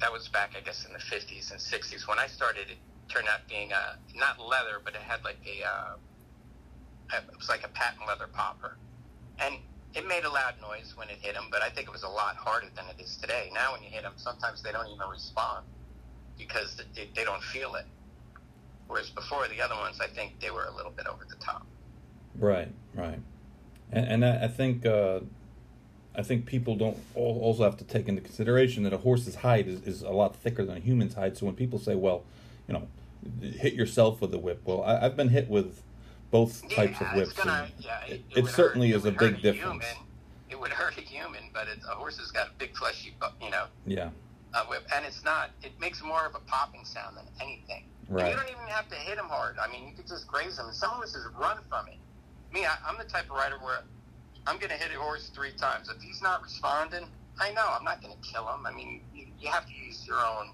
that 0.00 0.12
was 0.12 0.28
back, 0.28 0.52
I 0.56 0.60
guess, 0.60 0.86
in 0.86 0.92
the 0.92 0.98
50s 0.98 1.50
and 1.50 1.60
60s. 1.60 2.08
When 2.08 2.18
I 2.18 2.26
started, 2.26 2.70
it 2.70 2.78
turned 3.08 3.28
out 3.28 3.40
being 3.48 3.70
a 3.72 3.98
not 4.16 4.40
leather, 4.40 4.80
but 4.82 4.94
it 4.94 5.02
had 5.02 5.22
like 5.24 5.38
a 5.46 5.66
uh, 5.66 5.96
it 7.14 7.36
was 7.36 7.48
like 7.48 7.64
a 7.64 7.68
patent 7.68 8.06
leather 8.06 8.28
popper, 8.32 8.76
and 9.38 9.56
it 9.94 10.06
made 10.06 10.24
a 10.24 10.30
loud 10.30 10.54
noise 10.60 10.94
when 10.96 11.08
it 11.08 11.18
hit 11.20 11.34
them. 11.34 11.44
But 11.50 11.62
I 11.62 11.70
think 11.70 11.88
it 11.88 11.92
was 11.92 12.02
a 12.02 12.08
lot 12.08 12.36
harder 12.36 12.68
than 12.74 12.84
it 12.86 13.02
is 13.02 13.16
today. 13.16 13.50
Now, 13.52 13.72
when 13.72 13.82
you 13.82 13.88
hit 13.90 14.02
them, 14.02 14.12
sometimes 14.16 14.62
they 14.62 14.72
don't 14.72 14.88
even 14.88 15.08
respond 15.10 15.66
because 16.38 16.80
they, 16.94 17.08
they 17.14 17.24
don't 17.24 17.42
feel 17.42 17.74
it. 17.74 17.86
Whereas 18.88 19.10
before, 19.10 19.46
the 19.48 19.60
other 19.60 19.76
ones, 19.76 20.00
I 20.00 20.08
think 20.08 20.40
they 20.40 20.50
were 20.50 20.64
a 20.64 20.74
little 20.74 20.90
bit 20.90 21.06
over 21.06 21.24
the 21.28 21.36
top. 21.36 21.66
Right, 22.38 22.72
right, 22.94 23.20
and, 23.92 24.06
and 24.06 24.24
I, 24.24 24.44
I 24.44 24.48
think 24.48 24.86
uh, 24.86 25.20
I 26.14 26.22
think 26.22 26.46
people 26.46 26.74
don't 26.76 26.98
also 27.14 27.62
have 27.62 27.76
to 27.78 27.84
take 27.84 28.08
into 28.08 28.20
consideration 28.20 28.82
that 28.82 28.92
a 28.92 28.98
horse's 28.98 29.36
hide 29.36 29.68
is, 29.68 29.82
is 29.82 30.02
a 30.02 30.10
lot 30.10 30.34
thicker 30.34 30.64
than 30.64 30.76
a 30.76 30.80
human's 30.80 31.14
hide. 31.14 31.36
So 31.36 31.46
when 31.46 31.54
people 31.54 31.78
say, 31.78 31.94
"Well, 31.94 32.24
you 32.66 32.74
know, 32.74 32.88
hit 33.40 33.74
yourself 33.74 34.20
with 34.20 34.34
a 34.34 34.38
whip," 34.38 34.62
well, 34.64 34.82
I, 34.82 34.98
have 35.00 35.16
been 35.16 35.28
hit 35.28 35.48
with 35.48 35.82
both 36.30 36.68
types 36.70 37.00
of 37.00 37.12
whips. 37.14 37.32
Gonna, 37.32 37.68
yeah, 37.78 38.04
it, 38.06 38.22
it, 38.30 38.44
it 38.44 38.46
certainly 38.46 38.90
hurt, 38.90 38.96
is 38.98 39.04
a 39.06 39.12
big 39.12 39.34
a 39.34 39.36
difference. 39.38 39.84
Human. 39.84 40.06
It 40.48 40.60
would 40.60 40.72
hurt 40.72 40.96
a 40.98 41.00
human, 41.00 41.50
but 41.52 41.68
it, 41.68 41.78
a 41.88 41.94
horse 41.94 42.18
has 42.18 42.30
got 42.30 42.48
a 42.48 42.50
big 42.58 42.76
fleshy, 42.76 43.14
you 43.42 43.50
know. 43.50 43.66
Yeah. 43.86 44.10
Whip, 44.68 44.84
and 44.94 45.04
it's 45.04 45.24
not. 45.24 45.50
It 45.62 45.78
makes 45.80 46.02
more 46.02 46.26
of 46.26 46.34
a 46.34 46.40
popping 46.40 46.84
sound 46.84 47.16
than 47.16 47.26
anything. 47.40 47.84
Right. 48.08 48.24
And 48.24 48.30
you 48.30 48.36
don't 48.36 48.50
even 48.50 48.66
have 48.68 48.88
to 48.88 48.96
hit 48.96 49.16
him 49.16 49.26
hard. 49.26 49.56
I 49.58 49.70
mean, 49.70 49.86
you 49.86 49.94
could 49.94 50.08
just 50.08 50.26
graze 50.26 50.58
him. 50.58 50.66
And 50.66 50.74
some 50.74 50.90
horses 50.90 51.24
run 51.38 51.58
from 51.68 51.86
it. 51.86 51.98
Me, 52.52 52.66
I, 52.66 52.76
I'm 52.84 52.98
the 52.98 53.04
type 53.04 53.26
of 53.26 53.36
rider 53.36 53.58
where 53.62 53.84
I'm 54.48 54.58
going 54.58 54.70
to 54.70 54.76
hit 54.76 54.90
a 54.92 54.98
horse 55.00 55.30
three 55.32 55.52
times. 55.52 55.88
If 55.88 56.02
he's 56.02 56.20
not 56.20 56.42
responding, 56.42 57.06
I 57.40 57.52
know 57.52 57.64
I'm 57.64 57.84
not 57.84 58.02
going 58.02 58.12
to 58.12 58.28
kill 58.28 58.48
him. 58.48 58.66
I 58.66 58.72
mean, 58.72 59.02
you, 59.14 59.26
you 59.38 59.48
have 59.48 59.66
to 59.66 59.72
use 59.72 60.04
your 60.04 60.18
own 60.18 60.50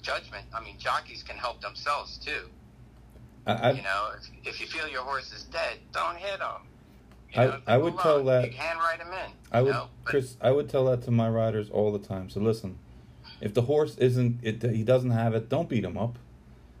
judgment. 0.00 0.46
I 0.54 0.62
mean, 0.62 0.78
jockeys 0.78 1.24
can 1.24 1.36
help 1.36 1.60
themselves 1.60 2.18
too. 2.18 2.48
I, 3.46 3.72
you 3.72 3.82
know, 3.82 4.10
if, 4.16 4.54
if, 4.54 4.60
you 4.60 4.66
feel 4.66 4.88
your 4.88 5.02
horse 5.02 5.32
is 5.32 5.44
dead, 5.44 5.78
don't 5.92 6.16
hit 6.16 6.40
him. 6.40 6.62
You 7.32 7.40
know, 7.40 7.60
I, 7.66 7.74
I 7.74 7.76
would 7.76 7.98
tell 7.98 8.20
on, 8.20 8.26
that. 8.26 8.52
You 8.52 8.58
write 8.58 9.00
him 9.00 9.12
in. 9.12 9.32
I 9.52 9.62
would, 9.62 9.72
know? 9.72 9.88
Chris. 10.04 10.36
I 10.40 10.50
would 10.50 10.68
tell 10.68 10.86
that 10.86 11.02
to 11.02 11.10
my 11.10 11.28
riders 11.28 11.68
all 11.68 11.92
the 11.92 11.98
time. 11.98 12.30
So 12.30 12.40
listen, 12.40 12.78
if 13.40 13.52
the 13.52 13.62
horse 13.62 13.96
isn't, 13.98 14.40
it, 14.42 14.62
he 14.62 14.82
doesn't 14.82 15.10
have 15.10 15.34
it, 15.34 15.48
don't 15.48 15.68
beat 15.68 15.84
him 15.84 15.98
up. 15.98 16.18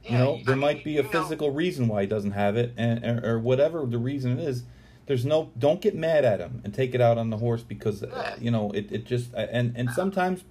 Yeah, 0.04 0.12
you 0.12 0.18
know, 0.18 0.40
there 0.44 0.54
I 0.54 0.58
might 0.58 0.76
mean, 0.76 0.84
be 0.84 0.98
a 0.98 1.02
know, 1.02 1.08
physical 1.08 1.50
reason 1.50 1.88
why 1.88 2.02
he 2.02 2.06
doesn't 2.06 2.32
have 2.32 2.56
it, 2.56 2.72
and 2.76 3.04
or, 3.04 3.34
or, 3.34 3.38
whatever 3.38 3.84
the 3.86 3.98
reason 3.98 4.38
is. 4.38 4.64
There's 5.06 5.26
no. 5.26 5.50
Don't 5.58 5.82
get 5.82 5.94
mad 5.94 6.24
at 6.24 6.40
him 6.40 6.62
and 6.64 6.72
take 6.72 6.94
it 6.94 7.00
out 7.00 7.18
on 7.18 7.28
the 7.28 7.36
horse 7.36 7.62
because 7.62 8.02
uh, 8.02 8.36
you 8.40 8.50
know 8.50 8.70
it. 8.70 8.90
It 8.90 9.04
just 9.04 9.34
and 9.34 9.74
and 9.76 9.90
sometimes 9.90 10.44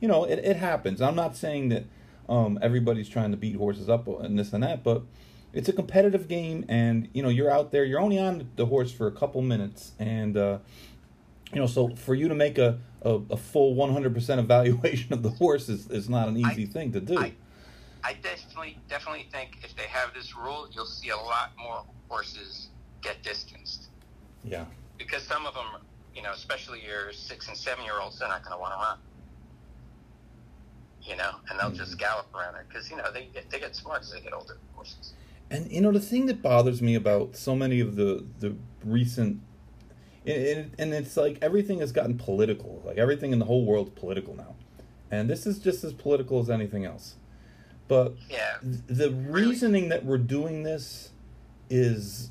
you 0.00 0.08
know 0.08 0.24
it, 0.24 0.40
it 0.40 0.56
happens. 0.56 1.00
I'm 1.00 1.14
not 1.14 1.36
saying 1.36 1.68
that 1.68 1.84
um, 2.28 2.58
everybody's 2.60 3.08
trying 3.08 3.30
to 3.30 3.36
beat 3.36 3.54
horses 3.56 3.88
up 3.88 4.08
and 4.08 4.36
this 4.36 4.52
and 4.52 4.64
that, 4.64 4.82
but 4.82 5.02
it's 5.52 5.68
a 5.68 5.72
competitive 5.72 6.28
game, 6.28 6.64
and 6.68 7.08
you 7.12 7.22
know 7.22 7.28
you're 7.28 7.50
out 7.50 7.72
there. 7.72 7.84
You're 7.84 8.00
only 8.00 8.18
on 8.18 8.50
the 8.56 8.66
horse 8.66 8.92
for 8.92 9.06
a 9.06 9.12
couple 9.12 9.42
minutes, 9.42 9.92
and 9.98 10.36
uh, 10.36 10.58
you 11.52 11.60
know 11.60 11.66
so 11.66 11.94
for 11.96 12.14
you 12.14 12.28
to 12.28 12.34
make 12.34 12.58
a 12.58 12.78
a, 13.02 13.20
a 13.30 13.36
full 13.36 13.74
100% 13.74 14.38
evaluation 14.38 15.12
of 15.12 15.22
the 15.22 15.30
horse 15.30 15.68
is, 15.68 15.88
is 15.90 16.08
not 16.08 16.28
an 16.28 16.36
easy 16.36 16.64
I- 16.64 16.66
thing 16.66 16.92
to 16.92 17.00
do. 17.00 17.18
I, 17.18 17.32
I 18.02 18.14
definitely, 18.14 18.78
definitely 18.88 19.26
think 19.30 19.58
if 19.62 19.76
they 19.76 19.84
have 19.84 20.14
this 20.14 20.36
rule, 20.36 20.68
you'll 20.72 20.86
see 20.86 21.10
a 21.10 21.16
lot 21.16 21.52
more 21.58 21.84
horses 22.08 22.68
get 23.02 23.22
distanced 23.22 23.88
yeah. 24.44 24.64
because 24.98 25.22
some 25.22 25.46
of 25.46 25.54
them, 25.54 25.66
you 26.14 26.22
know, 26.22 26.32
especially 26.32 26.82
your 26.84 27.12
six 27.12 27.48
and 27.48 27.56
seven 27.56 27.84
year 27.84 28.00
olds, 28.00 28.18
they're 28.18 28.28
not 28.28 28.42
going 28.42 28.56
to 28.56 28.60
want 28.60 28.72
to 28.74 28.78
run. 28.78 28.98
You 31.02 31.16
know, 31.16 31.30
and 31.48 31.58
they'll 31.58 31.70
just 31.70 31.98
gallop 31.98 32.26
around 32.34 32.56
it 32.56 32.66
because 32.68 32.90
you 32.90 32.96
know 32.96 33.10
they 33.10 33.30
get, 33.32 33.48
they 33.50 33.58
get 33.58 33.74
smart 33.74 34.02
as 34.02 34.12
they 34.12 34.20
get 34.20 34.34
older. 34.34 34.58
Horses. 34.74 35.14
And 35.50 35.70
you 35.70 35.80
know 35.80 35.90
the 35.92 36.00
thing 36.00 36.26
that 36.26 36.42
bothers 36.42 36.80
me 36.80 36.94
about 36.94 37.36
so 37.36 37.56
many 37.56 37.80
of 37.80 37.96
the 37.96 38.24
the 38.38 38.54
recent, 38.84 39.40
it, 40.24 40.70
and 40.78 40.94
it's 40.94 41.16
like 41.16 41.38
everything 41.42 41.80
has 41.80 41.92
gotten 41.92 42.16
political. 42.16 42.82
Like 42.84 42.98
everything 42.98 43.32
in 43.32 43.38
the 43.40 43.44
whole 43.46 43.64
world's 43.64 43.90
political 43.98 44.36
now, 44.36 44.54
and 45.10 45.28
this 45.28 45.46
is 45.46 45.58
just 45.58 45.82
as 45.82 45.92
political 45.92 46.38
as 46.40 46.48
anything 46.50 46.84
else. 46.84 47.16
But 47.88 48.14
Yeah. 48.30 48.58
the 48.62 49.10
reasoning 49.10 49.88
that 49.88 50.04
we're 50.04 50.18
doing 50.18 50.62
this 50.62 51.10
is 51.68 52.30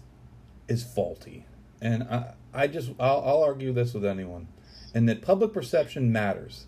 is 0.69 0.83
faulty, 0.83 1.45
and 1.81 2.03
I 2.03 2.33
I 2.53 2.67
just 2.67 2.91
I'll, 2.99 3.21
I'll 3.25 3.43
argue 3.43 3.73
this 3.73 3.93
with 3.93 4.05
anyone, 4.05 4.47
and 4.93 5.09
that 5.09 5.21
public 5.21 5.51
perception 5.51 6.11
matters, 6.11 6.67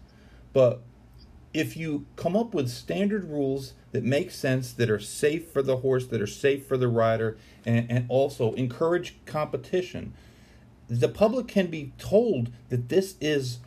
but 0.51 0.81
if 1.53 1.75
you 1.77 2.05
come 2.17 2.35
up 2.35 2.53
with 2.53 2.69
standard 2.69 3.25
rules 3.25 3.73
that 3.91 4.03
make 4.03 4.31
sense, 4.31 4.71
that 4.73 4.89
are 4.89 4.99
safe 4.99 5.51
for 5.51 5.61
the 5.61 5.77
horse, 5.77 6.07
that 6.07 6.21
are 6.21 6.27
safe 6.27 6.65
for 6.65 6.77
the 6.77 6.87
rider, 6.87 7.37
and, 7.65 7.89
and 7.89 8.05
also 8.09 8.53
encourage 8.53 9.17
competition, 9.25 10.13
the 10.87 11.09
public 11.09 11.47
can 11.47 11.67
be 11.67 11.93
told 11.97 12.51
that 12.69 12.89
this 12.89 13.15
is 13.21 13.59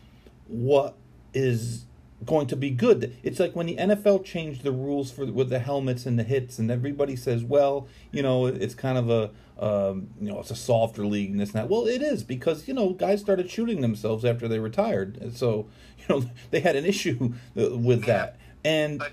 what 0.46 0.96
is 1.32 1.84
going 2.24 2.46
to 2.46 2.56
be 2.56 2.70
good. 2.70 3.16
It's 3.22 3.40
like 3.40 3.54
when 3.54 3.66
the 3.66 3.76
NFL 3.76 4.24
changed 4.24 4.62
the 4.62 4.72
rules 4.72 5.10
for 5.10 5.26
with 5.26 5.50
the 5.50 5.58
helmets 5.58 6.06
and 6.06 6.18
the 6.18 6.22
hits, 6.22 6.58
and 6.58 6.70
everybody 6.70 7.16
says, 7.16 7.42
"Well, 7.42 7.88
you 8.12 8.22
know, 8.22 8.46
it's 8.46 8.74
kind 8.74 8.98
of 8.98 9.10
a 9.10 9.30
um, 9.58 10.08
you 10.20 10.30
know, 10.30 10.40
it's 10.40 10.50
a 10.50 10.56
softer 10.56 11.06
league 11.06 11.30
and 11.30 11.40
this 11.40 11.50
and 11.50 11.62
that." 11.62 11.68
Well, 11.68 11.86
it 11.86 12.02
is 12.02 12.22
because 12.22 12.68
you 12.68 12.74
know 12.74 12.90
guys 12.90 13.20
started 13.20 13.50
shooting 13.50 13.80
themselves 13.80 14.24
after 14.24 14.48
they 14.48 14.58
retired, 14.58 15.18
and 15.20 15.36
so 15.36 15.68
you 15.98 16.04
know 16.08 16.24
they 16.50 16.60
had 16.60 16.76
an 16.76 16.84
issue 16.84 17.34
uh, 17.58 17.76
with 17.76 18.04
that, 18.04 18.38
and 18.64 18.98
But 18.98 19.12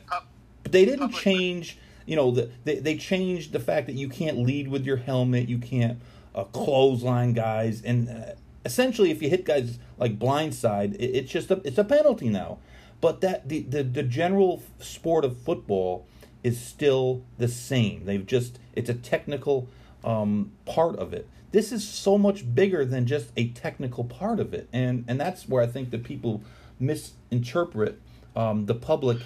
they 0.72 0.86
didn't 0.86 1.12
change. 1.12 1.78
you 2.06 2.16
know, 2.16 2.32
the, 2.32 2.50
they 2.64 2.80
they 2.80 2.98
changed 2.98 3.52
the 3.52 3.60
fact 3.60 3.88
that 3.88 3.96
you 3.96 4.10
can't 4.10 4.40
lead 4.40 4.68
with 4.68 4.86
your 4.86 4.98
helmet, 4.98 5.48
you 5.50 5.58
can't 5.58 6.00
uh, 6.36 6.44
clothesline 6.46 7.34
guys, 7.34 7.82
and 7.82 8.10
uh, 8.10 8.34
essentially, 8.66 9.12
if 9.12 9.22
you 9.22 9.30
hit 9.30 9.46
guys 9.46 9.80
like 9.98 10.18
blindside, 10.18 10.96
it, 10.96 11.16
it's 11.16 11.32
just 11.32 11.52
a 11.52 11.62
it's 11.64 11.78
a 11.78 11.84
penalty 11.84 12.30
now. 12.30 12.58
But 13.00 13.22
that 13.22 13.50
the, 13.50 13.62
the 13.62 13.84
the 13.84 14.04
general 14.04 14.62
sport 14.80 15.26
of 15.26 15.38
football 15.38 16.06
is 16.44 16.60
still 16.60 17.24
the 17.38 17.48
same. 17.48 18.06
They've 18.06 18.26
just 18.26 18.60
it's 18.74 18.90
a 18.90 18.94
technical 18.94 19.68
um, 20.04 20.52
part 20.66 20.96
of 20.98 21.14
it. 21.14 21.28
This 21.52 21.72
is 21.72 21.88
so 21.88 22.18
much 22.18 22.56
bigger 22.56 22.86
than 22.86 23.06
just 23.06 23.32
a 23.36 23.50
technical 23.50 24.04
part 24.04 24.40
of 24.40 24.54
it, 24.54 24.70
and 24.72 25.04
and 25.08 25.20
that's 25.20 25.48
where 25.50 25.64
I 25.64 25.68
think 25.68 25.92
that 25.92 26.04
people 26.04 26.42
misinterpret 26.80 28.00
um, 28.36 28.66
the 28.66 28.76
public 28.76 29.20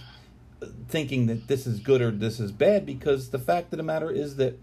thinking 0.88 1.28
that 1.28 1.48
this 1.48 1.66
is 1.66 1.80
good 1.80 2.02
or 2.02 2.12
this 2.12 2.40
is 2.40 2.52
bad 2.52 2.86
because 2.86 3.30
the 3.30 3.40
fact 3.40 3.74
of 3.74 3.78
the 3.78 3.84
matter 3.84 4.12
is 4.12 4.36
that 4.38 4.60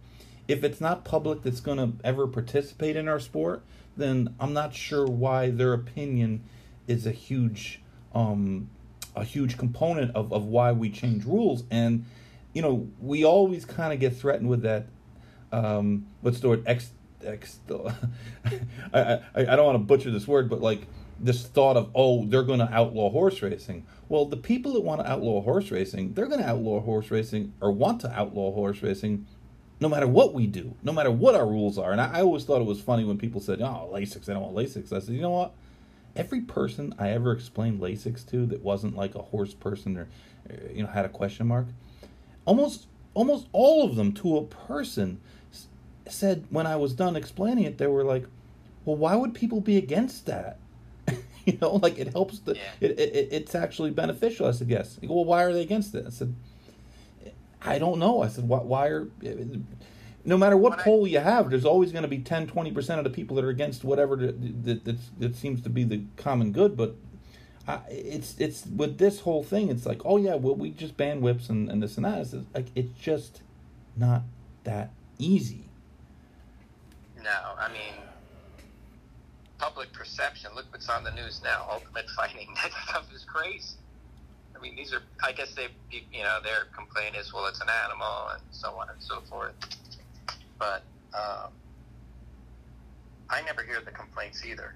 if 0.49 0.65
it's 0.65 0.81
not 0.81 1.05
public 1.05 1.43
that's 1.43 1.61
going 1.61 1.79
to 1.79 1.93
ever 2.05 2.27
participate 2.27 2.97
in 2.97 3.09
our 3.09 3.21
sport, 3.21 3.63
then 3.97 4.35
I'm 4.41 4.53
not 4.53 4.75
sure 4.75 5.07
why 5.07 5.51
their 5.51 5.73
opinion 5.73 6.43
is 6.87 7.07
a 7.07 7.13
huge 7.13 7.81
um, 8.15 8.69
a 9.15 9.25
huge 9.25 9.59
component 9.59 10.15
of, 10.15 10.33
of 10.33 10.45
why 10.45 10.73
we 10.73 10.91
change 10.91 11.25
rules. 11.25 11.65
And 11.71 12.05
you 12.53 12.63
know, 12.63 12.89
we 13.01 13.25
always 13.25 13.65
kind 13.65 13.93
of 13.93 14.01
get 14.01 14.17
threatened 14.17 14.49
with 14.49 14.63
that. 14.63 14.87
Um, 15.53 16.07
what's 16.21 16.41
the 16.41 16.49
word? 16.49 16.65
Ex, 16.67 16.91
ex. 17.25 17.61
I, 18.93 18.93
I 18.95 19.21
I 19.35 19.45
don't 19.57 19.65
want 19.65 19.77
to 19.77 19.85
butcher 19.85 20.11
this 20.11 20.27
word, 20.27 20.51
but 20.51 20.61
like 20.61 20.87
this 21.21 21.47
thought 21.47 21.77
of 21.77 21.91
oh 21.95 22.25
they're 22.27 22.43
going 22.43 22.59
to 22.59 22.73
outlaw 22.73 23.11
horse 23.11 23.43
racing. 23.43 23.87
Well, 24.09 24.25
the 24.25 24.37
people 24.37 24.73
that 24.75 24.81
want 24.81 25.01
to 25.01 25.11
outlaw 25.11 25.41
horse 25.41 25.71
racing, 25.71 26.15
they're 26.15 26.27
going 26.27 26.41
to 26.41 26.49
outlaw 26.49 26.81
horse 26.81 27.11
racing 27.11 27.53
or 27.61 27.71
want 27.73 28.01
to 28.03 28.13
outlaw 28.13 28.53
horse 28.53 28.83
racing 28.83 29.27
no 29.83 29.89
matter 29.89 30.07
what 30.07 30.33
we 30.33 30.47
do, 30.47 30.75
no 30.83 30.93
matter 30.93 31.11
what 31.11 31.35
our 31.35 31.47
rules 31.47 31.77
are. 31.77 31.91
And 31.91 32.01
I, 32.01 32.19
I 32.19 32.23
always 32.23 32.45
thought 32.45 32.61
it 32.61 32.67
was 32.67 32.81
funny 32.81 33.05
when 33.05 33.19
people 33.19 33.41
said, 33.41 33.61
"Oh, 33.61 33.91
Lasix, 33.93 34.29
I 34.29 34.35
don't 34.35 34.43
want 34.43 34.55
Lasix." 34.55 34.93
I 34.93 35.01
said, 35.01 35.15
"You 35.15 35.21
know 35.21 35.31
what? 35.31 35.53
Every 36.15 36.41
person 36.41 36.95
I 36.99 37.11
ever 37.11 37.33
explained 37.33 37.81
Lasix 37.81 38.29
to 38.31 38.47
that 38.47 38.63
wasn't 38.63 38.97
like 38.97 39.15
a 39.15 39.23
horse 39.23 39.55
person 39.55 39.99
or 39.99 40.09
you 40.73 40.83
know 40.83 40.89
had 40.89 41.05
a 41.05 41.09
question 41.09 41.49
mark, 41.49 41.67
almost 42.45 42.87
almost 43.15 43.49
all 43.53 43.85
of 43.85 43.97
them 43.97 44.13
to 44.13 44.37
a 44.37 44.45
person 44.45 45.21
said 46.09 46.47
when 46.51 46.67
I 46.67 46.77
was 46.77 46.95
done 46.95 47.17
explaining 47.17 47.65
it, 47.65 47.79
they 47.79 47.87
were 47.87 48.05
like, 48.05 48.27
"Well, 48.85 48.97
why 48.97 49.17
would 49.17 49.35
people 49.35 49.61
be 49.61 49.77
against 49.77 50.27
that?" 50.27 50.59
you 51.47 51.59
know, 51.61 51.77
like 51.77 51.99
it 51.99 52.09
helps 52.13 52.39
the 52.41 52.55
Yeah. 52.55 52.61
it, 52.81 52.99
it 52.99 53.29
it's 53.33 53.55
actually 53.55 53.91
beneficial. 53.91 54.47
I 54.47 54.53
said, 54.53 54.69
"Yes." 54.69 54.99
Go, 55.01 55.15
well, 55.15 55.25
why 55.25 55.43
are 55.45 55.53
they 55.53 55.63
against 55.63 55.95
it? 55.95 56.05
I 56.07 56.11
said, 56.11 56.35
I 57.65 57.79
don't 57.79 57.99
know. 58.01 58.23
I 58.23 58.29
said, 58.29 58.49
why, 58.49 58.59
why 58.59 58.87
are, 58.89 59.07
no 60.25 60.37
matter 60.37 60.57
what 60.57 60.71
When 60.73 60.81
I- 60.81 60.83
poll 60.83 61.07
you 61.07 61.21
have, 61.21 61.49
there's 61.49 61.65
always 61.65 61.93
going 61.93 62.03
to 62.03 62.09
be 62.09 62.19
10, 62.19 62.49
20% 62.49 62.99
of 62.99 63.05
the 63.05 63.11
people 63.11 63.37
that 63.37 63.45
are 63.45 63.51
against 63.51 63.85
whatever 63.85 64.17
that, 64.17 64.85
that, 64.85 64.97
that 65.21 65.37
seems 65.37 65.63
to 65.63 65.71
be 65.71 65.85
the 65.85 66.03
common 66.17 66.51
good. 66.51 66.77
But 66.77 66.97
I, 67.69 67.79
it's, 67.89 68.37
it's 68.41 68.67
with 68.67 68.99
this 68.99 69.21
whole 69.21 69.45
thing, 69.45 69.69
it's 69.69 69.87
like, 69.87 70.01
oh 70.05 70.17
yeah, 70.17 70.35
well, 70.35 70.57
we 70.57 70.71
just 70.71 70.97
ban 70.97 71.21
whips 71.21 71.49
and, 71.49 71.71
and 71.71 71.81
this 71.81 71.95
and 71.97 72.05
that. 72.05 72.19
It's 72.19 72.35
like, 72.53 72.67
it's 72.75 72.99
just 72.99 73.43
not 73.97 74.23
that 74.65 74.91
easy. 75.21 75.67
No, 77.23 77.31
I 77.57 77.69
mean, 77.69 77.95
public 79.63 79.93
perception. 79.93 80.51
Look 80.57 80.67
what's 80.73 80.89
on 80.89 81.05
the 81.05 81.13
news 81.13 81.41
now. 81.45 81.67
Ultimate 81.71 82.11
Fighting. 82.17 82.49
That 82.63 82.73
stuff 82.89 83.07
is 83.15 83.25
crazy. 83.25 83.77
I 84.57 84.61
mean, 84.61 84.75
these 84.75 84.93
are. 84.93 85.03
I 85.23 85.33
guess 85.33 85.55
they, 85.55 85.69
you 85.91 86.23
know, 86.23 86.39
their 86.43 86.67
complaint 86.77 87.17
is, 87.17 87.33
well, 87.33 87.47
it's 87.47 87.61
an 87.61 87.69
animal 87.85 88.29
and 88.33 88.43
so 88.51 88.71
on 88.71 88.91
and 88.91 89.01
so 89.01 89.21
forth. 89.23 89.55
But 90.59 90.83
um, 91.15 91.53
I 93.31 93.43
never 93.43 93.63
hear 93.63 93.81
the 93.85 93.93
complaints 93.93 94.45
either. 94.45 94.75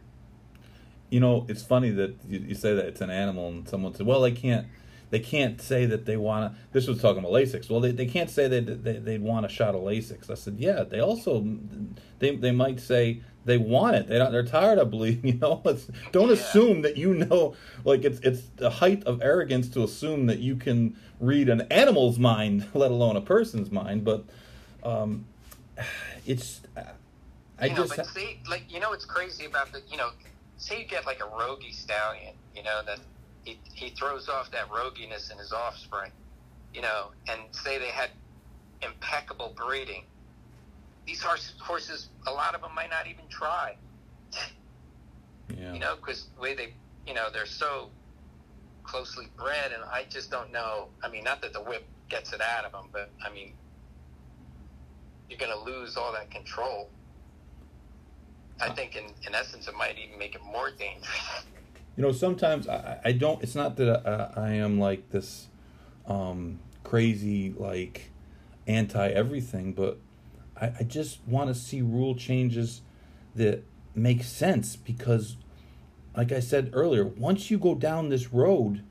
You 1.10 1.20
know, 1.20 1.46
it's 1.48 1.62
funny 1.62 1.90
that 1.90 2.16
you, 2.28 2.40
you 2.40 2.54
say 2.54 2.74
that 2.74 2.86
it's 2.86 3.00
an 3.00 3.10
animal, 3.10 3.48
and 3.48 3.68
someone 3.68 3.94
said, 3.94 4.06
"Well, 4.06 4.20
they 4.20 4.32
can't, 4.32 4.66
they 5.10 5.20
can't 5.20 5.60
say 5.60 5.86
that 5.86 6.06
they 6.06 6.16
want 6.16 6.52
to." 6.52 6.58
This 6.72 6.86
was 6.86 7.00
talking 7.00 7.18
about 7.18 7.32
Lasix. 7.32 7.68
Well, 7.68 7.80
they, 7.80 7.92
they 7.92 8.06
can't 8.06 8.30
say 8.30 8.48
that 8.48 8.84
they, 8.84 8.98
they'd 8.98 9.22
want 9.22 9.46
a 9.46 9.48
shot 9.48 9.74
of 9.74 9.82
Lasix. 9.82 10.30
I 10.30 10.34
said, 10.34 10.56
"Yeah, 10.58 10.84
they 10.84 11.00
also, 11.00 11.44
they 12.18 12.34
they 12.36 12.52
might 12.52 12.80
say 12.80 13.22
they 13.46 13.56
want 13.58 13.96
it. 13.96 14.08
They 14.08 14.18
don't, 14.18 14.32
they're 14.32 14.44
tired 14.44 14.78
of 14.78 14.90
bleeding. 14.90 15.24
You 15.34 15.38
know, 15.38 15.62
it's, 15.64 15.88
don't 16.12 16.28
Yeah. 16.28 16.34
assume 16.34 16.82
that 16.82 16.96
you 16.96 17.14
know. 17.14 17.54
Like 17.84 18.04
it's 18.04 18.18
it's 18.20 18.42
the 18.56 18.68
height 18.68 19.04
of 19.04 19.22
arrogance 19.22 19.68
to 19.70 19.84
assume 19.84 20.26
that 20.26 20.40
you 20.40 20.56
can 20.56 20.96
read 21.20 21.48
an 21.48 21.62
animal's 21.70 22.18
mind, 22.18 22.66
let 22.74 22.90
alone 22.90 23.16
a 23.16 23.20
person's 23.20 23.70
mind. 23.70 24.04
But 24.04 24.24
um, 24.82 25.24
it's, 26.26 26.60
I 27.58 27.66
you 27.66 27.70
know, 27.74 27.76
just 27.84 27.96
but 27.96 28.06
see, 28.06 28.40
like 28.50 28.64
you 28.68 28.80
know, 28.80 28.90
what's 28.90 29.04
crazy 29.06 29.46
about 29.46 29.72
the, 29.72 29.80
you 29.90 29.96
know, 29.96 30.10
say 30.58 30.80
you 30.80 30.86
get 30.86 31.06
like 31.06 31.20
a 31.20 31.38
rogie 31.38 31.72
stallion, 31.72 32.34
you 32.54 32.62
know, 32.64 32.80
that 32.84 32.98
he 33.44 33.58
he 33.72 33.90
throws 33.90 34.28
off 34.28 34.50
that 34.50 34.68
roguiness 34.70 35.30
in 35.30 35.38
his 35.38 35.52
offspring, 35.52 36.10
you 36.74 36.82
know, 36.82 37.10
and 37.28 37.40
say 37.52 37.78
they 37.78 37.88
had 37.88 38.10
impeccable 38.82 39.54
breeding. 39.56 40.04
These 41.06 41.22
horse, 41.22 41.54
horses, 41.60 42.08
a 42.26 42.32
lot 42.32 42.54
of 42.54 42.62
them 42.62 42.74
might 42.74 42.90
not 42.90 43.06
even 43.06 43.24
try, 43.28 43.76
yeah. 45.56 45.72
you 45.72 45.78
know, 45.78 45.96
because 45.96 46.28
the 46.34 46.40
way 46.40 46.54
they, 46.54 46.74
you 47.06 47.14
know, 47.14 47.28
they're 47.32 47.46
so 47.46 47.90
closely 48.82 49.28
bred, 49.36 49.72
and 49.72 49.84
I 49.84 50.04
just 50.08 50.30
don't 50.30 50.52
know. 50.52 50.88
I 51.02 51.08
mean, 51.08 51.24
not 51.24 51.42
that 51.42 51.52
the 51.52 51.60
whip 51.60 51.84
gets 52.08 52.32
it 52.32 52.40
out 52.40 52.64
of 52.64 52.72
them, 52.72 52.88
but 52.92 53.10
I 53.24 53.32
mean, 53.32 53.52
you're 55.28 55.38
going 55.38 55.52
to 55.52 55.58
lose 55.58 55.96
all 55.96 56.12
that 56.12 56.30
control. 56.30 56.88
I 58.60 58.70
think, 58.70 58.96
in, 58.96 59.04
in 59.26 59.34
essence, 59.34 59.68
it 59.68 59.74
might 59.74 59.98
even 59.98 60.18
make 60.18 60.34
it 60.34 60.42
more 60.42 60.70
dangerous. 60.70 61.44
You 61.96 62.02
know, 62.02 62.12
sometimes 62.12 62.68
I, 62.68 63.00
I 63.04 63.12
don't. 63.12 63.42
It's 63.42 63.54
not 63.54 63.76
that 63.76 64.06
I, 64.06 64.40
I 64.40 64.50
am 64.52 64.78
like 64.78 65.10
this 65.10 65.46
um, 66.06 66.60
crazy, 66.84 67.54
like 67.56 68.10
anti 68.66 69.08
everything, 69.08 69.72
but 69.72 69.98
I, 70.60 70.72
I 70.80 70.82
just 70.84 71.18
want 71.26 71.48
to 71.48 71.54
see 71.54 71.82
rule 71.82 72.14
changes 72.14 72.82
that 73.34 73.62
make 73.94 74.22
sense 74.24 74.76
because, 74.76 75.36
like 76.16 76.32
I 76.32 76.40
said 76.40 76.70
earlier, 76.72 77.04
once 77.04 77.50
you 77.50 77.58
go 77.58 77.74
down 77.74 78.08
this 78.08 78.32
road 78.32 78.82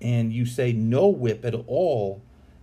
and 0.00 0.32
you 0.32 0.46
say 0.46 0.72
no 0.72 1.08
whip 1.08 1.44
at 1.44 1.54
all, 1.66 2.22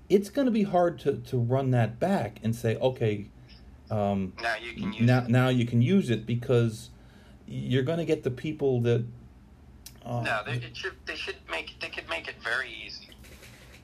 it's 0.09 0.29
going 0.29 0.45
to 0.45 0.51
be 0.51 0.63
hard 0.63 0.99
to, 0.99 1.17
to 1.17 1.37
run 1.37 1.71
that 1.71 1.99
back 1.99 2.39
and 2.43 2.55
say, 2.55 2.75
okay, 2.77 3.27
um, 3.91 4.33
Now 4.41 4.55
you 4.61 4.73
can 4.73 4.93
use 4.93 5.01
now 5.01 5.19
it. 5.19 5.29
now 5.29 5.49
you 5.49 5.65
can 5.65 5.81
use 5.81 6.09
it 6.09 6.25
because 6.25 6.89
you're 7.47 7.83
going 7.83 7.97
to 7.99 8.05
get 8.05 8.23
the 8.23 8.31
people 8.31 8.81
that 8.81 9.03
uh, 10.05 10.21
No, 10.21 10.41
they, 10.45 10.53
it 10.53 10.75
should, 10.77 10.93
they 11.05 11.15
should 11.15 11.37
make 11.49 11.79
they 11.79 11.89
could 11.89 12.07
make 12.09 12.27
it 12.27 12.35
very 12.43 12.69
easy. 12.85 13.09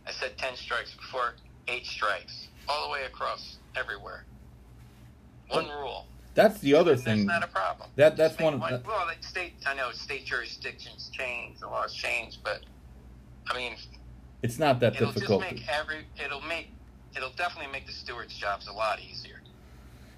I 0.07 0.11
said 0.11 0.37
ten 0.37 0.55
strikes 0.55 0.93
before, 0.93 1.33
eight 1.67 1.85
strikes, 1.87 2.47
all 2.69 2.87
the 2.87 2.93
way 2.93 3.03
across 3.05 3.57
everywhere. 3.77 4.25
One 5.49 5.67
rule. 5.69 6.07
that's 6.33 6.59
the 6.59 6.73
other 6.73 6.91
That's 6.91 7.03
thing 7.03 7.27
That's 7.27 7.41
not 7.41 7.49
a 7.49 7.51
problem. 7.51 7.89
That- 7.95 8.17
that's 8.17 8.37
one. 8.39 8.59
one- 8.59 8.83
well, 8.85 9.05
like 9.05 9.23
state. 9.23 9.53
I 9.65 9.73
know 9.73 9.91
state 9.91 10.25
jurisdictions 10.25 11.09
change, 11.13 11.59
the 11.59 11.67
laws 11.67 11.93
change, 11.93 12.39
but 12.43 12.61
I 13.49 13.55
mean, 13.55 13.75
it's 14.41 14.59
not 14.59 14.79
that 14.79 14.95
it'll 14.95 15.11
difficult 15.11 15.43
just 15.43 15.53
make 15.53 15.69
every. 15.69 16.05
It'll 16.23 16.41
make. 16.41 16.69
It'll 17.15 17.31
definitely 17.31 17.71
make 17.71 17.85
the 17.85 17.93
stewards' 17.93 18.35
jobs 18.35 18.67
a 18.67 18.73
lot 18.73 18.99
easier. 18.99 19.41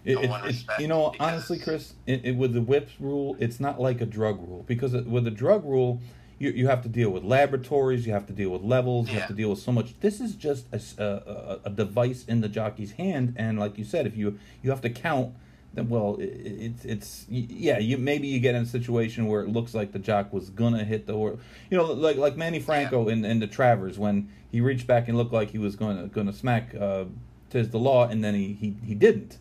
It, 0.05 0.17
it, 0.19 0.43
respect, 0.43 0.79
you 0.79 0.87
know, 0.87 1.13
honestly, 1.19 1.59
Chris, 1.59 1.93
it, 2.05 2.21
it, 2.23 2.31
with 2.37 2.53
the 2.53 2.61
whips 2.61 2.93
rule, 2.99 3.35
it's 3.39 3.59
not 3.59 3.79
like 3.79 3.99
a 3.99 4.05
drug 4.05 4.39
rule 4.39 4.63
because 4.65 4.93
it, 4.93 5.05
with 5.05 5.25
the 5.25 5.31
drug 5.31 5.65
rule, 5.65 5.99
you 6.39 6.51
you 6.51 6.67
have 6.67 6.83
to 6.83 6.89
deal 6.89 7.09
with 7.09 7.23
laboratories, 7.23 8.05
you 8.05 8.13
have 8.13 8.27
to 8.27 8.33
deal 8.33 8.49
with 8.49 8.61
levels, 8.61 9.09
you 9.09 9.19
have 9.19 9.27
to 9.27 9.33
deal 9.33 9.49
with 9.49 9.59
so 9.59 9.71
much. 9.71 9.99
This 9.99 10.19
is 10.21 10.35
just 10.35 10.65
a 10.71 11.71
device 11.73 12.25
in 12.27 12.41
the 12.41 12.49
jockey's 12.49 12.91
hand, 12.93 13.33
and 13.37 13.59
like 13.59 13.77
you 13.77 13.83
said, 13.83 14.05
if 14.05 14.15
you 14.15 14.39
you 14.61 14.69
have 14.69 14.81
to 14.81 14.89
count, 14.89 15.33
then 15.73 15.89
well, 15.89 16.17
it, 16.19 16.25
it's 16.25 16.85
it's 16.85 17.25
yeah, 17.29 17.79
you 17.79 17.97
maybe 17.97 18.27
you 18.27 18.39
get 18.39 18.55
in 18.55 18.63
a 18.63 18.67
situation 18.67 19.27
where 19.27 19.41
it 19.41 19.49
looks 19.49 19.73
like 19.73 19.91
the 19.91 19.99
jock 19.99 20.31
was 20.31 20.49
gonna 20.49 20.83
hit 20.83 21.07
the 21.07 21.13
horse, 21.13 21.39
you 21.69 21.77
know, 21.77 21.85
like 21.85 22.17
like 22.17 22.37
Manny 22.37 22.59
Franco 22.59 23.07
in, 23.09 23.25
in 23.25 23.39
the 23.39 23.47
Travers 23.47 23.97
when 23.97 24.29
he 24.51 24.61
reached 24.61 24.87
back 24.87 25.07
and 25.07 25.17
looked 25.17 25.33
like 25.33 25.51
he 25.51 25.57
was 25.57 25.75
gonna 25.75 26.07
gonna 26.07 26.33
smack 26.33 26.73
uh, 26.75 27.05
Tiz 27.49 27.69
the 27.69 27.79
Law, 27.79 28.07
and 28.07 28.23
then 28.23 28.35
he 28.35 28.53
he, 28.53 28.75
he 28.85 28.95
didn't. 28.95 29.37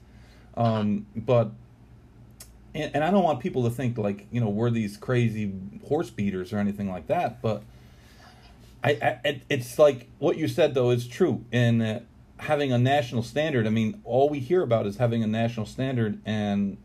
Um, 0.57 1.07
but 1.15 1.53
and, 2.77 2.95
and 2.95 3.05
I 3.05 3.11
don't 3.11 3.25
want 3.25 3.41
people 3.41 3.65
to 3.65 3.71
think 3.71 3.99
like 3.99 4.27
you 4.31 4.41
know 4.41 4.49
we're 4.49 4.71
these 4.71 4.97
crazy 4.97 5.53
horse 5.89 6.11
beaters 6.11 6.53
or 6.53 6.59
anything 6.59 6.91
like 6.91 7.07
that. 7.09 7.43
But 7.43 7.63
I, 8.85 8.91
I 8.91 9.21
it, 9.25 9.43
it's 9.49 9.79
like 9.79 10.09
what 10.19 10.37
you 10.37 10.49
said 10.49 10.75
though 10.75 10.91
is 10.91 11.07
true 11.09 11.45
in 11.51 11.83
uh, 11.83 12.01
having 12.39 12.73
a 12.73 12.79
national 12.79 13.23
standard. 13.23 13.67
I 13.67 13.71
mean, 13.71 14.01
all 14.05 14.29
we 14.29 14.41
hear 14.41 14.63
about 14.63 14.87
is 14.87 14.99
having 14.99 15.23
a 15.23 15.27
national 15.27 15.67
standard, 15.67 16.21
and 16.25 16.77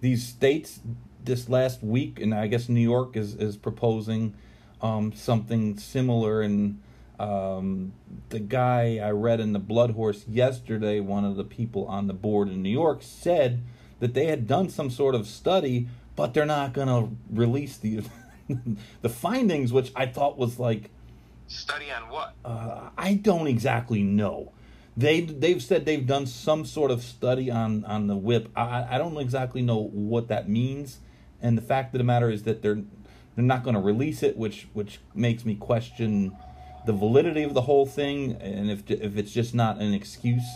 these 0.00 0.26
states 0.26 0.80
this 1.24 1.48
last 1.48 1.82
week, 1.82 2.20
and 2.20 2.34
I 2.34 2.46
guess 2.46 2.68
New 2.68 2.80
York 2.80 3.16
is 3.16 3.34
is 3.34 3.56
proposing 3.56 4.34
um, 4.82 5.12
something 5.12 5.78
similar, 5.78 6.42
and 6.42 6.80
Um, 7.20 7.92
the 8.30 8.40
guy 8.40 8.96
I 8.96 9.10
read 9.10 9.40
in 9.40 9.52
the 9.52 9.58
Blood 9.58 9.90
Horse 9.90 10.24
yesterday, 10.26 11.00
one 11.00 11.26
of 11.26 11.36
the 11.36 11.44
people 11.44 11.84
on 11.84 12.06
the 12.06 12.14
board 12.14 12.48
in 12.48 12.62
New 12.62 12.72
York, 12.72 13.02
said 13.02 13.60
that 14.00 14.14
they 14.14 14.26
had 14.26 14.46
done 14.46 14.68
some 14.68 14.90
sort 14.90 15.14
of 15.14 15.26
study, 15.26 15.88
but 16.16 16.34
they're 16.34 16.46
not 16.46 16.72
going 16.72 16.88
to 16.88 17.16
release 17.30 17.76
the 17.76 18.02
the 19.02 19.08
findings, 19.08 19.72
which 19.72 19.92
I 19.94 20.06
thought 20.06 20.36
was 20.36 20.58
like 20.58 20.90
Study 21.46 21.90
on 21.90 22.08
what? 22.10 22.34
uh, 22.44 22.90
I 22.96 23.14
don't 23.14 23.46
exactly 23.46 24.02
know. 24.02 24.52
They 24.96 25.20
they've 25.22 25.62
said 25.62 25.84
they've 25.84 26.06
done 26.06 26.26
some 26.26 26.64
sort 26.64 26.90
of 26.90 27.02
study 27.02 27.50
on 27.50 27.84
on 27.84 28.06
the 28.06 28.16
whip. 28.16 28.50
I 28.56 28.86
I 28.90 28.98
don't 28.98 29.16
exactly 29.16 29.62
know 29.62 29.78
what 29.78 30.28
that 30.28 30.48
means, 30.48 30.98
and 31.40 31.56
the 31.56 31.62
fact 31.62 31.94
of 31.94 31.98
the 31.98 32.04
matter 32.04 32.30
is 32.30 32.42
that 32.44 32.62
they're 32.62 32.82
they're 33.34 33.44
not 33.44 33.64
going 33.64 33.74
to 33.74 33.80
release 33.80 34.22
it, 34.22 34.36
which 34.36 34.68
which 34.72 35.00
makes 35.14 35.44
me 35.44 35.54
question 35.54 36.36
the 36.86 36.92
validity 36.92 37.42
of 37.42 37.54
the 37.54 37.62
whole 37.62 37.86
thing, 37.86 38.32
and 38.40 38.70
if 38.70 38.88
if 38.90 39.16
it's 39.16 39.32
just 39.32 39.54
not 39.54 39.78
an 39.78 39.92
excuse 39.92 40.46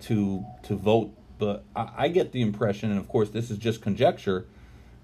to 0.00 0.44
to 0.64 0.76
vote. 0.76 1.12
But 1.38 1.64
I, 1.76 1.88
I 1.96 2.08
get 2.08 2.32
the 2.32 2.42
impression, 2.42 2.90
and 2.90 2.98
of 2.98 3.08
course 3.08 3.30
this 3.30 3.50
is 3.50 3.58
just 3.58 3.80
conjecture, 3.82 4.46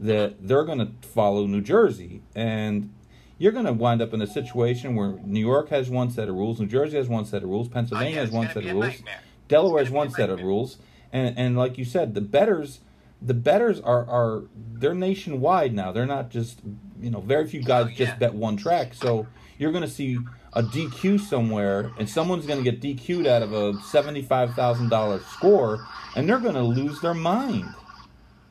that 0.00 0.46
they're 0.46 0.64
going 0.64 0.78
to 0.78 0.88
follow 1.06 1.46
New 1.46 1.60
Jersey, 1.60 2.22
and 2.34 2.92
you're 3.38 3.52
going 3.52 3.66
to 3.66 3.72
wind 3.72 4.02
up 4.02 4.12
in 4.14 4.20
a 4.22 4.26
situation 4.26 4.94
where 4.96 5.12
New 5.24 5.40
York 5.40 5.68
has 5.70 5.88
one 5.90 6.10
set 6.10 6.28
of 6.28 6.34
rules, 6.34 6.60
New 6.60 6.66
Jersey 6.66 6.96
has 6.96 7.08
one 7.08 7.24
set 7.24 7.42
of 7.42 7.48
rules, 7.48 7.68
Pennsylvania 7.68 8.16
has 8.20 8.30
one 8.30 8.48
set 8.48 8.58
of 8.58 8.64
rules, 8.72 8.84
nightmare. 8.86 9.20
Delaware 9.48 9.82
has 9.84 9.90
one 9.92 10.10
set 10.10 10.30
of 10.30 10.40
rules, 10.40 10.78
and 11.12 11.38
and 11.38 11.56
like 11.56 11.78
you 11.78 11.84
said, 11.84 12.14
the 12.14 12.20
bettors, 12.20 12.80
the 13.22 13.34
bettors 13.34 13.80
are 13.80 14.04
are 14.08 14.42
they're 14.74 14.94
nationwide 14.94 15.72
now. 15.74 15.92
They're 15.92 16.06
not 16.06 16.30
just 16.30 16.60
you 17.00 17.10
know 17.10 17.20
very 17.20 17.46
few 17.46 17.62
guys 17.62 17.86
Oh, 17.86 17.88
yeah. 17.90 18.06
just 18.06 18.18
bet 18.18 18.34
one 18.34 18.56
track. 18.56 18.94
So 18.94 19.26
you're 19.58 19.70
going 19.72 19.84
to 19.84 19.90
see 19.90 20.18
a 20.54 20.62
DQ 20.62 21.20
somewhere, 21.20 21.90
and 21.98 22.08
someone's 22.08 22.46
going 22.46 22.62
to 22.62 22.70
get 22.70 22.80
DQ'd 22.80 23.26
out 23.26 23.42
of 23.42 23.52
a 23.52 23.80
seventy-five 23.82 24.54
thousand 24.54 24.88
dollar 24.88 25.20
score, 25.20 25.86
and 26.16 26.28
they're 26.28 26.38
going 26.38 26.54
to 26.54 26.62
lose 26.62 27.00
their 27.00 27.14
mind. 27.14 27.74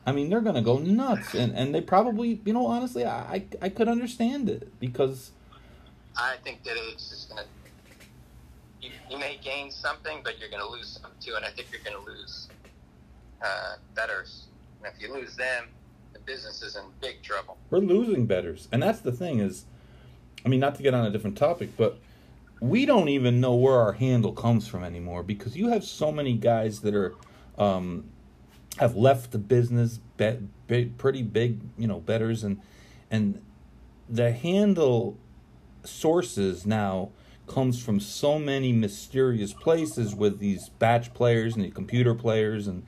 I 0.06 0.12
mean, 0.12 0.28
they're 0.28 0.42
going 0.42 0.54
to 0.56 0.62
go 0.62 0.78
nuts, 0.78 1.34
and 1.34 1.54
and 1.56 1.74
they 1.74 1.80
probably, 1.80 2.40
you 2.44 2.52
know, 2.52 2.66
honestly, 2.66 3.04
I 3.04 3.20
I, 3.34 3.44
I 3.62 3.68
could 3.70 3.88
understand 3.88 4.48
it 4.48 4.78
because 4.78 5.32
I 6.16 6.36
think 6.44 6.62
that 6.64 6.74
it's 6.76 7.10
just 7.10 7.28
gonna. 7.30 7.44
You, 8.80 8.90
you 9.10 9.18
may 9.18 9.38
gain 9.42 9.70
something, 9.70 10.20
but 10.22 10.38
you're 10.38 10.50
gonna 10.50 10.68
lose 10.68 10.98
something 11.00 11.18
too, 11.20 11.34
and 11.36 11.44
I 11.44 11.50
think 11.50 11.68
you're 11.72 11.80
gonna 11.82 12.04
lose 12.04 12.48
uh, 13.42 13.76
bettors. 13.94 14.46
And 14.82 14.92
if 14.94 15.00
you 15.00 15.12
lose 15.12 15.36
them, 15.36 15.64
the 16.12 16.18
business 16.20 16.62
is 16.62 16.76
in 16.76 16.82
big 17.00 17.22
trouble. 17.22 17.56
we're 17.70 17.78
losing 17.78 18.26
bettors, 18.26 18.68
and 18.70 18.82
that's 18.82 19.00
the 19.00 19.12
thing 19.12 19.40
is, 19.40 19.64
I 20.44 20.48
mean, 20.48 20.60
not 20.60 20.74
to 20.76 20.82
get 20.82 20.94
on 20.94 21.06
a 21.06 21.10
different 21.10 21.36
topic, 21.38 21.70
but 21.76 21.98
we 22.60 22.86
don't 22.86 23.08
even 23.08 23.40
know 23.40 23.54
where 23.54 23.78
our 23.78 23.92
handle 23.92 24.32
comes 24.32 24.68
from 24.68 24.84
anymore 24.84 25.22
because 25.22 25.56
you 25.56 25.68
have 25.68 25.84
so 25.84 26.12
many 26.12 26.34
guys 26.34 26.80
that 26.80 26.94
are 26.94 27.14
um, 27.58 28.04
have 28.78 28.96
left 28.96 29.30
the 29.30 29.38
business, 29.38 30.00
pretty 30.16 31.22
big, 31.22 31.60
you 31.78 31.86
know, 31.86 32.00
bettors, 32.00 32.44
and 32.44 32.60
and 33.10 33.40
the 34.08 34.32
handle 34.32 35.16
sources 35.84 36.66
now 36.66 37.10
comes 37.46 37.82
from 37.82 38.00
so 38.00 38.38
many 38.38 38.72
mysterious 38.72 39.52
places 39.52 40.14
with 40.14 40.38
these 40.38 40.70
batch 40.70 41.12
players 41.12 41.54
and 41.54 41.64
the 41.64 41.70
computer 41.70 42.14
players 42.14 42.66
and 42.66 42.84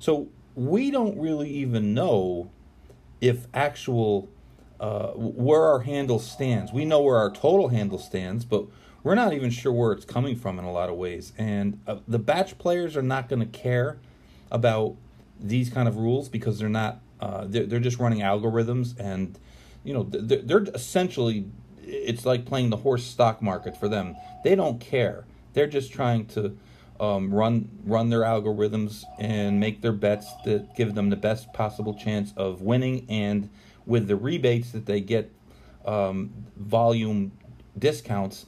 so 0.00 0.28
we 0.56 0.90
don't 0.90 1.16
really 1.18 1.48
even 1.48 1.94
know 1.94 2.50
if 3.20 3.46
actual 3.54 4.28
uh, 4.84 5.12
where 5.14 5.62
our 5.62 5.80
handle 5.80 6.18
stands. 6.18 6.70
We 6.70 6.84
know 6.84 7.00
where 7.00 7.16
our 7.16 7.30
total 7.30 7.68
handle 7.68 7.98
stands, 7.98 8.44
but 8.44 8.66
we're 9.02 9.14
not 9.14 9.32
even 9.32 9.48
sure 9.48 9.72
where 9.72 9.92
it's 9.92 10.04
coming 10.04 10.36
from 10.36 10.58
in 10.58 10.66
a 10.66 10.72
lot 10.72 10.90
of 10.90 10.96
ways. 10.96 11.32
And 11.38 11.80
uh, 11.86 12.00
the 12.06 12.18
batch 12.18 12.58
players 12.58 12.94
are 12.94 13.02
not 13.02 13.30
going 13.30 13.40
to 13.40 13.46
care 13.46 13.96
about 14.50 14.96
these 15.40 15.70
kind 15.70 15.88
of 15.88 15.96
rules 15.96 16.28
because 16.28 16.58
they're 16.58 16.68
not. 16.68 17.00
Uh, 17.18 17.46
they're, 17.46 17.64
they're 17.64 17.80
just 17.80 17.98
running 17.98 18.18
algorithms, 18.18 18.94
and 19.00 19.38
you 19.84 19.94
know 19.94 20.02
they're, 20.02 20.42
they're 20.42 20.64
essentially. 20.74 21.46
It's 21.82 22.26
like 22.26 22.44
playing 22.44 22.68
the 22.68 22.76
horse 22.76 23.04
stock 23.04 23.40
market 23.40 23.78
for 23.78 23.88
them. 23.88 24.16
They 24.42 24.54
don't 24.54 24.80
care. 24.80 25.24
They're 25.54 25.66
just 25.66 25.92
trying 25.92 26.26
to 26.26 26.58
um, 27.00 27.32
run 27.32 27.70
run 27.86 28.10
their 28.10 28.20
algorithms 28.20 29.04
and 29.18 29.58
make 29.58 29.80
their 29.80 29.92
bets 29.92 30.26
that 30.44 30.76
give 30.76 30.94
them 30.94 31.08
the 31.08 31.16
best 31.16 31.54
possible 31.54 31.94
chance 31.94 32.34
of 32.36 32.60
winning. 32.60 33.06
And 33.08 33.48
with 33.86 34.08
the 34.08 34.16
rebates 34.16 34.70
that 34.72 34.86
they 34.86 35.00
get, 35.00 35.32
um, 35.84 36.32
volume 36.56 37.32
discounts. 37.78 38.46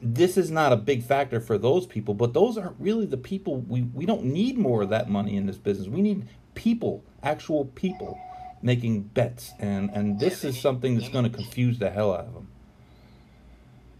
This 0.00 0.36
is 0.36 0.50
not 0.50 0.72
a 0.72 0.76
big 0.76 1.02
factor 1.02 1.40
for 1.40 1.58
those 1.58 1.86
people, 1.86 2.14
but 2.14 2.32
those 2.32 2.56
aren't 2.56 2.76
really 2.78 3.06
the 3.06 3.18
people. 3.18 3.58
We, 3.58 3.82
we 3.82 4.06
don't 4.06 4.24
need 4.24 4.56
more 4.56 4.82
of 4.82 4.88
that 4.88 5.10
money 5.10 5.36
in 5.36 5.46
this 5.46 5.58
business. 5.58 5.88
We 5.88 6.00
need 6.00 6.26
people, 6.54 7.04
actual 7.22 7.66
people, 7.66 8.18
making 8.62 9.02
bets, 9.02 9.52
and 9.58 9.90
and 9.90 10.18
this 10.18 10.42
is 10.42 10.58
something 10.58 10.96
that's 10.96 11.10
going 11.10 11.24
to 11.24 11.30
confuse 11.30 11.78
the 11.78 11.90
hell 11.90 12.14
out 12.14 12.26
of 12.26 12.34
them. 12.34 12.48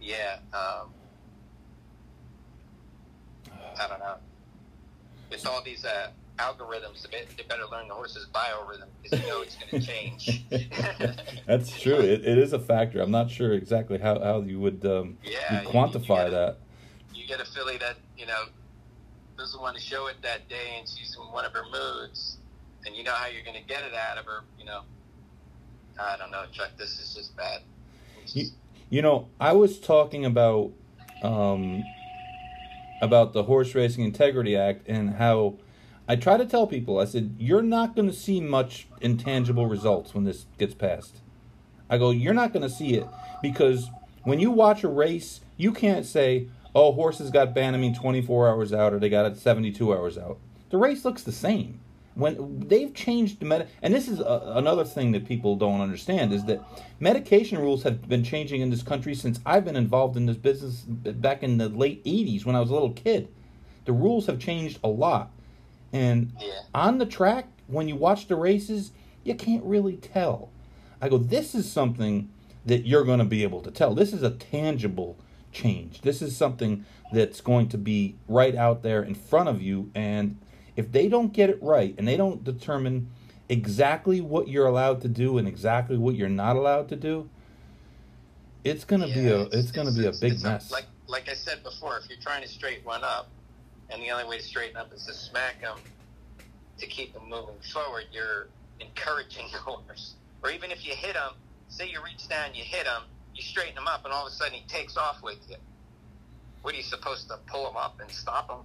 Yeah. 0.01 0.37
Um, 0.53 0.89
I 3.79 3.87
don't 3.87 3.99
know. 3.99 4.15
It's 5.31 5.45
all 5.45 5.61
these 5.61 5.85
uh, 5.85 6.09
algorithms. 6.37 7.01
They 7.09 7.19
be- 7.19 7.25
they 7.37 7.43
better 7.43 7.65
learn 7.71 7.87
the 7.87 7.93
horse's 7.93 8.27
biorhythm 8.33 8.87
because 9.03 9.21
you 9.21 9.27
know 9.27 9.41
it's 9.41 9.55
going 9.55 9.81
to 9.81 9.87
change. 9.87 10.45
That's 11.47 11.79
true. 11.79 11.95
It, 11.95 12.25
it 12.25 12.37
is 12.37 12.53
a 12.53 12.59
factor. 12.59 13.01
I'm 13.01 13.11
not 13.11 13.29
sure 13.31 13.53
exactly 13.53 13.97
how, 13.97 14.19
how 14.19 14.41
you 14.41 14.59
would 14.59 14.85
um, 14.85 15.17
Yeah, 15.23 15.61
you'd 15.61 15.63
you- 15.63 15.69
quantify 15.69 16.01
you 16.01 16.07
gotta- 16.07 16.31
that. 16.31 16.57
you 17.13 17.27
get 17.27 17.39
a 17.39 17.45
filly 17.45 17.77
that 17.77 17.95
you 18.17 18.25
know 18.25 18.45
doesn't 19.37 19.61
want 19.61 19.75
to 19.77 19.81
show 19.81 20.07
it 20.07 20.15
that 20.23 20.47
day, 20.49 20.77
and 20.79 20.87
she's 20.87 21.15
in 21.15 21.31
one 21.33 21.45
of 21.45 21.51
her 21.53 21.63
moods, 21.71 22.37
and 22.85 22.95
you 22.95 23.03
know 23.03 23.11
how 23.13 23.27
you're 23.27 23.43
going 23.43 23.61
to 23.61 23.67
get 23.67 23.83
it 23.83 23.93
out 23.93 24.17
of 24.17 24.25
her. 24.25 24.41
You 24.57 24.65
know, 24.65 24.81
I 25.99 26.17
don't 26.17 26.31
know, 26.31 26.43
Chuck. 26.51 26.71
This 26.77 26.99
is 26.99 27.13
just 27.13 27.35
bad. 27.35 27.61
It's 28.23 28.35
You, 28.35 28.45
you 28.89 29.01
know, 29.01 29.27
I 29.39 29.51
was 29.53 29.79
talking 29.79 30.23
about 30.25 30.71
um, 31.21 31.83
about 33.01 33.33
the 33.33 33.43
Horse 33.43 33.75
Racing 33.75 34.03
Integrity 34.05 34.55
Act 34.55 34.87
and 34.87 35.09
how 35.15 35.55
I 36.07 36.15
try 36.15 36.37
to 36.37 36.45
tell 36.45 36.67
people. 36.67 36.99
I 36.99 37.05
said 37.05 37.35
you're 37.39 37.63
not 37.63 37.95
going 37.95 38.07
to 38.07 38.15
see 38.15 38.39
much 38.39 38.87
intangible 39.01 39.65
results 39.65 40.13
when 40.13 40.23
this 40.23 40.45
gets 40.57 40.75
passed. 40.75 41.21
I 41.89 41.97
go, 41.97 42.11
you're 42.11 42.33
not 42.33 42.53
going 42.53 42.63
to 42.63 42.69
see 42.69 42.95
it 42.95 43.07
because 43.41 43.89
when 44.23 44.39
you 44.39 44.51
watch 44.51 44.83
a 44.83 44.87
race, 44.87 45.41
you 45.57 45.71
can't 45.71 46.05
say, 46.05 46.47
"Oh, 46.73 46.91
horses 46.91 47.31
got 47.31 47.55
Banamine 47.55 47.99
24 47.99 48.49
hours 48.49 48.73
out 48.73 48.93
or 48.93 48.99
they 48.99 49.09
got 49.09 49.25
it 49.25 49.37
72 49.37 49.93
hours 49.93 50.17
out." 50.17 50.37
The 50.69 50.77
race 50.77 51.05
looks 51.05 51.23
the 51.23 51.31
same. 51.31 51.79
When 52.15 52.67
they've 52.67 52.93
changed 52.93 53.39
the 53.39 53.45
med, 53.45 53.67
and 53.81 53.93
this 53.93 54.07
is 54.07 54.19
a, 54.19 54.53
another 54.55 54.85
thing 54.85 55.11
that 55.11 55.27
people 55.27 55.57
don't 55.57 55.81
understand 55.81 56.31
is 56.33 56.45
that 56.45 56.63
medication 56.99 57.59
rules 57.59 57.83
have 57.83 58.07
been 58.07 58.23
changing 58.23 58.61
in 58.61 58.69
this 58.69 58.83
country 58.83 59.13
since 59.15 59.39
I've 59.45 59.65
been 59.65 59.75
involved 59.75 60.15
in 60.15 60.25
this 60.25 60.37
business 60.37 60.81
back 60.87 61.43
in 61.43 61.57
the 61.57 61.67
late 61.67 62.03
80s 62.05 62.45
when 62.45 62.55
I 62.55 62.61
was 62.61 62.69
a 62.69 62.73
little 62.73 62.93
kid. 62.93 63.27
The 63.83 63.91
rules 63.91 64.27
have 64.27 64.39
changed 64.39 64.79
a 64.83 64.87
lot. 64.87 65.31
And 65.95 66.33
Yeah. 66.39 66.59
on 66.73 66.97
the 66.97 67.05
track, 67.05 67.47
when 67.67 67.87
you 67.87 67.95
watch 67.95 68.27
the 68.27 68.35
races, 68.35 68.91
you 69.23 69.33
can't 69.35 69.63
really 69.63 69.95
tell. 69.95 70.49
I 71.01 71.09
go, 71.09 71.17
this 71.17 71.55
is 71.55 71.71
something 71.71 72.29
that 72.65 72.85
you're 72.85 73.03
going 73.05 73.19
to 73.19 73.25
be 73.25 73.43
able 73.43 73.61
to 73.61 73.71
tell. 73.71 73.93
This 73.93 74.11
is 74.11 74.23
a 74.23 74.31
tangible 74.31 75.17
change. 75.51 76.01
This 76.01 76.21
is 76.21 76.35
something 76.35 76.85
that's 77.13 77.39
going 77.39 77.69
to 77.69 77.77
be 77.77 78.15
right 78.27 78.55
out 78.55 78.81
there 78.83 79.01
in 79.01 79.15
front 79.15 79.47
of 79.47 79.61
you. 79.61 79.89
And 79.95 80.37
if 80.75 80.91
they 80.91 81.07
don't 81.07 81.31
get 81.31 81.49
it 81.49 81.61
right 81.61 81.95
and 81.97 82.07
they 82.07 82.17
don't 82.17 82.43
determine 82.43 83.09
exactly 83.47 84.19
what 84.19 84.47
you're 84.47 84.65
allowed 84.65 85.01
to 85.01 85.07
do 85.07 85.37
and 85.37 85.47
exactly 85.47 85.97
what 85.97 86.15
you're 86.15 86.27
not 86.27 86.55
allowed 86.55 86.89
to 86.89 86.95
do, 86.95 87.29
it's 88.63 88.83
going 88.83 89.01
to 89.01 89.07
be 89.07 89.27
a 89.27 89.41
it's, 89.43 89.71
going 89.71 89.87
to 89.87 89.93
be 89.93 90.07
a 90.07 90.11
big 90.11 90.33
it's 90.33 90.43
mess. 90.43 90.71
like 90.71 90.85
like 91.07 91.29
I 91.29 91.35
said 91.35 91.63
before, 91.63 91.97
if 91.99 92.09
you're 92.09 92.19
trying 92.19 92.41
to 92.41 92.47
straight 92.47 92.83
one 92.83 93.03
up, 93.03 93.29
and 93.89 94.01
the 94.01 94.09
only 94.11 94.25
way 94.25 94.37
to 94.37 94.43
straighten 94.43 94.77
up 94.77 94.93
is 94.93 95.05
to 95.05 95.13
smack 95.13 95.61
them 95.61 95.77
to 96.77 96.87
keep 96.87 97.13
them 97.13 97.23
moving 97.29 97.55
forward, 97.71 98.05
you're 98.11 98.47
encouraging 98.79 99.45
the 99.51 99.59
horse. 99.59 100.15
Or 100.43 100.49
even 100.51 100.71
if 100.71 100.85
you 100.85 100.93
hit 100.93 101.13
them, 101.13 101.33
say 101.69 101.89
you 101.89 102.03
reach 102.03 102.27
down, 102.27 102.53
you 102.53 102.63
hit 102.63 102.85
him, 102.85 103.03
you 103.33 103.41
straighten 103.41 103.77
him 103.77 103.87
up, 103.87 104.05
and 104.05 104.13
all 104.13 104.25
of 104.27 104.31
a 104.31 104.35
sudden 104.35 104.53
he 104.53 104.67
takes 104.67 104.97
off 104.97 105.21
with 105.23 105.39
you. 105.49 105.55
What 106.61 106.73
are 106.73 106.77
you 106.77 106.83
supposed 106.83 107.27
to 107.29 107.37
pull 107.47 107.69
him 107.69 107.77
up 107.77 107.99
and 107.99 108.09
stop 108.11 108.49
him? 108.49 108.57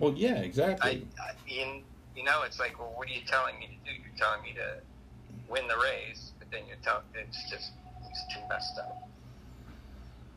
well, 0.00 0.14
yeah, 0.14 0.36
exactly. 0.36 1.06
I, 1.18 1.22
I 1.22 1.32
you, 1.46 1.82
you 2.16 2.24
know, 2.24 2.42
it's 2.44 2.58
like, 2.58 2.78
well, 2.78 2.92
what 2.96 3.08
are 3.08 3.12
you 3.12 3.20
telling 3.26 3.58
me 3.58 3.66
to 3.66 3.92
do? 3.92 3.96
You're 4.00 4.16
telling 4.16 4.42
me 4.42 4.54
to 4.54 4.80
win 5.48 5.68
the 5.68 5.76
race, 5.76 6.32
but 6.38 6.50
then 6.50 6.62
you're 6.66 6.78
telling 6.82 7.04
it's 7.14 7.50
just 7.50 7.70
it's 8.08 8.34
too 8.34 8.40
messed 8.48 8.78
up. 8.78 9.08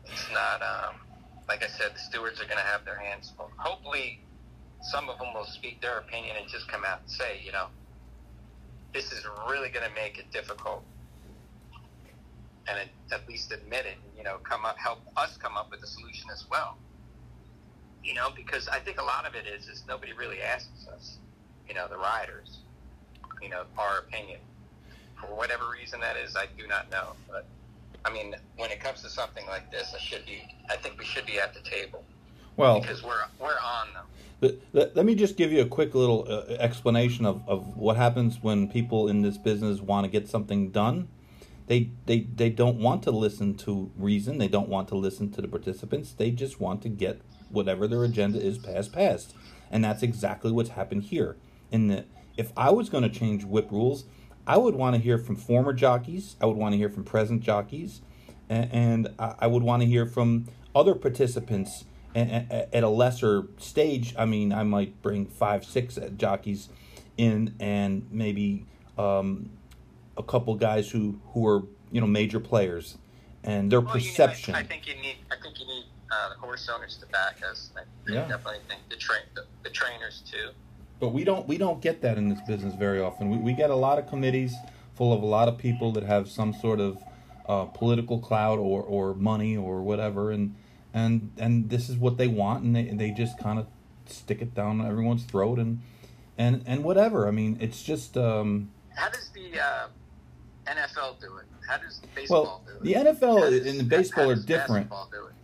It's 0.04 0.28
not 0.30 0.62
um, 0.62 0.94
like 1.48 1.62
I 1.62 1.68
said. 1.68 1.94
The 1.94 1.98
stewards 1.98 2.40
are 2.40 2.44
going 2.44 2.58
to 2.58 2.64
have 2.64 2.84
their 2.84 2.98
hands 2.98 3.32
full. 3.36 3.50
Hopefully, 3.56 4.20
some 4.80 5.08
of 5.08 5.18
them 5.18 5.32
will 5.34 5.44
speak 5.44 5.80
their 5.80 5.98
opinion 5.98 6.36
and 6.40 6.48
just 6.48 6.68
come 6.68 6.84
out 6.84 7.00
and 7.00 7.10
say, 7.10 7.40
you 7.44 7.52
know, 7.52 7.66
this 8.92 9.12
is 9.12 9.26
really 9.48 9.68
going 9.68 9.86
to 9.86 9.94
make 9.94 10.18
it 10.18 10.30
difficult 10.30 10.84
and 12.68 12.88
at 13.12 13.28
least 13.28 13.52
admit 13.52 13.86
it. 13.86 13.96
You 14.16 14.24
know, 14.24 14.38
come 14.42 14.64
up, 14.64 14.78
help 14.78 15.00
us 15.16 15.36
come 15.36 15.56
up 15.56 15.70
with 15.70 15.82
a 15.82 15.86
solution 15.86 16.30
as 16.32 16.44
well. 16.50 16.76
You 18.02 18.14
know, 18.14 18.28
because 18.34 18.68
I 18.68 18.78
think 18.78 19.00
a 19.00 19.04
lot 19.04 19.26
of 19.26 19.34
it 19.34 19.46
is 19.46 19.68
is 19.68 19.84
nobody 19.88 20.12
really 20.12 20.40
asks 20.40 20.86
us. 20.88 21.18
You 21.68 21.74
know, 21.74 21.88
the 21.88 21.96
riders. 21.96 22.58
You 23.42 23.48
know, 23.48 23.64
our 23.78 23.98
opinion. 23.98 24.40
For 25.20 25.26
whatever 25.34 25.70
reason 25.70 26.00
that 26.00 26.16
is, 26.16 26.36
I 26.36 26.46
do 26.58 26.66
not 26.66 26.90
know. 26.90 27.12
But 27.28 27.46
I 28.04 28.12
mean, 28.12 28.34
when 28.56 28.70
it 28.70 28.80
comes 28.80 29.02
to 29.02 29.08
something 29.08 29.46
like 29.46 29.70
this, 29.70 29.94
I 29.94 29.98
should 29.98 30.26
be. 30.26 30.42
I 30.70 30.76
think 30.76 30.98
we 30.98 31.04
should 31.04 31.26
be 31.26 31.38
at 31.38 31.54
the 31.54 31.60
table. 31.60 32.04
Well, 32.56 32.80
because 32.80 33.02
we're 33.02 33.24
we're 33.40 33.58
on 33.62 33.92
them. 33.94 34.04
Let, 34.40 34.54
let, 34.72 34.96
let 34.96 35.06
me 35.06 35.14
just 35.14 35.36
give 35.36 35.52
you 35.52 35.62
a 35.62 35.66
quick 35.66 35.94
little 35.94 36.26
uh, 36.28 36.52
explanation 36.54 37.24
of, 37.24 37.42
of 37.48 37.76
what 37.76 37.96
happens 37.96 38.42
when 38.42 38.68
people 38.68 39.08
in 39.08 39.22
this 39.22 39.38
business 39.38 39.80
want 39.80 40.04
to 40.04 40.10
get 40.10 40.28
something 40.28 40.70
done. 40.70 41.08
They, 41.66 41.90
they, 42.04 42.20
they 42.20 42.50
don't 42.50 42.78
want 42.78 43.02
to 43.04 43.10
listen 43.10 43.54
to 43.58 43.90
reason. 43.96 44.36
They 44.36 44.48
don't 44.48 44.68
want 44.68 44.88
to 44.88 44.96
listen 44.96 45.30
to 45.32 45.40
the 45.40 45.48
participants. 45.48 46.12
They 46.12 46.30
just 46.30 46.60
want 46.60 46.82
to 46.82 46.90
get 46.90 47.22
whatever 47.48 47.88
their 47.88 48.04
agenda 48.04 48.38
is 48.38 48.58
passed 48.58 48.92
passed, 48.92 49.34
And 49.70 49.82
that's 49.82 50.02
exactly 50.02 50.52
what's 50.52 50.70
happened 50.70 51.04
here. 51.04 51.36
In 51.70 51.88
the, 51.88 52.04
if 52.36 52.52
I 52.56 52.70
was 52.70 52.90
going 52.90 53.04
to 53.04 53.08
change 53.08 53.44
whip 53.44 53.70
rules, 53.70 54.04
I 54.46 54.56
would 54.56 54.74
want 54.74 54.96
to 54.96 55.02
hear 55.02 55.18
from 55.18 55.36
former 55.36 55.72
jockeys. 55.72 56.36
I 56.40 56.46
would 56.46 56.56
want 56.56 56.72
to 56.72 56.78
hear 56.78 56.88
from 56.88 57.04
present 57.04 57.42
jockeys. 57.42 58.02
And, 58.48 58.72
and 58.72 59.14
I, 59.18 59.46
would 59.46 59.62
want 59.62 59.82
to 59.82 59.88
hear 59.88 60.04
from 60.04 60.46
other 60.74 60.94
participants 60.94 61.84
at 62.14 62.84
a 62.84 62.88
lesser 62.88 63.48
stage, 63.58 64.14
I 64.16 64.24
mean, 64.24 64.52
I 64.52 64.62
might 64.62 65.02
bring 65.02 65.26
five, 65.26 65.64
six 65.64 65.98
jockeys 66.16 66.68
in, 67.16 67.54
and 67.58 68.06
maybe 68.10 68.66
um, 68.96 69.50
a 70.16 70.22
couple 70.22 70.54
guys 70.54 70.90
who 70.90 71.20
who 71.32 71.46
are 71.46 71.62
you 71.90 72.00
know 72.00 72.06
major 72.06 72.40
players, 72.40 72.98
and 73.42 73.70
their 73.70 73.80
well, 73.80 73.94
perception. 73.94 74.52
You 74.52 74.52
know, 74.52 74.58
I, 74.58 74.62
I, 74.62 74.66
think 74.66 74.86
you 74.86 74.94
need. 74.94 75.16
I 75.30 75.42
think 75.42 75.58
you 75.58 75.66
need 75.66 75.84
uh, 76.10 76.28
the 76.30 76.36
horse 76.36 76.68
owners 76.72 76.96
to 76.98 77.06
back 77.06 77.40
us. 77.48 77.70
I 77.76 77.82
yeah. 78.10 78.28
definitely 78.28 78.60
think 78.68 78.82
the 78.88 78.96
train 78.96 79.22
the, 79.34 79.44
the, 79.64 79.70
trainers 79.70 80.22
too. 80.30 80.50
But 81.00 81.08
we 81.08 81.24
don't 81.24 81.46
we 81.46 81.58
don't 81.58 81.80
get 81.80 82.00
that 82.02 82.18
in 82.18 82.28
this 82.28 82.40
business 82.46 82.74
very 82.74 83.00
often. 83.00 83.30
We 83.30 83.36
we 83.38 83.52
get 83.52 83.70
a 83.70 83.74
lot 83.74 83.98
of 83.98 84.08
committees 84.08 84.54
full 84.94 85.12
of 85.12 85.22
a 85.22 85.26
lot 85.26 85.48
of 85.48 85.58
people 85.58 85.92
that 85.92 86.04
have 86.04 86.28
some 86.28 86.52
sort 86.54 86.80
of 86.80 87.02
uh, 87.48 87.64
political 87.66 88.18
clout 88.18 88.58
or 88.58 88.82
or 88.82 89.14
money 89.14 89.56
or 89.56 89.82
whatever, 89.82 90.30
and 90.30 90.54
and 90.92 91.32
and 91.36 91.68
this 91.68 91.88
is 91.88 91.96
what 91.96 92.16
they 92.16 92.28
want, 92.28 92.64
and 92.64 92.74
they 92.74 92.84
they 92.84 93.10
just 93.10 93.38
kind 93.38 93.58
of 93.58 93.66
stick 94.06 94.40
it 94.40 94.54
down 94.54 94.84
everyone's 94.84 95.24
throat, 95.24 95.58
and 95.58 95.80
and 96.38 96.62
and 96.66 96.84
whatever. 96.84 97.28
I 97.28 97.30
mean, 97.30 97.58
it's 97.60 97.82
just. 97.82 98.16
Um, 98.16 98.70
How 98.94 99.08
does 99.08 99.30
the 99.30 99.60
uh, 99.60 99.86
NFL 100.66 101.20
do 101.20 101.36
it? 101.36 101.46
How 101.68 101.78
does 101.78 102.00
baseball 102.14 102.42
well, 102.42 102.62
do 102.66 102.90
it? 102.90 103.04
The 103.04 103.10
NFL 103.10 103.40
does, 103.40 103.66
and 103.66 103.80
the 103.80 103.84
baseball 103.84 104.30
are 104.30 104.36
different. 104.36 104.90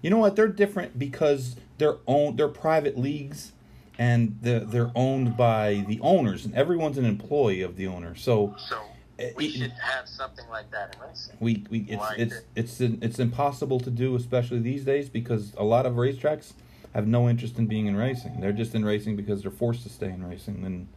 You 0.02 0.10
know 0.10 0.18
what? 0.18 0.36
They're 0.36 0.48
different 0.48 0.98
because 0.98 1.56
they're 1.78 1.98
own 2.06 2.36
they're 2.36 2.48
private 2.48 2.96
leagues 2.96 3.52
and 4.00 4.38
they're, 4.40 4.60
they're 4.60 4.90
owned 4.94 5.36
by 5.36 5.84
the 5.86 6.00
owners 6.00 6.46
and 6.46 6.54
everyone's 6.54 6.96
an 6.96 7.04
employee 7.04 7.60
of 7.60 7.76
the 7.76 7.86
owner. 7.86 8.14
So, 8.14 8.56
so 8.56 8.78
we 9.36 9.44
it, 9.44 9.52
should 9.52 9.72
have 9.72 10.08
something 10.08 10.48
like 10.48 10.70
that 10.70 10.96
in 10.96 11.06
racing. 11.06 11.36
We, 11.38 11.66
we 11.68 11.80
it's 11.80 12.04
it's 12.16 12.34
it's 12.56 12.80
it's, 12.80 13.04
it's 13.04 13.18
impossible 13.18 13.78
to 13.80 13.90
do, 13.90 14.16
especially 14.16 14.60
these 14.60 14.84
days, 14.84 15.10
because 15.10 15.52
a 15.58 15.64
lot 15.64 15.84
of 15.84 15.94
racetracks 15.94 16.54
have 16.94 17.06
no 17.06 17.28
interest 17.28 17.58
in 17.58 17.66
being 17.66 17.86
in 17.86 17.94
racing. 17.94 18.40
They're 18.40 18.52
just 18.52 18.74
in 18.74 18.86
racing 18.86 19.16
because 19.16 19.42
they're 19.42 19.50
forced 19.50 19.82
to 19.82 19.90
stay 19.90 20.08
in 20.08 20.26
racing, 20.26 20.64
and 20.64 20.88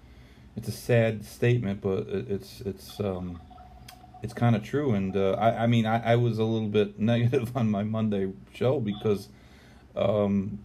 it's 0.55 0.69
a 0.69 0.71
sad 0.71 1.25
statement, 1.25 1.81
but 1.81 2.07
it's 2.07 2.61
it's 2.61 3.01
um 3.01 3.41
it's 4.21 4.33
kind 4.33 4.55
of 4.55 4.63
true. 4.63 4.93
And 4.93 5.17
uh, 5.17 5.33
I 5.33 5.63
I 5.63 5.67
mean 5.67 5.85
I, 5.85 6.13
I 6.13 6.15
was 6.15 6.39
a 6.39 6.45
little 6.45 6.69
bit 6.69 6.99
negative 7.11 7.51
on 7.57 7.69
my 7.69 7.83
Monday 7.83 8.31
show 8.53 8.79
because 8.79 9.27
um 9.93 10.59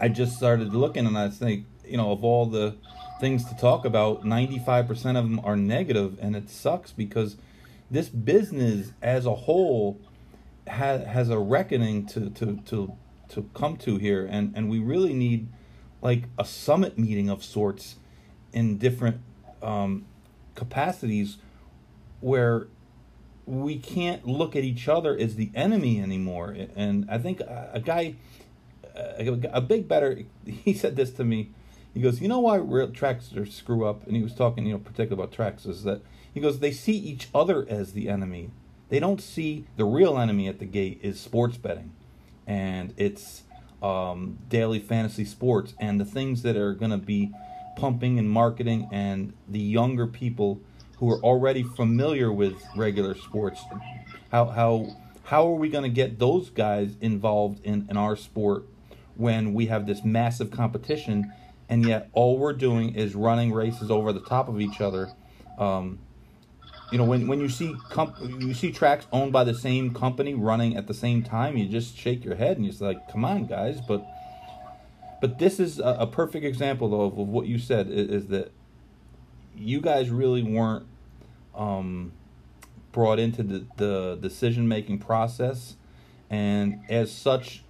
I, 0.00 0.08
just 0.08 0.36
started 0.36 0.74
looking 0.74 1.06
and 1.06 1.16
I 1.16 1.28
think 1.28 1.66
you 1.84 1.96
know 1.96 2.12
of 2.12 2.24
all 2.24 2.46
the 2.46 2.76
things 3.20 3.44
to 3.46 3.56
talk 3.56 3.84
about, 3.84 4.24
95% 4.24 4.90
of 4.90 5.14
them 5.24 5.40
are 5.42 5.56
negative, 5.56 6.18
and 6.20 6.36
it 6.36 6.50
sucks 6.50 6.92
because 6.92 7.36
this 7.90 8.08
business 8.08 8.92
as 9.00 9.26
a 9.26 9.34
whole 9.34 9.98
has 10.66 11.06
has 11.06 11.30
a 11.30 11.38
reckoning 11.38 12.06
to 12.06 12.30
to 12.30 12.56
to 12.66 12.92
to 13.30 13.48
come 13.54 13.76
to 13.78 13.96
here, 13.98 14.26
and 14.30 14.52
and 14.56 14.68
we 14.68 14.78
really 14.78 15.14
need 15.14 15.48
like 16.02 16.24
a 16.38 16.44
summit 16.44 16.98
meeting 16.98 17.28
of 17.30 17.42
sorts 17.42 17.96
in 18.52 18.78
different 18.78 19.20
um, 19.62 20.06
capacities 20.54 21.38
where 22.20 22.68
we 23.46 23.78
can't 23.78 24.26
look 24.26 24.56
at 24.56 24.64
each 24.64 24.88
other 24.88 25.16
as 25.16 25.36
the 25.36 25.50
enemy 25.54 26.00
anymore. 26.00 26.56
And 26.74 27.06
I 27.08 27.18
think 27.18 27.40
a, 27.40 27.80
guy, 27.84 28.16
a, 28.96 29.60
big 29.60 29.88
bettor, 29.88 30.22
he 30.46 30.74
said 30.74 30.96
this 30.96 31.10
to 31.12 31.24
me 31.24 31.50
he 31.96 32.02
goes, 32.02 32.20
you 32.20 32.28
know 32.28 32.40
why 32.40 32.56
real 32.56 32.90
tracks 32.90 33.34
are 33.34 33.46
screw 33.46 33.86
up? 33.86 34.06
And 34.06 34.14
he 34.14 34.22
was 34.22 34.34
talking, 34.34 34.66
you 34.66 34.74
know, 34.74 34.78
particularly 34.78 35.14
about 35.14 35.32
tracks, 35.32 35.64
is 35.64 35.82
that 35.84 36.02
he 36.30 36.40
goes, 36.40 36.58
they 36.58 36.70
see 36.70 36.92
each 36.92 37.28
other 37.34 37.66
as 37.70 37.94
the 37.94 38.10
enemy. 38.10 38.50
They 38.90 39.00
don't 39.00 39.18
see 39.18 39.66
the 39.78 39.86
real 39.86 40.18
enemy 40.18 40.46
at 40.46 40.58
the 40.58 40.66
gate 40.66 41.00
is 41.00 41.18
sports 41.18 41.56
betting, 41.56 41.92
and 42.46 42.92
it's 42.98 43.44
um, 43.82 44.36
daily 44.50 44.78
fantasy 44.78 45.24
sports 45.24 45.72
and 45.80 45.98
the 45.98 46.04
things 46.04 46.42
that 46.42 46.54
are 46.54 46.74
going 46.74 46.90
to 46.90 46.98
be 46.98 47.32
pumping 47.78 48.18
and 48.18 48.28
marketing, 48.28 48.90
and 48.92 49.32
the 49.48 49.58
younger 49.58 50.06
people 50.06 50.60
who 50.98 51.10
are 51.10 51.20
already 51.20 51.62
familiar 51.62 52.30
with 52.30 52.62
regular 52.76 53.14
sports. 53.14 53.62
How 54.30 54.44
how 54.44 54.96
how 55.24 55.48
are 55.48 55.56
we 55.56 55.70
going 55.70 55.84
to 55.84 55.88
get 55.88 56.18
those 56.18 56.50
guys 56.50 56.98
involved 57.00 57.64
in, 57.64 57.86
in 57.88 57.96
our 57.96 58.16
sport 58.16 58.66
when 59.16 59.54
we 59.54 59.66
have 59.66 59.86
this 59.86 60.04
massive 60.04 60.50
competition 60.50 61.32
and 61.68 61.84
yet 61.84 62.08
all 62.12 62.38
we're 62.38 62.52
doing 62.52 62.94
is 62.94 63.14
running 63.14 63.52
races 63.52 63.90
over 63.90 64.12
the 64.12 64.20
top 64.20 64.48
of 64.48 64.60
each 64.60 64.80
other. 64.80 65.10
Um, 65.58 65.98
you 66.92 66.98
know, 66.98 67.04
when, 67.04 67.26
when 67.26 67.40
you 67.40 67.48
see 67.48 67.74
comp- 67.90 68.16
you 68.20 68.54
see 68.54 68.70
tracks 68.70 69.06
owned 69.12 69.32
by 69.32 69.42
the 69.42 69.54
same 69.54 69.92
company 69.92 70.34
running 70.34 70.76
at 70.76 70.86
the 70.86 70.94
same 70.94 71.22
time, 71.22 71.56
you 71.56 71.68
just 71.68 71.96
shake 71.96 72.24
your 72.24 72.36
head 72.36 72.56
and 72.56 72.64
you're 72.64 72.74
like, 72.86 73.10
"Come 73.10 73.24
on, 73.24 73.46
guys!" 73.46 73.80
But 73.80 74.06
but 75.20 75.38
this 75.40 75.58
is 75.58 75.80
a, 75.80 75.96
a 76.00 76.06
perfect 76.06 76.44
example 76.44 76.88
though 76.88 77.02
of, 77.02 77.18
of 77.18 77.28
what 77.28 77.46
you 77.46 77.58
said 77.58 77.88
is, 77.88 78.08
is, 78.08 78.26
that 78.28 78.52
you 79.56 79.80
guys 79.80 80.10
really 80.10 80.42
weren't 80.42 80.86
um, 81.56 82.12
brought 82.92 83.18
into 83.18 83.42
the, 83.42 83.66
the 83.76 84.18
decision 84.20 84.68
making 84.68 84.98
process, 84.98 85.74
and 86.30 86.80
as 86.88 87.10
such, 87.10 87.64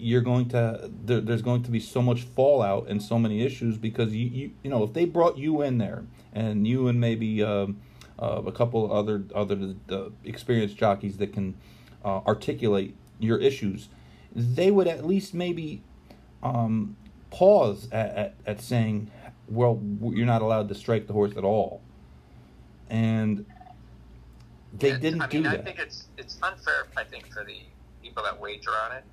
you're 0.00 0.20
going 0.20 0.48
to 0.48 0.90
there, 1.04 1.20
there's 1.20 1.42
going 1.42 1.62
to 1.62 1.70
be 1.70 1.80
so 1.80 2.02
much 2.02 2.22
fallout 2.22 2.88
and 2.88 3.02
so 3.02 3.18
many 3.18 3.42
issues 3.42 3.76
because 3.76 4.14
you 4.14 4.26
you, 4.26 4.50
you 4.62 4.70
know 4.70 4.82
if 4.82 4.92
they 4.92 5.04
brought 5.04 5.36
you 5.38 5.62
in 5.62 5.78
there 5.78 6.04
and 6.32 6.66
you 6.66 6.88
and 6.88 7.00
maybe 7.00 7.42
um, 7.42 7.80
uh, 8.18 8.42
a 8.46 8.52
couple 8.52 8.92
other 8.92 9.24
other 9.34 9.74
uh, 9.90 10.04
experienced 10.24 10.76
jockeys 10.76 11.18
that 11.18 11.32
can 11.32 11.54
uh, 12.04 12.20
articulate 12.26 12.94
your 13.18 13.38
issues, 13.38 13.88
they 14.34 14.70
would 14.70 14.86
at 14.86 15.04
least 15.04 15.34
maybe 15.34 15.82
um, 16.42 16.96
pause 17.30 17.88
at, 17.92 18.16
at, 18.16 18.34
at 18.46 18.60
saying, 18.60 19.10
well, 19.48 19.80
you're 20.00 20.26
not 20.26 20.42
allowed 20.42 20.68
to 20.68 20.74
strike 20.74 21.06
the 21.06 21.12
horse 21.12 21.32
at 21.36 21.44
all, 21.44 21.82
and 22.88 23.44
they 24.78 24.92
didn't 24.92 25.20
I 25.20 25.26
mean, 25.26 25.42
do 25.42 25.48
I 25.48 25.52
that. 25.52 25.60
I 25.60 25.64
think 25.64 25.78
it's 25.78 26.06
it's 26.16 26.38
unfair. 26.42 26.86
I 26.96 27.04
think 27.04 27.32
for 27.32 27.44
the 27.44 27.58
people 28.02 28.22
that 28.22 28.40
wager 28.40 28.70
on 28.70 28.92
it 28.92 29.04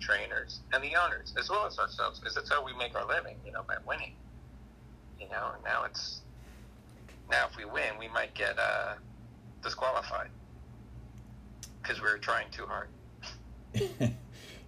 trainers, 0.00 0.60
and 0.72 0.82
the 0.82 0.96
owners, 0.96 1.34
as 1.38 1.48
well 1.48 1.66
as 1.66 1.78
ourselves, 1.78 2.18
because 2.18 2.34
that's 2.34 2.50
how 2.50 2.64
we 2.64 2.72
make 2.74 2.94
our 2.94 3.06
living, 3.06 3.36
you 3.44 3.52
know, 3.52 3.62
by 3.66 3.76
winning. 3.86 4.14
You 5.20 5.28
know, 5.28 5.52
and 5.54 5.62
now 5.64 5.84
it's 5.84 6.22
now 7.30 7.46
if 7.50 7.56
we 7.56 7.64
win, 7.64 7.98
we 7.98 8.08
might 8.08 8.34
get 8.34 8.58
uh, 8.58 8.94
disqualified 9.62 10.30
because 11.82 12.00
we 12.00 12.08
are 12.08 12.18
trying 12.18 12.46
too 12.50 12.66
hard. 12.66 12.88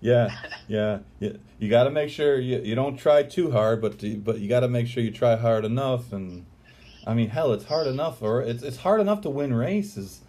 yeah, 0.00 0.30
yeah, 0.68 0.98
yeah. 1.20 1.32
You 1.58 1.68
got 1.68 1.84
to 1.84 1.90
make 1.90 2.10
sure 2.10 2.38
you, 2.38 2.60
you 2.60 2.74
don't 2.74 2.96
try 2.96 3.22
too 3.22 3.50
hard, 3.50 3.80
but 3.80 3.98
to, 4.00 4.16
but 4.16 4.38
you 4.40 4.48
got 4.48 4.60
to 4.60 4.68
make 4.68 4.86
sure 4.86 5.02
you 5.02 5.10
try 5.10 5.36
hard 5.36 5.64
enough. 5.64 6.12
And 6.12 6.46
I 7.06 7.14
mean, 7.14 7.30
hell, 7.30 7.52
it's 7.52 7.64
hard 7.64 7.86
enough, 7.86 8.22
or 8.22 8.42
it's 8.42 8.62
it's 8.62 8.78
hard 8.78 9.00
enough 9.00 9.22
to 9.22 9.30
win 9.30 9.54
races. 9.54 10.20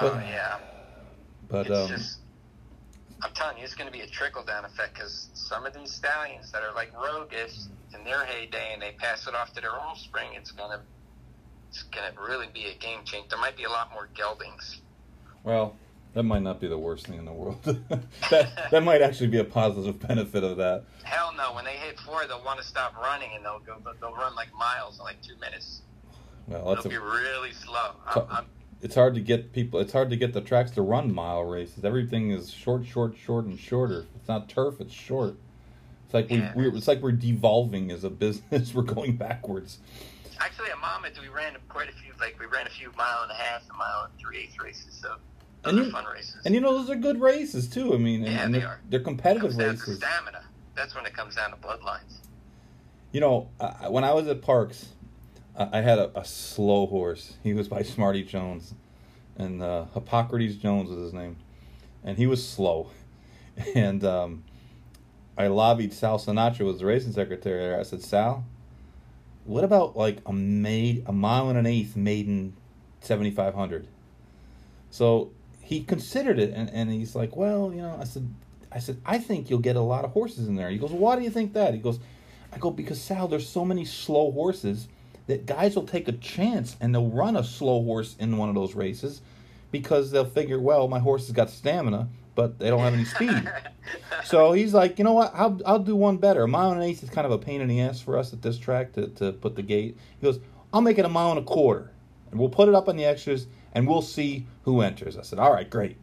But, 0.00 0.14
oh 0.14 0.18
yeah. 0.18 0.58
But 1.48 1.66
it's 1.66 1.78
um, 1.78 1.88
just 1.88 2.18
I'm 3.22 3.32
telling 3.34 3.58
you, 3.58 3.64
it's 3.64 3.74
going 3.74 3.90
to 3.90 3.92
be 3.92 4.04
a 4.04 4.06
trickle 4.06 4.44
down 4.44 4.64
effect 4.64 4.94
because 4.94 5.28
some 5.34 5.66
of 5.66 5.74
these 5.74 5.92
stallions 5.92 6.52
that 6.52 6.62
are 6.62 6.72
like 6.74 6.92
roguish 6.94 7.56
in 7.94 8.04
their 8.04 8.24
heyday 8.24 8.72
and 8.72 8.80
they 8.80 8.92
pass 8.92 9.26
it 9.26 9.34
off 9.34 9.52
to 9.54 9.60
their 9.60 9.74
offspring, 9.74 10.30
it's 10.34 10.52
going 10.52 10.70
to 10.70 10.80
it's 11.68 11.82
going 11.84 12.12
to 12.12 12.20
really 12.20 12.46
be 12.52 12.66
a 12.66 12.74
game 12.74 13.00
change. 13.04 13.28
There 13.28 13.38
might 13.38 13.56
be 13.56 13.64
a 13.64 13.68
lot 13.68 13.92
more 13.92 14.08
geldings. 14.14 14.80
Well, 15.44 15.76
that 16.14 16.22
might 16.22 16.42
not 16.42 16.60
be 16.60 16.66
the 16.66 16.78
worst 16.78 17.06
thing 17.06 17.18
in 17.18 17.24
the 17.24 17.32
world. 17.32 17.62
that 18.30 18.70
that 18.70 18.82
might 18.82 19.02
actually 19.02 19.28
be 19.28 19.38
a 19.38 19.44
positive 19.44 20.00
benefit 20.00 20.44
of 20.44 20.56
that. 20.56 20.84
Hell 21.02 21.34
no! 21.36 21.54
When 21.54 21.64
they 21.64 21.76
hit 21.76 21.98
four, 22.00 22.26
they'll 22.26 22.44
want 22.44 22.60
to 22.60 22.66
stop 22.66 22.96
running 22.96 23.30
and 23.34 23.44
they'll 23.44 23.60
go. 23.60 23.76
They'll 24.00 24.14
run 24.14 24.34
like 24.34 24.52
miles 24.54 24.98
in 24.98 25.04
like 25.04 25.20
two 25.22 25.36
minutes. 25.36 25.82
Well, 26.46 26.74
that's 26.74 26.86
a, 26.86 26.88
be 26.88 26.96
really 26.96 27.52
slow. 27.52 27.92
I'm, 28.06 28.22
I'm, 28.30 28.46
it's 28.82 28.94
hard 28.94 29.14
to 29.14 29.20
get 29.20 29.52
people. 29.52 29.80
It's 29.80 29.92
hard 29.92 30.10
to 30.10 30.16
get 30.16 30.32
the 30.32 30.40
tracks 30.40 30.70
to 30.72 30.82
run 30.82 31.12
mile 31.12 31.44
races. 31.44 31.84
Everything 31.84 32.30
is 32.30 32.50
short, 32.50 32.86
short, 32.86 33.16
short, 33.16 33.44
and 33.46 33.58
shorter. 33.58 34.06
It's 34.16 34.28
not 34.28 34.48
turf. 34.48 34.80
It's 34.80 34.92
short. 34.92 35.34
It's 36.04 36.14
like 36.14 36.30
we, 36.30 36.36
Yeah. 36.38 36.52
we're. 36.54 36.74
It's 36.76 36.88
like 36.88 37.02
we're 37.02 37.12
devolving 37.12 37.90
as 37.90 38.04
a 38.04 38.10
business. 38.10 38.72
we're 38.74 38.82
going 38.82 39.16
backwards. 39.16 39.78
Actually, 40.40 40.70
at 40.70 40.78
Monmouth, 40.78 41.20
we 41.20 41.28
ran 41.28 41.56
quite 41.68 41.88
a 41.88 41.92
few. 41.92 42.12
Like 42.20 42.38
we 42.38 42.46
ran 42.46 42.66
a 42.66 42.70
few 42.70 42.92
mile 42.96 43.22
and 43.22 43.32
a 43.32 43.34
half, 43.34 43.62
a 43.68 43.74
mile 43.76 44.04
and 44.04 44.18
three 44.18 44.38
eighths 44.44 44.58
races. 44.60 44.96
So 45.02 45.16
those 45.62 45.72
And 45.72 45.80
are 45.80 45.84
you- 45.84 45.90
fun 45.90 46.04
races. 46.06 46.36
And 46.44 46.54
you 46.54 46.60
know 46.60 46.78
those 46.78 46.88
are 46.90 46.94
good 46.96 47.20
races 47.20 47.68
too. 47.68 47.92
I 47.94 47.98
mean, 47.98 48.22
Yeah, 48.22 48.44
and 48.44 48.54
they 48.54 48.60
they're, 48.60 48.68
are. 48.68 48.80
they're 48.88 49.00
it 49.00 49.04
competitive 49.04 49.42
comes 49.50 49.56
down 49.56 49.66
to 49.74 49.80
races. 49.80 49.96
stamina. 49.98 50.44
That's 50.76 50.94
when 50.94 51.04
it 51.06 51.12
comes 51.14 51.34
down 51.34 51.50
to 51.50 51.56
bloodlines. 51.56 52.18
You 53.10 53.20
know, 53.20 53.48
I, 53.60 53.88
when 53.88 54.04
I 54.04 54.12
was 54.12 54.28
at 54.28 54.40
Parx, 54.42 54.84
I, 55.58 55.80
had 55.80 55.98
a, 55.98 56.18
a 56.18 56.24
slow 56.24 56.86
horse. 56.86 57.34
He 57.42 57.52
was 57.52 57.68
by 57.68 57.82
Smarty 57.82 58.22
Jones, 58.22 58.74
and 59.36 59.60
uh, 59.62 59.86
Hippocrates 59.92 60.54
Jones 60.56 60.88
was 60.88 61.00
his 61.00 61.12
name, 61.12 61.36
and 62.04 62.16
he 62.16 62.26
was 62.26 62.46
slow. 62.46 62.90
And 63.74 64.04
um, 64.04 64.44
I 65.36 65.48
lobbied 65.48 65.92
Sal 65.92 66.20
Sinatra, 66.20 66.60
was 66.60 66.78
the 66.78 66.86
racing 66.86 67.10
secretary 67.10 67.58
there. 67.58 67.80
I 67.80 67.82
said, 67.82 68.02
Sal, 68.02 68.44
what 69.46 69.64
about 69.64 69.96
like 69.96 70.18
a 70.26 70.32
maid, 70.32 71.02
a 71.06 71.12
mile 71.12 71.48
and 71.48 71.58
an 71.58 71.66
eighth 71.66 71.96
maiden, 71.96 72.56
seventy 73.00 73.32
five 73.32 73.56
hundred? 73.56 73.88
So 74.90 75.32
he 75.60 75.82
considered 75.82 76.38
it, 76.38 76.52
and, 76.54 76.70
and 76.70 76.92
he's 76.92 77.16
like, 77.16 77.34
well, 77.34 77.72
you 77.74 77.82
know, 77.82 77.98
I 78.00 78.04
said, 78.04 78.32
I 78.70 78.78
said, 78.78 79.00
I 79.04 79.18
think 79.18 79.50
you'll 79.50 79.58
get 79.58 79.74
a 79.74 79.80
lot 79.80 80.04
of 80.04 80.12
horses 80.12 80.46
in 80.46 80.54
there. 80.54 80.70
He 80.70 80.78
goes, 80.78 80.92
why 80.92 81.16
do 81.16 81.22
you 81.22 81.30
think 81.30 81.52
that? 81.54 81.74
He 81.74 81.80
goes, 81.80 81.98
I 82.52 82.58
go 82.58 82.70
because 82.70 83.00
Sal, 83.00 83.26
there's 83.26 83.48
so 83.48 83.64
many 83.64 83.84
slow 83.84 84.30
horses 84.30 84.86
that 85.28 85.46
guys 85.46 85.76
will 85.76 85.86
take 85.86 86.08
a 86.08 86.12
chance 86.12 86.76
and 86.80 86.92
they'll 86.92 87.10
run 87.10 87.36
a 87.36 87.44
slow 87.44 87.82
horse 87.84 88.16
in 88.18 88.36
one 88.36 88.48
of 88.48 88.54
those 88.54 88.74
races 88.74 89.20
because 89.70 90.10
they'll 90.10 90.24
figure, 90.24 90.58
well, 90.58 90.88
my 90.88 90.98
horse 90.98 91.26
has 91.26 91.36
got 91.36 91.50
stamina, 91.50 92.08
but 92.34 92.58
they 92.58 92.70
don't 92.70 92.80
have 92.80 92.94
any 92.94 93.04
speed. 93.04 93.50
so 94.24 94.52
he's 94.52 94.72
like, 94.72 94.98
you 94.98 95.04
know 95.04 95.12
what? 95.12 95.30
I'll, 95.34 95.60
I'll 95.66 95.78
do 95.78 95.94
one 95.94 96.16
better. 96.16 96.42
A 96.42 96.48
mile 96.48 96.72
and 96.72 96.82
an 96.82 96.88
eighth 96.88 97.02
is 97.02 97.10
kind 97.10 97.26
of 97.26 97.32
a 97.32 97.38
pain 97.38 97.60
in 97.60 97.68
the 97.68 97.80
ass 97.82 98.00
for 98.00 98.16
us 98.16 98.32
at 98.32 98.40
this 98.40 98.58
track 98.58 98.94
to, 98.94 99.08
to 99.08 99.32
put 99.32 99.54
the 99.54 99.62
gate. 99.62 99.98
He 100.18 100.24
goes, 100.24 100.40
I'll 100.72 100.80
make 100.80 100.98
it 100.98 101.04
a 101.04 101.10
mile 101.10 101.30
and 101.30 101.40
a 101.40 101.42
quarter. 101.42 101.90
And 102.30 102.40
we'll 102.40 102.48
put 102.48 102.68
it 102.68 102.74
up 102.74 102.88
on 102.88 102.96
the 102.96 103.04
extras 103.04 103.46
and 103.74 103.86
we'll 103.86 104.02
see 104.02 104.46
who 104.62 104.80
enters. 104.80 105.18
I 105.18 105.22
said, 105.22 105.38
all 105.38 105.52
right, 105.52 105.68
great. 105.68 105.98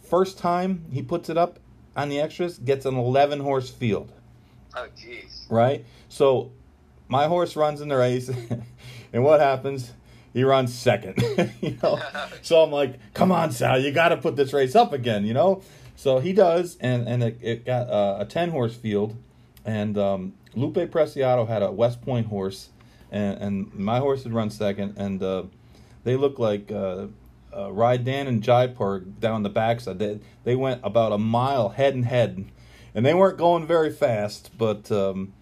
First 0.00 0.38
time 0.38 0.86
he 0.90 1.02
puts 1.02 1.28
it 1.28 1.36
up 1.36 1.58
on 1.94 2.08
the 2.08 2.20
extras, 2.20 2.56
gets 2.58 2.86
an 2.86 2.96
11 2.96 3.40
horse 3.40 3.68
field 3.68 4.12
oh, 4.74 4.86
jeez. 4.96 5.50
right? 5.50 5.84
So 6.08 6.52
my 7.12 7.26
horse 7.26 7.56
runs 7.56 7.82
in 7.82 7.88
the 7.88 7.96
race, 7.96 8.30
and 9.12 9.22
what 9.22 9.38
happens? 9.38 9.92
He 10.32 10.44
runs 10.44 10.74
second, 10.74 11.22
you 11.60 11.78
know. 11.82 12.00
So 12.42 12.62
I'm 12.62 12.72
like, 12.72 12.98
"Come 13.12 13.30
on, 13.30 13.52
Sal, 13.52 13.78
you 13.78 13.92
got 13.92 14.08
to 14.08 14.16
put 14.16 14.34
this 14.34 14.52
race 14.52 14.74
up 14.74 14.92
again," 14.92 15.26
you 15.26 15.34
know. 15.34 15.62
So 15.94 16.18
he 16.18 16.32
does, 16.32 16.78
and 16.80 17.06
and 17.06 17.22
it, 17.22 17.38
it 17.42 17.66
got 17.66 17.88
uh, 17.88 18.16
a 18.20 18.24
ten 18.24 18.50
horse 18.50 18.74
field, 18.74 19.14
and 19.64 19.96
um, 19.98 20.32
Lupe 20.54 20.90
Preciado 20.90 21.46
had 21.46 21.62
a 21.62 21.70
West 21.70 22.00
Point 22.00 22.28
horse, 22.28 22.70
and 23.10 23.38
and 23.42 23.74
my 23.74 23.98
horse 23.98 24.24
had 24.24 24.32
run 24.32 24.48
second, 24.48 24.94
and 24.96 25.22
uh, 25.22 25.44
they 26.04 26.16
look 26.16 26.38
like. 26.38 26.72
Uh, 26.72 27.08
uh, 27.54 27.70
Ride 27.70 28.02
Dan 28.02 28.28
and 28.28 28.42
Jaipur 28.42 29.00
down 29.00 29.42
the 29.42 29.50
backside. 29.50 29.98
They, 29.98 30.20
they 30.42 30.56
went 30.56 30.80
about 30.82 31.12
a 31.12 31.18
mile 31.18 31.68
head 31.68 31.94
and 31.94 32.06
head, 32.06 32.46
and 32.94 33.04
they 33.04 33.12
weren't 33.12 33.36
going 33.36 33.66
very 33.66 33.92
fast. 33.92 34.56
But 34.56 34.90
um, 34.90 35.34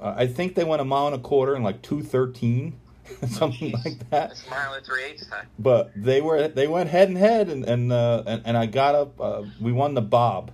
uh, 0.00 0.14
I 0.16 0.26
think 0.26 0.54
they 0.54 0.64
went 0.64 0.80
a 0.80 0.84
mile 0.84 1.06
and 1.06 1.16
a 1.16 1.18
quarter 1.18 1.56
in 1.56 1.62
like 1.62 1.82
two 1.82 2.02
thirteen, 2.02 2.78
something 3.28 3.72
Jeez. 3.72 3.84
like 3.84 3.98
that. 4.10 4.28
That's 4.30 4.48
mile 4.50 4.74
and 4.74 4.84
three 4.86 5.04
eighths 5.04 5.26
time. 5.26 5.46
But 5.58 5.90
they 5.96 6.20
were 6.20 6.48
they 6.48 6.68
went 6.68 6.90
head 6.90 7.08
and 7.08 7.18
head, 7.18 7.48
and 7.48 7.64
and 7.64 7.92
uh, 7.92 8.22
and, 8.26 8.42
and 8.44 8.56
I 8.56 8.66
got 8.66 8.94
up. 8.94 9.20
Uh, 9.20 9.42
we 9.60 9.72
won 9.72 9.94
the 9.94 10.02
bob. 10.02 10.52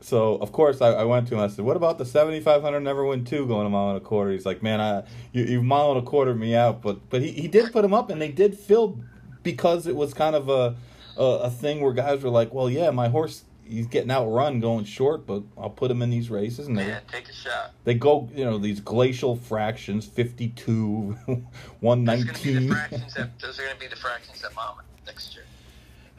So 0.00 0.36
of 0.36 0.52
course 0.52 0.82
I, 0.82 0.88
I 0.88 1.04
went 1.04 1.28
to 1.28 1.34
him. 1.34 1.40
I 1.40 1.48
said, 1.48 1.64
"What 1.64 1.76
about 1.76 1.98
the 1.98 2.04
seventy 2.04 2.40
five 2.40 2.62
hundred 2.62 2.80
never 2.80 3.04
win 3.04 3.24
two 3.24 3.46
going 3.46 3.66
a 3.66 3.70
mile 3.70 3.90
and 3.90 3.96
a 3.96 4.00
quarter?" 4.00 4.32
He's 4.32 4.44
like, 4.44 4.62
"Man, 4.62 4.80
I 4.80 5.04
you 5.32 5.44
you 5.44 5.62
mile 5.62 5.92
and 5.92 5.98
a 5.98 6.02
quarter 6.02 6.34
me 6.34 6.54
out." 6.54 6.82
But 6.82 7.08
but 7.08 7.22
he, 7.22 7.30
he 7.32 7.48
did 7.48 7.72
put 7.72 7.84
him 7.84 7.94
up, 7.94 8.10
and 8.10 8.20
they 8.20 8.30
did 8.30 8.58
fill 8.58 8.98
because 9.42 9.86
it 9.86 9.96
was 9.96 10.12
kind 10.12 10.36
of 10.36 10.48
a, 10.48 10.76
a 11.16 11.24
a 11.44 11.50
thing 11.50 11.80
where 11.80 11.92
guys 11.92 12.22
were 12.22 12.28
like, 12.30 12.52
"Well, 12.52 12.68
yeah, 12.68 12.90
my 12.90 13.08
horse 13.08 13.44
he's 13.66 13.86
getting 13.86 14.10
outrun 14.10 14.60
going 14.60 14.84
short, 14.84 15.26
but 15.26 15.42
I'll 15.58 15.70
put 15.70 15.90
him 15.90 16.02
in 16.02 16.10
these 16.10 16.30
races." 16.30 16.66
And 16.66 16.78
they 16.78 16.86
Yeah, 16.88 17.00
take 17.10 17.28
a 17.28 17.32
shot. 17.32 17.72
they 17.84 17.94
go 17.94 18.28
you 18.34 18.44
know 18.44 18.58
these 18.58 18.80
glacial 18.80 19.36
fractions, 19.36 20.06
fifty 20.06 20.48
two, 20.48 21.16
119. 21.80 22.04
Those 22.06 22.18
are 22.20 22.24
going 22.24 22.34
to 22.34 22.42
be 22.44 22.66
the 22.66 22.74
fractions. 22.74 23.16
At, 23.16 23.38
those 23.40 23.58
are 23.58 23.62
going 23.62 23.74
to 23.74 23.80
be 23.80 23.86
the 23.88 23.96
fractions 23.96 24.44
at 24.44 24.54
Monmouth 24.54 24.84
next 25.06 25.34
year. 25.36 25.44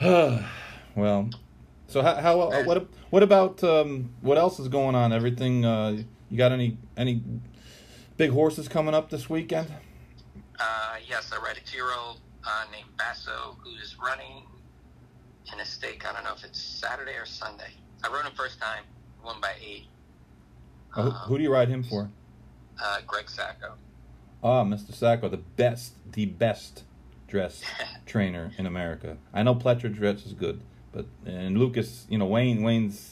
well, 0.95 1.29
so 1.87 2.01
how, 2.01 2.15
how 2.15 2.41
uh, 2.41 2.63
what 2.63 2.87
what 3.09 3.23
about 3.23 3.63
um, 3.63 4.09
what 4.21 4.37
else 4.37 4.59
is 4.59 4.67
going 4.67 4.95
on? 4.95 5.13
Everything 5.13 5.65
uh, 5.65 5.97
you 6.29 6.37
got 6.37 6.51
any 6.51 6.77
any 6.97 7.21
big 8.17 8.31
horses 8.31 8.67
coming 8.67 8.93
up 8.93 9.09
this 9.09 9.29
weekend? 9.29 9.67
Uh, 10.59 10.95
yes, 11.07 11.31
I 11.33 11.41
ride 11.43 11.57
a 11.57 11.61
two-year-old 11.69 12.19
uh, 12.45 12.63
named 12.71 12.87
Basso 12.97 13.57
who 13.61 13.71
is 13.75 13.97
running 14.03 14.43
in 15.53 15.59
a 15.59 15.65
stake. 15.65 16.05
I 16.07 16.13
don't 16.13 16.23
know 16.23 16.33
if 16.35 16.43
it's 16.43 16.59
Saturday 16.61 17.13
or 17.13 17.25
Sunday. 17.25 17.71
I 18.03 18.11
rode 18.11 18.25
him 18.25 18.33
first 18.35 18.59
time, 18.59 18.83
won 19.23 19.39
by 19.41 19.53
eight. 19.65 19.85
Uh, 20.95 21.09
who, 21.09 21.37
do 21.37 21.43
you 21.43 21.51
ride 21.51 21.69
him 21.69 21.83
for? 21.83 22.09
Uh, 22.81 22.97
Greg 23.05 23.29
Sacco. 23.29 23.73
Ah, 24.43 24.63
Mr. 24.63 24.93
Sacco, 24.93 25.27
the 25.29 25.37
best, 25.37 25.93
the 26.11 26.25
best 26.25 26.83
dress 27.27 27.61
trainer 28.05 28.51
in 28.57 28.65
America. 28.65 29.17
I 29.33 29.43
know 29.43 29.55
Pletcher 29.55 29.93
dress 29.93 30.25
is 30.25 30.33
good, 30.33 30.61
but 30.91 31.05
and 31.25 31.57
Lucas, 31.57 32.05
you 32.09 32.17
know 32.17 32.25
Wayne, 32.25 32.61
Wayne's 32.61 33.11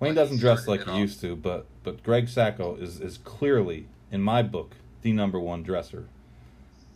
Wayne 0.00 0.14
Well, 0.14 0.24
doesn't 0.24 0.38
dress 0.38 0.66
like 0.66 0.84
he 0.84 0.90
all. 0.90 0.98
used 0.98 1.20
to, 1.20 1.36
but 1.36 1.66
but 1.82 2.02
Greg 2.02 2.28
Sacco 2.28 2.76
is 2.76 3.00
is 3.00 3.18
clearly 3.18 3.86
in 4.10 4.22
my 4.22 4.42
book 4.42 4.74
the 5.02 5.12
number 5.12 5.38
one 5.38 5.62
dresser. 5.62 6.06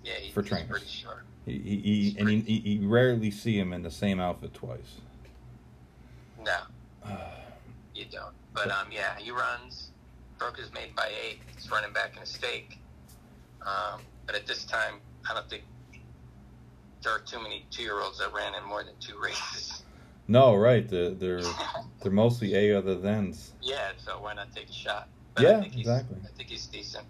Yeah, 0.05 0.15
he, 0.15 0.33
For 0.33 0.43
trainers. 0.43 0.71
pretty 0.71 0.87
sharp. 0.87 1.23
He, 1.47 1.59
he, 1.59 2.11
he 2.11 2.19
and 2.19 2.29
he, 2.29 2.59
he, 2.61 2.79
rarely 2.83 3.31
see 3.31 3.59
him 3.59 3.73
in 3.73 3.83
the 3.83 3.91
same 3.91 4.21
outfit 4.21 4.55
twice. 4.55 5.01
No, 6.45 6.59
you 7.95 8.05
don't. 8.11 8.35
But 8.55 8.71
um, 8.71 8.89
yeah, 8.93 9.17
he 9.19 9.31
runs. 9.31 9.89
Broke 10.39 10.59
his 10.59 10.73
made 10.73 10.95
by 10.95 11.09
eight. 11.25 11.41
He's 11.55 11.71
running 11.71 11.93
back 11.93 12.17
in 12.17 12.23
a 12.23 12.27
stake. 12.27 12.79
Um, 13.63 14.01
but 14.27 14.35
at 14.35 14.47
this 14.47 14.65
time, 14.65 14.95
I 15.29 15.35
don't 15.35 15.49
think 15.49 15.63
there 17.03 17.13
are 17.13 17.21
too 17.21 17.41
many 17.41 17.65
two-year-olds 17.71 18.19
that 18.19 18.33
ran 18.33 18.55
in 18.55 18.65
more 18.65 18.83
than 18.83 18.95
two 19.01 19.19
races. 19.21 19.83
No, 20.29 20.55
right? 20.55 20.89
They're 20.89 21.11
they're, 21.11 21.43
they're 22.03 22.13
mostly 22.13 22.55
a 22.55 22.79
other 22.79 22.97
thans. 22.97 23.53
yeah, 23.61 23.93
so 24.05 24.21
why 24.21 24.35
not 24.35 24.55
take 24.55 24.69
a 24.69 24.73
shot? 24.73 25.09
But 25.35 25.45
Yeah, 25.45 25.59
I 25.59 25.61
think 25.63 25.79
exactly. 25.79 26.19
I 26.25 26.37
think 26.37 26.49
he's 26.49 26.67
decent. 26.67 27.05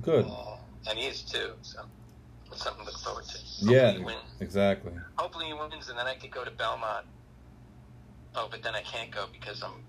Good. 0.00 0.26
Uh, 0.26 0.56
and 0.88 0.98
he 0.98 1.06
is 1.06 1.22
too. 1.22 1.52
So 1.62 1.80
something 2.56 2.84
to 2.84 2.90
look 2.90 3.00
forward 3.00 3.24
to. 3.24 3.38
Yeah, 3.60 3.92
Hopefully 3.92 3.98
he 3.98 4.04
wins. 4.04 4.18
exactly. 4.40 4.92
Hopefully 5.16 5.46
he 5.46 5.52
wins, 5.52 5.88
and 5.88 5.98
then 5.98 6.06
I 6.06 6.14
could 6.14 6.30
go 6.30 6.44
to 6.44 6.50
Belmont. 6.50 7.06
Oh, 8.34 8.48
but 8.50 8.62
then 8.62 8.74
I 8.74 8.82
can't 8.82 9.10
go 9.10 9.26
because 9.32 9.62
I'm 9.62 9.84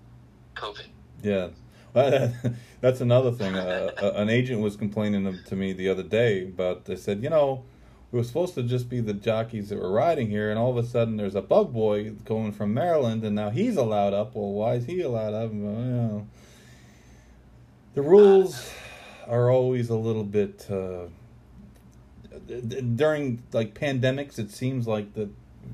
COVID. 0.54 0.86
Yeah, 1.22 1.48
that's 2.80 3.00
another 3.00 3.32
thing. 3.32 3.54
Uh, 3.54 3.90
an 4.16 4.28
agent 4.28 4.60
was 4.60 4.76
complaining 4.76 5.38
to 5.46 5.56
me 5.56 5.72
the 5.72 5.88
other 5.88 6.02
day 6.02 6.44
about. 6.44 6.84
They 6.84 6.96
said, 6.96 7.22
you 7.22 7.30
know, 7.30 7.64
we 8.12 8.18
were 8.18 8.24
supposed 8.24 8.54
to 8.54 8.62
just 8.62 8.88
be 8.88 9.00
the 9.00 9.14
jockeys 9.14 9.70
that 9.70 9.78
were 9.80 9.90
riding 9.90 10.28
here, 10.30 10.50
and 10.50 10.58
all 10.58 10.70
of 10.70 10.76
a 10.76 10.86
sudden 10.86 11.16
there's 11.16 11.34
a 11.34 11.42
bug 11.42 11.72
boy 11.72 12.10
going 12.24 12.52
from 12.52 12.72
Maryland, 12.74 13.24
and 13.24 13.34
now 13.34 13.50
he's 13.50 13.76
allowed 13.76 14.14
up. 14.14 14.34
Well, 14.34 14.52
why 14.52 14.74
is 14.74 14.86
he 14.86 15.00
allowed 15.00 15.34
up? 15.34 15.50
Well, 15.52 15.80
you 15.84 15.90
know, 15.90 16.26
the 17.94 18.02
rules 18.02 18.70
are 19.26 19.50
always 19.50 19.88
a 19.90 19.96
little 19.96 20.24
bit. 20.24 20.66
Uh, 20.70 21.06
during 22.46 23.42
like 23.52 23.74
pandemics, 23.74 24.38
it 24.38 24.50
seems 24.50 24.86
like 24.86 25.14
that 25.14 25.28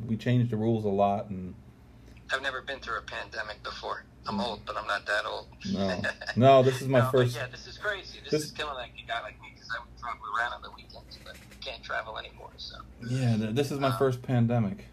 we 0.06 0.16
change 0.16 0.50
the 0.50 0.56
rules 0.56 0.84
a 0.84 0.88
lot, 0.88 1.28
and 1.28 1.54
I've 2.32 2.42
never 2.42 2.62
been 2.62 2.80
through 2.80 2.98
a 2.98 3.02
pandemic 3.02 3.62
before. 3.62 4.04
I'm 4.26 4.40
old, 4.40 4.60
but 4.64 4.76
I'm 4.76 4.86
not 4.86 5.04
that 5.06 5.26
old. 5.26 5.48
no, 5.72 6.00
no, 6.36 6.62
this 6.62 6.80
is 6.80 6.88
my 6.88 7.00
No, 7.00 7.10
first. 7.10 7.34
yeah, 7.36 7.46
this 7.50 7.66
is 7.66 7.76
crazy. 7.76 8.20
This, 8.22 8.30
this- 8.30 8.44
is 8.44 8.50
killing 8.52 8.74
like 8.74 8.92
a 9.02 9.06
guy 9.08 9.20
like 9.22 9.40
me 9.42 9.48
because 9.54 9.68
I 9.76 9.80
would 9.80 9.98
travel 10.00 10.20
around 10.38 10.52
on 10.54 10.62
the 10.62 10.70
weekends, 10.70 11.18
but 11.24 11.36
can't 11.60 11.82
travel 11.82 12.16
anymore. 12.18 12.50
So 12.56 12.76
Yeah, 13.08 13.36
this 13.38 13.70
is 13.72 13.78
my 13.80 13.88
Uh, 13.88 13.98
first 13.98 14.22
pandemic. 14.22 14.86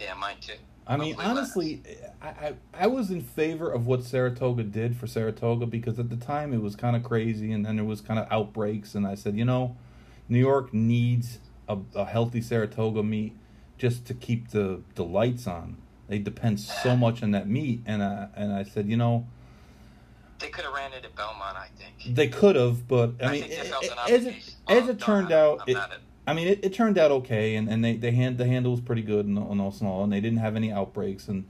yeah, 0.00 0.14
mine 0.14 0.36
too. 0.40 0.54
I 0.88 0.96
mean, 0.96 1.14
hopefully 1.14 1.30
honestly, 1.30 1.82
I, 2.22 2.28
I 2.28 2.54
I 2.84 2.86
was 2.86 3.10
in 3.10 3.20
favor 3.20 3.70
of 3.70 3.86
what 3.86 4.04
Saratoga 4.04 4.62
did 4.62 4.96
for 4.96 5.06
Saratoga 5.08 5.66
because 5.66 5.98
at 5.98 6.10
the 6.10 6.16
time 6.16 6.52
it 6.54 6.62
was 6.62 6.76
kind 6.76 6.94
of 6.96 7.02
crazy, 7.02 7.50
and 7.52 7.66
then 7.66 7.76
there 7.76 7.84
was 7.84 8.00
kind 8.00 8.18
of 8.20 8.26
outbreaks, 8.30 8.94
and 8.94 9.04
I 9.06 9.16
said, 9.16 9.36
you 9.36 9.44
know, 9.44 9.76
New 10.28 10.38
York 10.38 10.72
needs 10.74 11.38
a, 11.68 11.78
a 11.94 12.04
healthy 12.04 12.40
Saratoga 12.40 13.02
meet 13.02 13.34
just 13.78 14.06
to 14.06 14.14
keep 14.14 14.50
the 14.50 14.80
the 14.94 15.04
lights 15.04 15.46
on. 15.46 15.76
They 16.08 16.18
depend 16.18 16.60
so 16.60 16.96
much 16.96 17.22
on 17.22 17.32
that 17.32 17.48
meet, 17.48 17.80
and 17.86 18.02
I 18.02 18.28
and 18.36 18.52
I 18.52 18.62
said, 18.64 18.88
you 18.88 18.96
know, 18.96 19.26
They 20.38 20.48
could 20.48 20.64
have 20.64 20.74
ran 20.74 20.92
it 20.92 21.04
at 21.04 21.14
Belmont, 21.16 21.56
I 21.56 21.68
think. 21.76 22.14
they 22.16 22.28
could 22.28 22.56
have, 22.56 22.86
but 22.86 23.14
I 23.20 23.26
I 23.26 23.32
mean, 23.32 23.42
think 23.42 23.54
they 23.54 23.60
a- 23.60 23.70
felt 23.70 23.84
an 23.84 23.92
a- 23.98 24.10
as 24.12 24.26
it 24.26 24.34
as 24.36 24.56
Oh, 24.68 24.76
it 24.78 24.86
no, 25.00 25.06
turned 25.06 25.32
out, 25.32 25.62
it, 25.68 25.74
not 25.74 25.92
a- 25.92 26.00
I 26.28 26.34
mean, 26.34 26.48
it, 26.48 26.64
it 26.64 26.74
turned 26.74 26.98
out 26.98 27.10
okay, 27.12 27.54
and, 27.54 27.68
and 27.68 27.84
they, 27.84 27.96
they 27.96 28.10
hand 28.10 28.36
the 28.38 28.46
handle 28.46 28.72
was 28.72 28.80
pretty 28.80 29.02
good 29.02 29.26
and, 29.26 29.38
and 29.38 29.60
all 29.60 29.70
small, 29.70 30.02
and 30.02 30.12
they 30.12 30.20
didn't 30.20 30.38
have 30.38 30.56
any 30.56 30.72
outbreaks, 30.72 31.28
and 31.28 31.46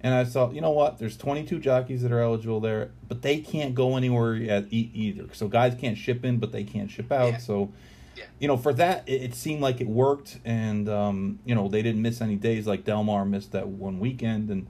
and 0.00 0.14
I 0.14 0.24
thought, 0.24 0.54
you 0.54 0.60
know 0.60 0.70
what? 0.70 0.98
There's 0.98 1.16
22 1.16 1.58
jockeys 1.58 2.02
that 2.02 2.12
are 2.12 2.20
eligible 2.20 2.60
there, 2.60 2.92
but 3.08 3.22
they 3.22 3.40
can't 3.40 3.74
go 3.74 3.96
anywhere 3.96 4.36
at 4.48 4.72
e- 4.72 4.92
either. 4.94 5.26
So 5.34 5.48
guys 5.48 5.74
can't 5.74 5.98
ship 5.98 6.24
in, 6.24 6.38
but 6.38 6.52
they 6.52 6.62
can't 6.62 6.88
ship 6.88 7.10
out. 7.10 7.32
Yeah. 7.32 7.38
So, 7.38 7.72
Yeah. 8.18 8.24
you 8.38 8.48
know, 8.48 8.56
for 8.56 8.72
that, 8.74 9.08
it, 9.08 9.22
it 9.22 9.34
seemed 9.34 9.60
like 9.60 9.80
it 9.80 9.86
worked, 9.88 10.38
and 10.44 10.88
um, 10.88 11.38
you 11.44 11.54
know, 11.54 11.68
they 11.68 11.82
didn't 11.82 12.02
miss 12.02 12.20
any 12.20 12.36
days 12.36 12.66
like 12.66 12.84
Del 12.84 13.04
Mar 13.04 13.24
missed 13.24 13.52
that 13.52 13.68
one 13.68 14.00
weekend, 14.00 14.50
and 14.50 14.66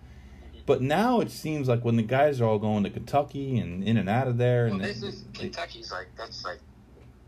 but 0.66 0.82
now 0.82 1.20
it 1.20 1.30
seems 1.30 1.66
like 1.68 1.84
when 1.84 1.96
the 1.96 2.02
guys 2.02 2.40
are 2.40 2.44
all 2.44 2.58
going 2.58 2.84
to 2.84 2.90
Kentucky 2.90 3.58
and 3.58 3.82
in 3.82 3.96
and 3.96 4.08
out 4.08 4.28
of 4.28 4.36
there, 4.38 4.66
Well, 4.66 4.74
and 4.74 4.84
this 4.84 5.02
is 5.02 5.24
they- 5.32 5.40
Kentucky's 5.44 5.90
like 5.90 6.08
that's 6.16 6.44
like 6.44 6.60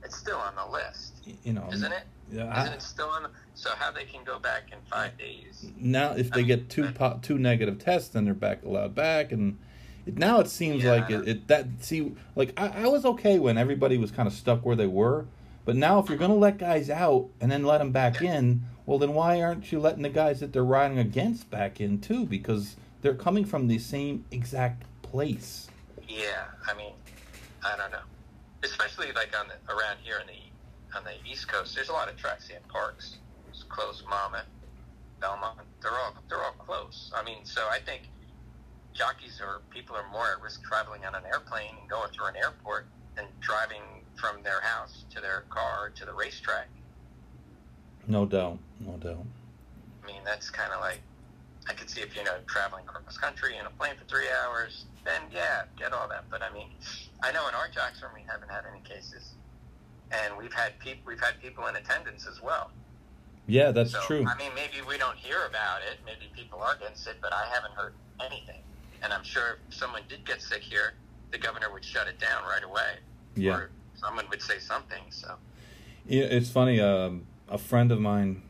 it's 0.05 0.17
still 0.17 0.39
on 0.39 0.55
the 0.57 0.67
list, 0.73 1.15
you 1.45 1.53
know, 1.53 1.69
isn't 1.73 1.93
it? 1.93 2.03
Yeah, 2.33 2.61
Isn't 2.61 2.73
I- 2.73 2.77
it 2.77 2.83
still 2.83 3.09
on? 3.09 3.25
The, 3.25 3.31
so 3.55 3.71
how 3.77 3.91
they 3.91 4.05
can 4.05 4.25
go 4.25 4.39
back 4.39 4.65
in 4.73 4.79
five 4.91 5.17
days? 5.19 5.67
now 5.77 6.13
if 6.13 6.31
they 6.31 6.41
I 6.41 6.43
mean, 6.43 6.47
get 6.47 6.71
two 6.71 6.91
po- 6.93 7.19
two 7.23 7.39
negative 7.39 7.79
tests, 7.79 8.09
then 8.11 8.25
they're 8.25 8.35
back 8.35 8.63
allowed 8.65 8.95
back, 8.95 9.33
and 9.33 9.59
now 10.07 10.41
it 10.41 10.49
seems 10.49 10.83
Yeah. 10.85 10.93
like 10.93 11.11
it, 11.11 11.29
it 11.29 11.49
that 11.49 11.67
see 11.81 12.15
like 12.37 12.53
I, 12.59 12.85
I 12.85 12.87
was 12.89 13.05
okay 13.05 13.39
when 13.39 13.57
everybody 13.59 13.97
was 13.99 14.11
kind 14.11 14.27
of 14.27 14.33
stuck 14.33 14.65
where 14.65 14.77
they 14.77 14.87
were, 14.87 15.27
but 15.71 15.77
now 15.77 16.01
if 16.01 16.09
you're 16.09 16.19
gonna 16.19 16.35
let 16.35 16.59
guys 16.59 16.91
out 16.91 17.29
and 17.41 17.49
then 17.49 17.63
let 17.63 17.79
them 17.79 17.93
back 17.93 18.21
in, 18.21 18.63
well 18.87 18.99
then 18.99 19.15
why 19.15 19.41
aren't 19.41 19.71
you 19.71 19.79
letting 19.79 20.03
the 20.03 20.09
guys 20.09 20.41
that 20.41 20.53
they're 20.53 20.65
riding 20.65 20.99
against 20.99 21.49
back 21.49 21.81
in 21.81 22.01
too? 22.01 22.27
Because 22.27 22.75
they're 23.03 23.15
coming 23.15 23.45
from 23.45 23.69
the 23.69 23.79
same 23.79 24.25
exact 24.33 24.83
place. 25.03 25.69
Yeah, 26.09 26.47
I 26.69 26.77
mean, 26.77 26.95
I 27.65 27.77
don't 27.77 27.93
know. 27.93 28.03
Especially 28.65 29.13
like 29.13 29.33
on 29.39 29.47
the 29.47 29.73
around 29.73 29.99
here 30.03 30.17
on 30.21 30.27
the 30.27 30.99
on 30.99 31.05
the 31.05 31.13
East 31.31 31.47
Coast, 31.47 31.77
there's 31.77 31.89
a 31.89 31.93
lot 31.93 32.09
of 32.09 32.17
tracks 32.17 32.51
and 32.53 32.67
Parx. 32.67 33.19
It's 33.51 33.63
close, 33.63 34.03
Monmouth, 34.11 34.51
Belmont. 35.21 35.61
They're 35.81 35.93
all 35.93 36.17
they're 36.29 36.43
all 36.43 36.57
close. 36.59 37.13
I 37.15 37.23
mean, 37.23 37.45
so 37.45 37.61
I 37.71 37.79
think 37.79 38.09
jockeys 38.93 39.41
or 39.41 39.61
people 39.71 39.95
are 39.95 40.11
more 40.11 40.33
at 40.33 40.43
risk 40.43 40.65
traveling 40.65 41.05
on 41.05 41.15
an 41.15 41.23
airplane 41.33 41.77
and 41.81 41.89
going 41.89 42.11
through 42.11 42.27
an 42.27 42.37
airport 42.43 42.89
than 43.15 43.27
driving 43.39 43.83
from 44.21 44.43
their 44.43 44.61
house 44.61 45.05
to 45.15 45.21
their 45.21 45.45
car 45.49 45.91
to 45.97 46.05
the 46.05 46.13
racetrack. 46.13 46.69
No 48.07 48.27
doubt, 48.27 48.59
no 48.81 48.93
doubt. 48.97 49.25
I 50.03 50.07
mean, 50.07 50.21
that's 50.25 50.51
kind 50.51 50.73
of 50.73 50.81
like 50.81 51.01
I 51.69 51.73
could 51.73 51.89
see 51.89 52.01
if 52.01 52.17
you 52.17 52.25
know 52.25 52.37
traveling 52.47 52.85
cross 52.85 53.17
country 53.17 53.57
in 53.57 53.67
a 53.67 53.71
plane 53.71 53.95
for 53.97 54.05
three 54.05 54.29
hours, 54.45 54.85
then 55.05 55.23
yeah, 55.33 55.63
get 55.79 55.93
all 55.93 56.09
that. 56.09 56.25
But 56.31 56.43
I 56.43 56.53
mean, 56.53 56.69
I 57.23 57.33
know 57.33 57.49
in 57.49 57.55
our 57.55 57.69
jocks 57.69 58.03
room 58.03 58.13
we 58.15 58.25
haven't 58.27 58.51
had 58.51 58.65
any 58.71 58.81
cases, 58.83 59.35
and 60.11 60.37
we've 60.37 60.53
had 60.53 60.79
people 60.79 61.03
we've 61.07 61.21
had 61.21 61.41
people 61.41 61.67
in 61.67 61.77
attendance 61.77 62.27
as 62.27 62.43
well. 62.43 62.71
Yeah, 63.47 63.73
that's 63.73 63.93
so 63.93 64.01
true. 64.03 64.25
I 64.27 64.37
mean, 64.37 64.53
maybe 64.55 64.87
we 64.87 64.97
don't 64.99 65.17
hear 65.17 65.47
about 65.49 65.81
it. 65.83 65.99
Maybe 66.05 66.31
people 66.35 66.61
are 66.61 66.77
getting 66.77 66.97
sick, 66.97 67.17
but 67.21 67.33
I 67.33 67.47
haven't 67.53 67.73
heard 67.73 67.95
anything. 68.21 68.61
And 69.03 69.13
I'm 69.13 69.25
sure 69.25 69.59
if 69.69 69.75
someone 69.75 70.03
did 70.09 70.25
get 70.25 70.43
sick 70.43 70.63
here, 70.63 70.95
the 71.33 71.39
governor 71.39 71.73
would 71.73 71.85
shut 71.85 72.07
it 72.07 72.19
down 72.21 72.45
right 72.45 72.63
away. 72.63 72.99
Yeah. 73.35 73.57
Or 73.57 73.71
someone 74.01 74.29
would 74.31 74.43
say 74.43 74.59
something. 74.59 75.03
So 75.11 75.35
Yeah, 76.07 76.25
it's 76.25 76.51
funny. 76.51 76.81
Um, 76.81 77.27
a 77.49 77.59
friend 77.59 77.93
of 77.93 78.01
mine, 78.01 78.43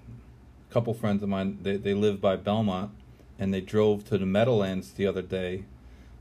a 0.69 0.73
couple 0.73 0.95
friends 0.95 1.23
of 1.23 1.29
mine, 1.29 1.59
they 1.63 1.77
they 1.77 1.95
live 1.95 2.21
by 2.21 2.37
Belmont, 2.37 2.91
and 3.39 3.53
they 3.53 3.61
drove 3.61 4.05
to 4.09 4.19
the 4.19 4.27
Meadowlands 4.27 4.93
the 4.93 5.07
other 5.07 5.23
day 5.23 5.65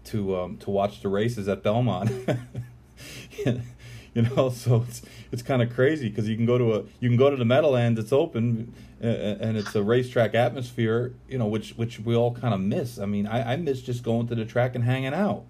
to 0.06 0.38
um, 0.38 0.58
to 0.58 0.70
watch 0.70 1.02
the 1.02 1.10
races 1.10 1.48
at 1.48 1.64
Belmont. 1.64 2.12
you 3.46 4.22
know, 4.24 4.50
so 4.50 4.86
it's 4.88 5.02
it's 5.32 5.42
kind 5.42 5.62
of 5.62 5.74
crazy 5.74 6.10
because 6.10 6.28
you 6.28 6.36
can 6.36 6.46
go 6.46 6.58
to 6.58 6.76
a 6.76 6.84
you 7.00 7.10
can 7.10 7.18
go 7.18 7.30
to 7.30 7.36
the 7.36 7.46
Meadowlands. 7.46 8.00
It's 8.00 8.14
open, 8.14 8.74
and 9.00 9.58
it's 9.58 9.76
a 9.76 9.84
racetrack 9.84 10.34
atmosphere. 10.34 11.14
You 11.28 11.38
know, 11.38 11.48
which 11.48 11.72
which 11.72 12.00
we 12.00 12.16
all 12.16 12.34
kind 12.34 12.54
of 12.54 12.60
miss. 12.60 13.00
I 13.00 13.06
mean, 13.06 13.28
I, 13.28 13.54
I 13.54 13.56
miss 13.58 13.82
just 13.82 14.04
going 14.04 14.28
to 14.28 14.36
the 14.36 14.46
track 14.46 14.76
and 14.76 14.84
hanging 14.84 15.14
out. 15.14 15.44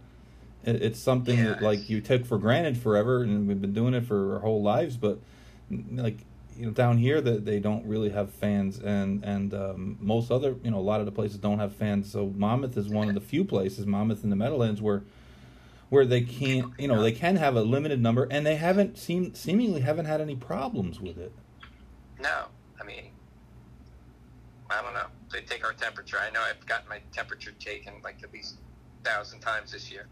It, 0.64 0.82
it's 0.82 0.99
something 0.99 1.38
Yeah, 1.38 1.45
that 1.45 1.62
like 1.62 1.89
you 1.89 2.01
took 2.01 2.26
for 2.26 2.38
granted 2.38 2.78
forever, 2.78 3.24
and 3.24 3.47
we've 3.47 3.62
been 3.62 3.74
doing 3.74 3.93
it 3.93 4.05
for 4.05 4.36
our 4.36 4.39
whole 4.39 4.62
lives. 4.62 4.97
But 4.97 5.20
like 5.70 6.18
you 6.57 6.66
know, 6.66 6.72
down 6.72 6.97
here 6.97 7.22
that 7.22 7.45
they 7.45 7.60
don't 7.60 7.86
really 7.86 8.10
have 8.10 8.32
fans, 8.32 8.80
and 8.80 9.24
and 9.24 9.53
um, 9.53 9.97
most 10.01 10.32
other 10.32 10.55
you 10.64 10.72
know 10.72 10.80
a 10.80 10.82
lot 10.82 10.99
of 10.99 11.05
the 11.05 11.12
places 11.12 11.38
don't 11.38 11.60
have 11.60 11.74
fans. 11.74 12.12
So 12.12 12.34
Monmouth 12.36 12.78
is 12.78 12.89
one 12.89 13.07
of 13.07 13.16
the 13.16 13.22
few 13.22 13.45
places, 13.45 13.86
Monmouth 13.86 14.24
in 14.24 14.30
the 14.30 14.36
Meadowlands, 14.36 14.82
where 14.82 15.03
where 15.89 16.05
they 16.05 16.22
can't 16.22 16.74
you 16.78 16.88
know 16.88 17.01
they 17.01 17.14
can 17.14 17.38
have 17.38 17.55
a 17.55 17.62
limited 17.62 18.01
number, 18.01 18.28
and 18.30 18.45
they 18.45 18.57
haven't 18.57 18.97
seem 18.97 19.34
seemingly 19.34 19.82
haven't 19.82 20.05
had 20.05 20.20
any 20.22 20.36
problems 20.36 20.99
with 20.99 21.18
it. 21.18 21.32
no, 22.22 22.45
I 22.80 22.84
mean, 22.84 23.12
I 24.70 24.82
don't 24.82 24.93
know. 24.93 25.07
They 25.32 25.41
take 25.41 25.64
our 25.66 25.74
temperature. 25.74 26.18
I 26.20 26.30
know 26.32 26.41
I've 26.41 26.66
gotten 26.66 26.89
my 26.89 26.99
temperature 27.12 27.51
taken 27.60 27.93
like 28.03 28.22
at 28.24 28.34
least 28.34 28.57
a 29.03 29.10
thousand 29.10 29.39
times 29.39 29.72
this 29.72 29.91
year. 29.91 30.07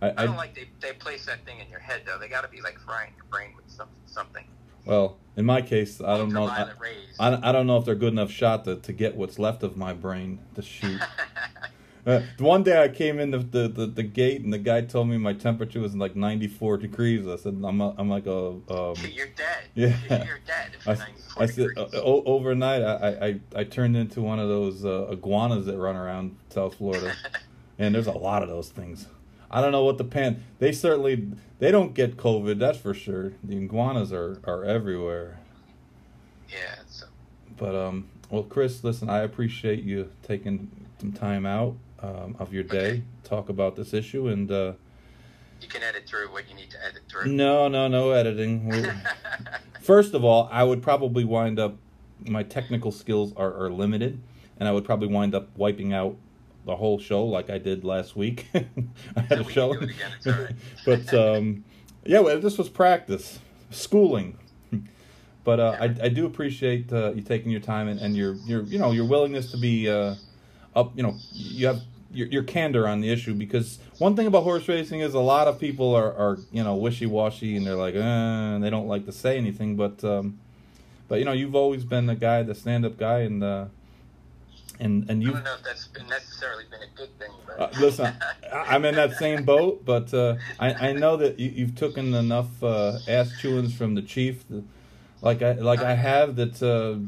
I, 0.00 0.10
I 0.16 0.26
don't 0.26 0.36
like 0.36 0.54
they 0.54 0.68
they 0.80 0.92
place 0.92 1.26
that 1.26 1.44
thing 1.44 1.58
in 1.60 1.68
your 1.68 1.80
head 1.80 2.02
though. 2.06 2.18
They 2.18 2.28
got 2.28 2.42
to 2.42 2.48
be 2.48 2.60
like 2.60 2.78
frying 2.78 3.12
your 3.16 3.26
brain 3.26 3.50
with 3.56 3.68
some, 3.68 3.88
something. 4.06 4.44
well, 4.84 5.16
in 5.36 5.44
my 5.44 5.60
case, 5.62 6.00
I 6.00 6.16
don't 6.16 6.32
know. 6.32 6.46
I, 6.46 6.70
I, 7.18 7.48
I 7.48 7.52
don't 7.52 7.66
know 7.66 7.76
if 7.78 7.84
they're 7.84 7.94
good 7.94 8.12
enough 8.12 8.30
shot 8.30 8.64
to, 8.64 8.76
to 8.76 8.92
get 8.92 9.16
what's 9.16 9.38
left 9.38 9.62
of 9.62 9.76
my 9.76 9.92
brain 9.92 10.38
to 10.54 10.62
shoot. 10.62 11.00
Uh, 12.06 12.22
one 12.38 12.62
day 12.62 12.82
I 12.82 12.88
came 12.88 13.18
in 13.18 13.32
the, 13.32 13.38
the, 13.38 13.68
the, 13.68 13.86
the 13.86 14.02
gate 14.02 14.40
and 14.40 14.50
the 14.50 14.56
guy 14.58 14.80
told 14.80 15.08
me 15.08 15.18
my 15.18 15.34
temperature 15.34 15.78
was 15.78 15.94
like 15.94 16.16
94 16.16 16.78
degrees. 16.78 17.26
I 17.28 17.36
said, 17.36 17.60
I'm, 17.62 17.82
a, 17.82 17.94
I'm 17.98 18.08
like 18.08 18.24
a. 18.24 18.46
Um, 18.48 18.62
You're 19.12 19.26
dead. 19.26 19.64
Yeah. 19.74 19.94
You're 20.24 20.38
dead 20.46 20.70
if 20.74 20.88
I, 20.88 20.92
you're 20.92 20.98
94 21.36 21.42
I 21.42 21.46
said, 21.46 21.66
uh, 21.76 22.00
o- 22.02 22.22
overnight 22.24 22.82
I, 22.82 22.94
I, 22.94 23.26
I, 23.26 23.40
I 23.56 23.64
turned 23.64 23.94
into 23.94 24.22
one 24.22 24.38
of 24.38 24.48
those 24.48 24.86
uh, 24.86 25.08
iguanas 25.10 25.66
that 25.66 25.76
run 25.76 25.96
around 25.96 26.34
South 26.48 26.76
Florida. 26.76 27.14
and 27.78 27.94
there's 27.94 28.06
a 28.06 28.12
lot 28.12 28.42
of 28.42 28.48
those 28.48 28.70
things. 28.70 29.06
I 29.50 29.60
don't 29.60 29.72
know 29.72 29.84
what 29.84 29.98
the 29.98 30.04
pan. 30.04 30.42
They 30.58 30.72
certainly 30.72 31.28
they 31.58 31.70
don't 31.70 31.94
get 31.94 32.16
COVID. 32.16 32.58
That's 32.58 32.78
for 32.78 32.94
sure. 32.94 33.32
The 33.42 33.56
iguanas 33.56 34.12
are, 34.12 34.40
are 34.44 34.64
everywhere. 34.64 35.38
yeah. 36.50 36.76
So, 36.88 37.06
But 37.56 37.74
um, 37.74 38.08
well, 38.30 38.42
Chris, 38.42 38.84
listen, 38.84 39.08
I 39.08 39.20
appreciate 39.20 39.82
you 39.84 40.10
taking 40.22 40.70
some 41.00 41.12
time 41.12 41.46
out 41.46 41.76
um, 42.02 42.36
of 42.38 42.52
your 42.52 42.62
day 42.62 42.88
Okay. 42.90 43.02
talk 43.24 43.48
about 43.48 43.74
this 43.76 43.92
issue. 43.94 44.28
And 44.28 44.50
uh, 44.50 44.72
you 45.60 45.68
can 45.68 45.82
edit 45.82 46.06
through 46.06 46.30
what 46.30 46.48
you 46.48 46.54
need 46.54 46.70
to 46.70 46.84
edit 46.84 47.02
through. 47.08 47.26
no, 47.32 47.68
no, 47.68 47.88
no 47.88 48.10
editing. 48.10 48.70
First 49.80 50.14
of 50.14 50.24
all, 50.24 50.48
I 50.52 50.62
would 50.64 50.82
probably 50.82 51.24
wind 51.24 51.58
up. 51.58 51.76
My 52.26 52.42
technical 52.42 52.92
skills 52.92 53.32
are, 53.36 53.54
are 53.64 53.70
limited, 53.70 54.20
and 54.58 54.68
I 54.68 54.72
would 54.72 54.84
probably 54.84 55.08
wind 55.08 55.34
up 55.34 55.56
wiping 55.56 55.92
out 55.92 56.16
the 56.68 56.76
whole 56.76 56.98
show 56.98 57.24
like 57.24 57.48
I 57.48 57.56
did 57.56 57.82
last 57.82 58.14
week. 58.14 58.46
I 58.54 59.20
had 59.22 59.38
We 59.38 59.46
a 59.46 59.50
show, 59.50 59.72
do 59.72 59.80
it 59.80 59.90
again, 59.90 60.12
it's 60.18 60.26
all 60.26 60.34
right. 60.34 60.54
but 60.84 61.14
um, 61.14 61.64
yeah, 62.04 62.20
well, 62.20 62.38
this 62.38 62.58
was 62.58 62.68
practice, 62.68 63.40
schooling. 63.70 64.38
But 65.44 65.60
uh, 65.60 65.76
I, 65.80 65.84
I 65.84 66.08
do 66.10 66.26
appreciate 66.26 66.92
uh, 66.92 67.12
you 67.14 67.22
taking 67.22 67.50
your 67.50 67.62
time 67.62 67.88
and, 67.88 67.98
and 67.98 68.14
your 68.14 68.34
your 68.44 68.64
you 68.64 68.78
know 68.78 68.90
your 68.90 69.06
willingness 69.06 69.50
to 69.52 69.56
be 69.56 69.88
uh, 69.88 70.14
up. 70.76 70.92
You 70.94 71.02
know 71.02 71.16
you 71.32 71.66
have 71.68 71.80
your, 72.12 72.26
your 72.26 72.42
candor 72.42 72.86
on 72.86 73.00
the 73.00 73.10
issue 73.10 73.32
because 73.32 73.78
one 73.96 74.14
thing 74.14 74.26
about 74.26 74.42
horse 74.42 74.68
racing 74.68 75.00
is 75.00 75.14
a 75.14 75.20
lot 75.20 75.48
of 75.48 75.58
people 75.58 75.94
are, 75.94 76.12
are 76.12 76.38
you 76.52 76.62
know 76.62 76.74
wishy 76.74 77.06
washy 77.06 77.56
and 77.56 77.66
they're 77.66 77.76
like 77.76 77.94
uh, 77.94 77.98
and 78.56 78.62
they 78.62 78.68
don't 78.68 78.88
like 78.88 79.06
to 79.06 79.12
say 79.12 79.38
anything. 79.38 79.74
But 79.74 80.04
um, 80.04 80.38
but 81.08 81.18
you 81.18 81.24
know 81.24 81.32
you've 81.32 81.54
always 81.54 81.82
been 81.82 82.04
the 82.04 82.14
guy, 82.14 82.42
the 82.42 82.54
stand 82.54 82.84
up 82.84 82.98
guy, 82.98 83.20
and 83.20 83.42
and 84.80 85.08
and 85.10 85.22
I 85.22 85.26
you 85.26 85.32
don't 85.32 85.44
know 85.44 85.54
if 85.54 85.62
that's 85.62 85.88
been 85.88 86.06
necessarily 86.08 86.64
been 86.70 86.82
a 86.82 86.96
good 86.96 87.16
thing. 87.18 87.30
But 87.46 87.60
uh, 87.60 87.80
listen, 87.80 88.14
I- 88.52 88.74
I'm 88.74 88.84
in 88.84 88.94
that 88.96 89.16
same 89.16 89.44
boat, 89.44 89.84
but 89.84 90.12
uh, 90.14 90.36
I, 90.58 90.88
I 90.88 90.92
know 90.92 91.16
that 91.16 91.38
you, 91.38 91.50
you've 91.50 91.74
taken 91.74 92.14
enough 92.14 92.62
uh, 92.62 92.98
ass 93.08 93.32
chewings 93.40 93.72
from 93.72 93.94
the 93.94 94.02
chief, 94.02 94.46
that, 94.48 94.64
like 95.20 95.42
I 95.42 95.52
like 95.52 95.80
I 95.80 95.94
have 95.94 96.36
that. 96.36 96.62
Uh, 96.62 96.98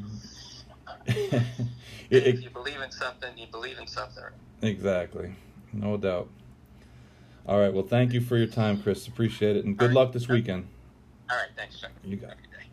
it, 1.06 1.42
if 2.10 2.42
you 2.42 2.50
believe 2.50 2.80
in 2.80 2.90
something, 2.90 3.36
you 3.36 3.46
believe 3.50 3.78
in 3.78 3.86
something. 3.86 4.24
exactly, 4.62 5.34
no 5.72 5.96
doubt. 5.96 6.28
All 7.46 7.58
right, 7.58 7.72
well, 7.72 7.86
thank 7.86 8.12
you 8.12 8.20
for 8.20 8.36
your 8.36 8.46
time, 8.46 8.82
Chris. 8.82 9.06
Appreciate 9.08 9.56
it, 9.56 9.64
and 9.64 9.76
good 9.76 9.92
luck 9.92 10.12
this 10.12 10.28
weekend. 10.28 10.68
All 11.30 11.36
right. 11.36 11.48
Thanks, 11.56 11.80
Chuck. 11.80 11.90
You 12.04 12.16
got 12.16 12.30
it. 12.30 12.30
Have 12.30 12.38
a 12.38 12.42
good 12.42 12.50
day. 12.50 12.66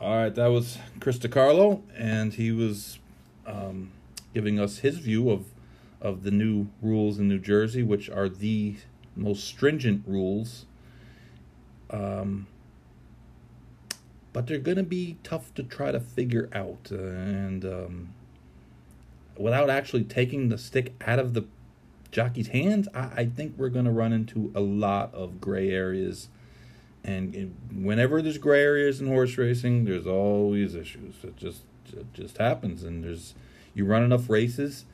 All 0.00 0.16
right, 0.16 0.34
that 0.34 0.46
was 0.48 0.78
Chris 1.00 1.18
DeCarlo, 1.18 1.82
and 1.96 2.32
he 2.34 2.52
was 2.52 2.98
um, 3.46 3.92
giving 4.32 4.58
us 4.58 4.78
his 4.78 4.98
view 4.98 5.30
of 5.30 5.46
of 6.00 6.22
the 6.22 6.30
new 6.30 6.66
rules 6.82 7.18
in 7.18 7.28
New 7.28 7.38
Jersey, 7.38 7.82
which 7.82 8.10
are 8.10 8.28
the 8.28 8.76
most 9.16 9.44
stringent 9.44 10.02
rules. 10.06 10.66
Um, 11.90 12.46
but 14.32 14.46
they're 14.46 14.58
going 14.58 14.76
to 14.76 14.82
be 14.82 15.16
tough 15.22 15.54
to 15.54 15.62
try 15.62 15.92
to 15.92 16.00
figure 16.00 16.48
out, 16.52 16.90
and 16.90 17.64
um, 17.64 18.08
without 19.38 19.70
actually 19.70 20.04
taking 20.04 20.48
the 20.48 20.58
stick 20.58 20.92
out 21.06 21.18
of 21.18 21.34
the 21.34 21.44
jockey's 22.10 22.48
hands, 22.48 22.88
I, 22.94 23.10
I 23.16 23.26
think 23.26 23.54
we're 23.56 23.70
going 23.70 23.84
to 23.86 23.90
run 23.92 24.12
into 24.12 24.50
a 24.54 24.60
lot 24.60 25.14
of 25.14 25.40
gray 25.40 25.70
areas 25.70 26.28
And, 27.04 27.34
and 27.34 27.84
whenever 27.84 28.22
there's 28.22 28.38
gray 28.38 28.62
areas 28.62 29.00
in 29.00 29.06
horse 29.08 29.36
racing, 29.36 29.84
there's 29.84 30.06
always 30.06 30.74
issues. 30.74 31.16
It 31.22 31.36
just 31.36 31.62
it 31.92 32.12
just 32.12 32.38
happens, 32.38 32.82
and 32.82 33.04
there's 33.04 33.34
you 33.74 33.84
run 33.84 34.02
enough 34.02 34.30
races, 34.30 34.84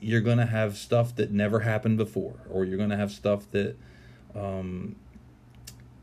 you're 0.00 0.20
gonna 0.20 0.46
have 0.46 0.76
stuff 0.76 1.14
that 1.16 1.30
never 1.30 1.60
happened 1.60 1.96
before, 1.96 2.34
or 2.50 2.64
you're 2.64 2.78
gonna 2.78 2.96
have 2.96 3.10
stuff 3.10 3.50
that 3.50 3.76
um, 4.34 4.96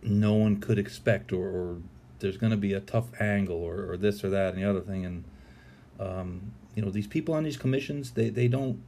no 0.02 0.34
one 0.34 0.60
could 0.60 0.80
expect, 0.80 1.32
or, 1.32 1.48
or 1.48 1.78
there's 2.20 2.38
gonna 2.38 2.58
be 2.58 2.74
a 2.74 2.80
tough 2.80 3.10
angle, 3.20 3.58
or, 3.58 3.92
or 3.92 3.98
this 3.98 4.24
or 4.24 4.30
that 4.30 4.54
and 4.54 4.64
the 4.64 4.70
other 4.70 4.82
thing, 4.82 5.06
and 5.06 5.24
um, 6.00 6.52
you 6.76 6.82
know 6.82 6.90
these 6.90 7.08
people 7.08 7.34
on 7.34 7.44
these 7.44 7.58
commissions, 7.58 8.12
they 8.12 8.30
they 8.30 8.48
don't. 8.48 8.82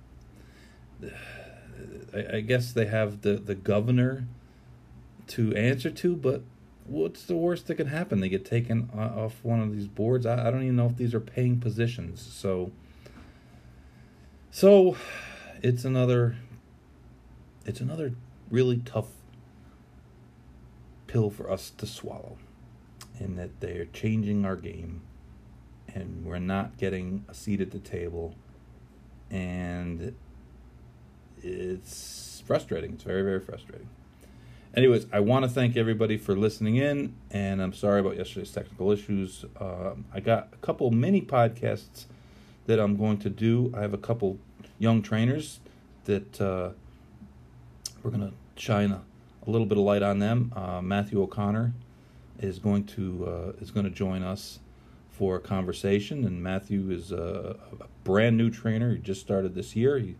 I, 2.14 2.38
I 2.38 2.40
guess 2.42 2.72
they 2.74 2.86
have 2.86 3.22
the 3.22 3.34
the 3.36 3.56
governor 3.56 4.26
to 5.28 5.54
answer 5.56 5.90
to, 5.90 6.16
but 6.16 6.42
what's 6.86 7.24
the 7.26 7.36
worst 7.36 7.68
that 7.68 7.76
can 7.76 7.88
happen? 7.88 8.20
They 8.20 8.30
get 8.30 8.46
taken 8.46 8.90
off 8.94 9.36
one 9.44 9.62
of 9.62 9.72
these 9.72 9.88
boards. 9.88 10.26
I, 10.26 10.48
I 10.48 10.52
don't 10.52 10.64
even 10.64 10.76
know 10.76 10.88
if 10.88 10.98
these 10.98 11.14
are 11.14 11.20
paying 11.20 11.60
positions. 11.60 12.22
So, 12.22 12.72
so 14.52 14.96
it's 15.62 15.86
another, 15.86 16.36
it's 17.66 17.80
another 17.80 18.14
really 18.50 18.78
tough 18.78 19.08
pill 21.08 21.30
for 21.30 21.50
us 21.50 21.70
to 21.70 21.86
swallow, 21.86 22.38
in 23.20 23.36
that 23.36 23.60
they're 23.60 23.86
changing 23.86 24.46
our 24.46 24.56
game, 24.56 25.02
and 25.94 26.26
we're 26.26 26.40
not 26.40 26.78
getting 26.78 27.24
a 27.30 27.34
seat 27.34 27.62
at 27.62 27.72
the 27.72 27.80
table, 27.80 28.36
and 29.30 30.16
it's 31.42 32.42
frustrating. 32.46 32.94
It's 32.94 33.04
very 33.04 33.22
very 33.22 33.40
frustrating. 33.40 33.90
Anyways, 34.76 35.06
I 35.14 35.20
want 35.20 35.46
to 35.46 35.50
thank 35.50 35.78
everybody 35.78 36.18
for 36.18 36.36
listening 36.36 36.78
in, 36.78 37.14
and 37.30 37.62
I'm 37.62 37.74
sorry 37.74 38.00
about 38.00 38.18
yesterday's 38.18 38.52
technical 38.52 38.92
issues. 38.92 39.46
Um, 39.62 40.06
I 40.12 40.20
got 40.20 40.48
a 40.52 40.58
couple 40.66 40.90
mini 40.90 41.22
podcasts 41.22 42.06
that 42.66 42.80
I'm 42.80 42.98
going 42.98 43.20
to 43.20 43.30
do. 43.30 43.72
I 43.78 43.82
have 43.82 43.94
a 43.94 44.00
couple 44.00 44.40
young 44.80 45.04
trainers 45.04 45.60
that 46.06 46.42
uh, 46.42 46.72
we're 48.02 48.10
going 48.10 48.28
to 48.28 48.34
shine 48.60 48.92
a, 48.92 49.02
a, 49.46 49.50
little 49.52 49.68
bit 49.68 49.78
of 49.78 49.84
light 49.84 50.02
on 50.02 50.18
them. 50.18 50.52
Uh, 50.56 50.82
Matthew 50.82 51.22
O'Connor 51.22 51.72
is 52.40 52.58
going 52.58 52.86
to 52.86 53.28
uh, 53.28 53.62
is 53.62 53.70
going 53.70 53.86
to 53.86 53.92
join 53.92 54.24
us 54.24 54.58
for 55.12 55.36
a 55.36 55.40
conversation, 55.40 56.26
and 56.26 56.42
Matthew 56.42 56.90
is 56.90 57.12
a, 57.12 57.58
a 57.80 57.86
brand 58.04 58.38
new 58.38 58.50
trainer. 58.50 58.96
He 58.96 58.98
just 58.98 59.22
started 59.22 59.54
this 59.54 59.76
year. 59.76 60.00
He 60.00 60.16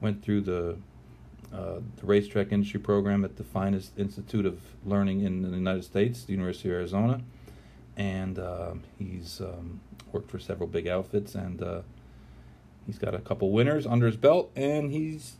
went 0.00 0.24
through 0.24 0.40
the 0.40 0.78
uh, 1.54 1.80
the 1.96 2.06
racetrack 2.06 2.50
industry 2.50 2.80
program 2.80 3.24
at 3.24 3.36
the 3.36 3.44
finest 3.44 3.98
institute 3.98 4.46
of 4.46 4.58
learning 4.86 5.20
in 5.20 5.42
the 5.42 5.50
United 5.50 5.84
States, 5.84 6.24
the 6.24 6.32
University 6.32 6.70
of 6.70 6.76
Arizona, 6.76 7.20
and 7.96 8.38
uh, 8.38 8.72
he's 8.98 9.40
um, 9.42 9.78
worked 10.12 10.30
for 10.30 10.38
several 10.38 10.66
big 10.66 10.88
outfits, 10.88 11.34
and 11.34 11.62
uh, 11.62 11.82
he's 12.86 12.98
got 12.98 13.14
a 13.14 13.18
couple 13.18 13.50
winners 13.50 13.86
under 13.86 14.06
his 14.06 14.16
belt, 14.16 14.50
and 14.56 14.92
he's 14.92 15.36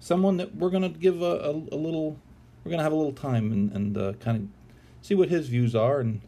someone 0.00 0.36
that 0.36 0.56
we're 0.56 0.70
going 0.70 0.82
to 0.82 0.98
give 0.98 1.22
a, 1.22 1.36
a, 1.36 1.50
a, 1.50 1.78
little, 1.78 2.16
we're 2.64 2.70
going 2.70 2.78
to 2.78 2.84
have 2.84 2.92
a 2.92 2.96
little 2.96 3.12
time 3.12 3.52
and, 3.52 3.70
and 3.70 3.96
uh, 3.96 4.12
kind 4.14 4.36
of 4.36 5.06
see 5.06 5.14
what 5.14 5.28
his 5.28 5.48
views 5.48 5.76
are 5.76 6.00
and 6.00 6.22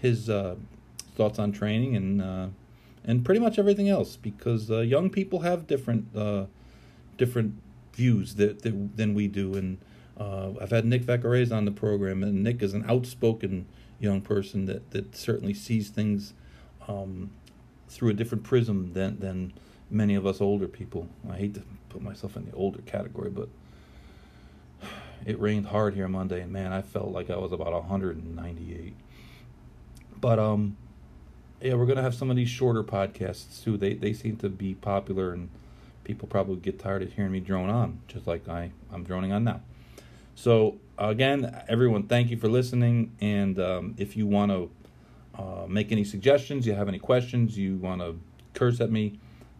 his 0.00 0.30
uh, 0.30 0.54
thoughts 1.14 1.38
on 1.38 1.52
training 1.52 1.94
and 1.94 2.52
and 3.08 3.24
pretty 3.24 3.38
much 3.38 3.56
everything 3.56 3.88
else 3.88 4.16
because 4.16 4.68
young 4.68 5.08
people 5.08 5.40
have 5.40 5.66
different 5.66 6.12
different 7.16 7.54
views 7.96 8.34
that, 8.36 8.62
that 8.62 8.96
than 8.96 9.14
we 9.14 9.26
do. 9.26 9.54
And 9.54 9.78
uh, 10.18 10.50
I've 10.60 10.70
had 10.70 10.84
Nick 10.84 11.02
Vacarez 11.02 11.50
on 11.50 11.64
the 11.64 11.70
program, 11.72 12.22
and 12.22 12.42
Nick 12.44 12.62
is 12.62 12.74
an 12.74 12.84
outspoken 12.88 13.66
young 13.98 14.20
person 14.20 14.66
that, 14.66 14.90
that 14.90 15.16
certainly 15.16 15.54
sees 15.54 15.88
things 15.88 16.34
um, 16.86 17.30
through 17.88 18.10
a 18.10 18.14
different 18.14 18.44
prism 18.44 18.92
than, 18.92 19.18
than 19.18 19.52
many 19.90 20.14
of 20.14 20.26
us 20.26 20.40
older 20.40 20.68
people. 20.68 21.08
I 21.30 21.36
hate 21.36 21.54
to 21.54 21.62
put 21.88 22.02
myself 22.02 22.36
in 22.36 22.44
the 22.44 22.52
older 22.52 22.82
category, 22.82 23.30
but 23.30 23.48
it 25.24 25.40
rained 25.40 25.66
hard 25.66 25.94
here 25.94 26.08
Monday, 26.08 26.42
and 26.42 26.52
man, 26.52 26.72
I 26.72 26.82
felt 26.82 27.08
like 27.08 27.30
I 27.30 27.36
was 27.36 27.52
about 27.52 27.72
198. 27.72 28.94
But 30.20 30.38
um, 30.38 30.76
yeah, 31.60 31.74
we're 31.74 31.86
gonna 31.86 32.02
have 32.02 32.14
some 32.14 32.30
of 32.30 32.36
these 32.36 32.48
shorter 32.48 32.82
podcasts 32.82 33.62
too. 33.62 33.76
They 33.76 33.94
they 33.94 34.12
seem 34.12 34.36
to 34.38 34.48
be 34.48 34.74
popular 34.74 35.32
and 35.32 35.50
people 36.06 36.28
probably 36.28 36.56
get 36.56 36.78
tired 36.78 37.02
of 37.02 37.12
hearing 37.12 37.32
me 37.32 37.40
drone 37.40 37.68
on, 37.68 38.00
just 38.06 38.28
like 38.28 38.48
I, 38.48 38.70
I'm 38.92 39.02
droning 39.02 39.32
on 39.32 39.42
now. 39.42 39.60
So, 40.36 40.78
again, 40.96 41.64
everyone, 41.68 42.04
thank 42.04 42.30
you 42.30 42.36
for 42.36 42.48
listening. 42.48 43.10
And 43.20 43.58
um, 43.58 43.94
if 43.98 44.16
you 44.16 44.26
want 44.26 44.52
to 44.52 44.70
uh, 45.34 45.66
make 45.66 45.90
any 45.90 46.04
suggestions, 46.04 46.64
you 46.64 46.74
have 46.74 46.86
any 46.86 47.00
questions, 47.00 47.58
you 47.58 47.76
want 47.78 48.00
to 48.02 48.20
curse 48.54 48.80
at 48.80 48.90
me, 48.90 49.18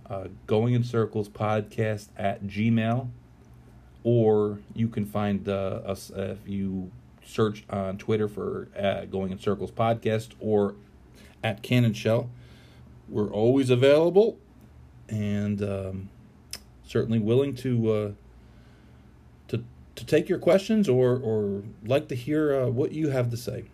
uh, 0.09 0.28
Going 0.47 0.74
in 0.74 0.84
Circles 0.84 1.28
podcast 1.28 2.09
at 2.16 2.44
Gmail, 2.44 3.09
or 4.05 4.61
you 4.72 4.88
can 4.88 5.05
find 5.05 5.49
uh, 5.49 5.80
us 5.84 6.12
if 6.14 6.38
you 6.47 6.92
search 7.24 7.64
on 7.68 7.99
Twitter 7.99 8.28
for 8.28 8.68
uh, 8.78 9.05
Going 9.07 9.32
in 9.32 9.40
Circles 9.40 9.72
podcast 9.72 10.28
or 10.38 10.76
at 11.42 11.62
Cannon 11.62 11.92
Shell. 11.92 12.30
We're 13.09 13.32
always 13.32 13.68
available. 13.68 14.38
And 15.09 15.62
um, 15.62 16.09
certainly 16.87 17.18
willing 17.18 17.55
to 17.57 17.93
uh, 17.93 18.11
to 19.49 19.64
to 19.95 20.07
take 20.07 20.28
your 20.28 20.39
questions 20.39 20.89
or 20.89 21.16
or 21.16 21.62
like 21.84 22.09
to 22.09 22.14
hear 22.14 22.55
uh, 22.55 22.66
what 22.68 22.93
you 22.93 23.11
have 23.11 23.30
to 23.30 23.37
say. 23.37 23.64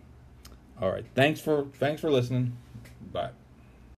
All 0.81 0.91
right, 0.91 1.05
thanks 1.15 1.39
for 1.39 1.67
thanks 1.79 2.01
for 2.01 2.11
listening. 2.11 2.57
Bye. 3.11 3.29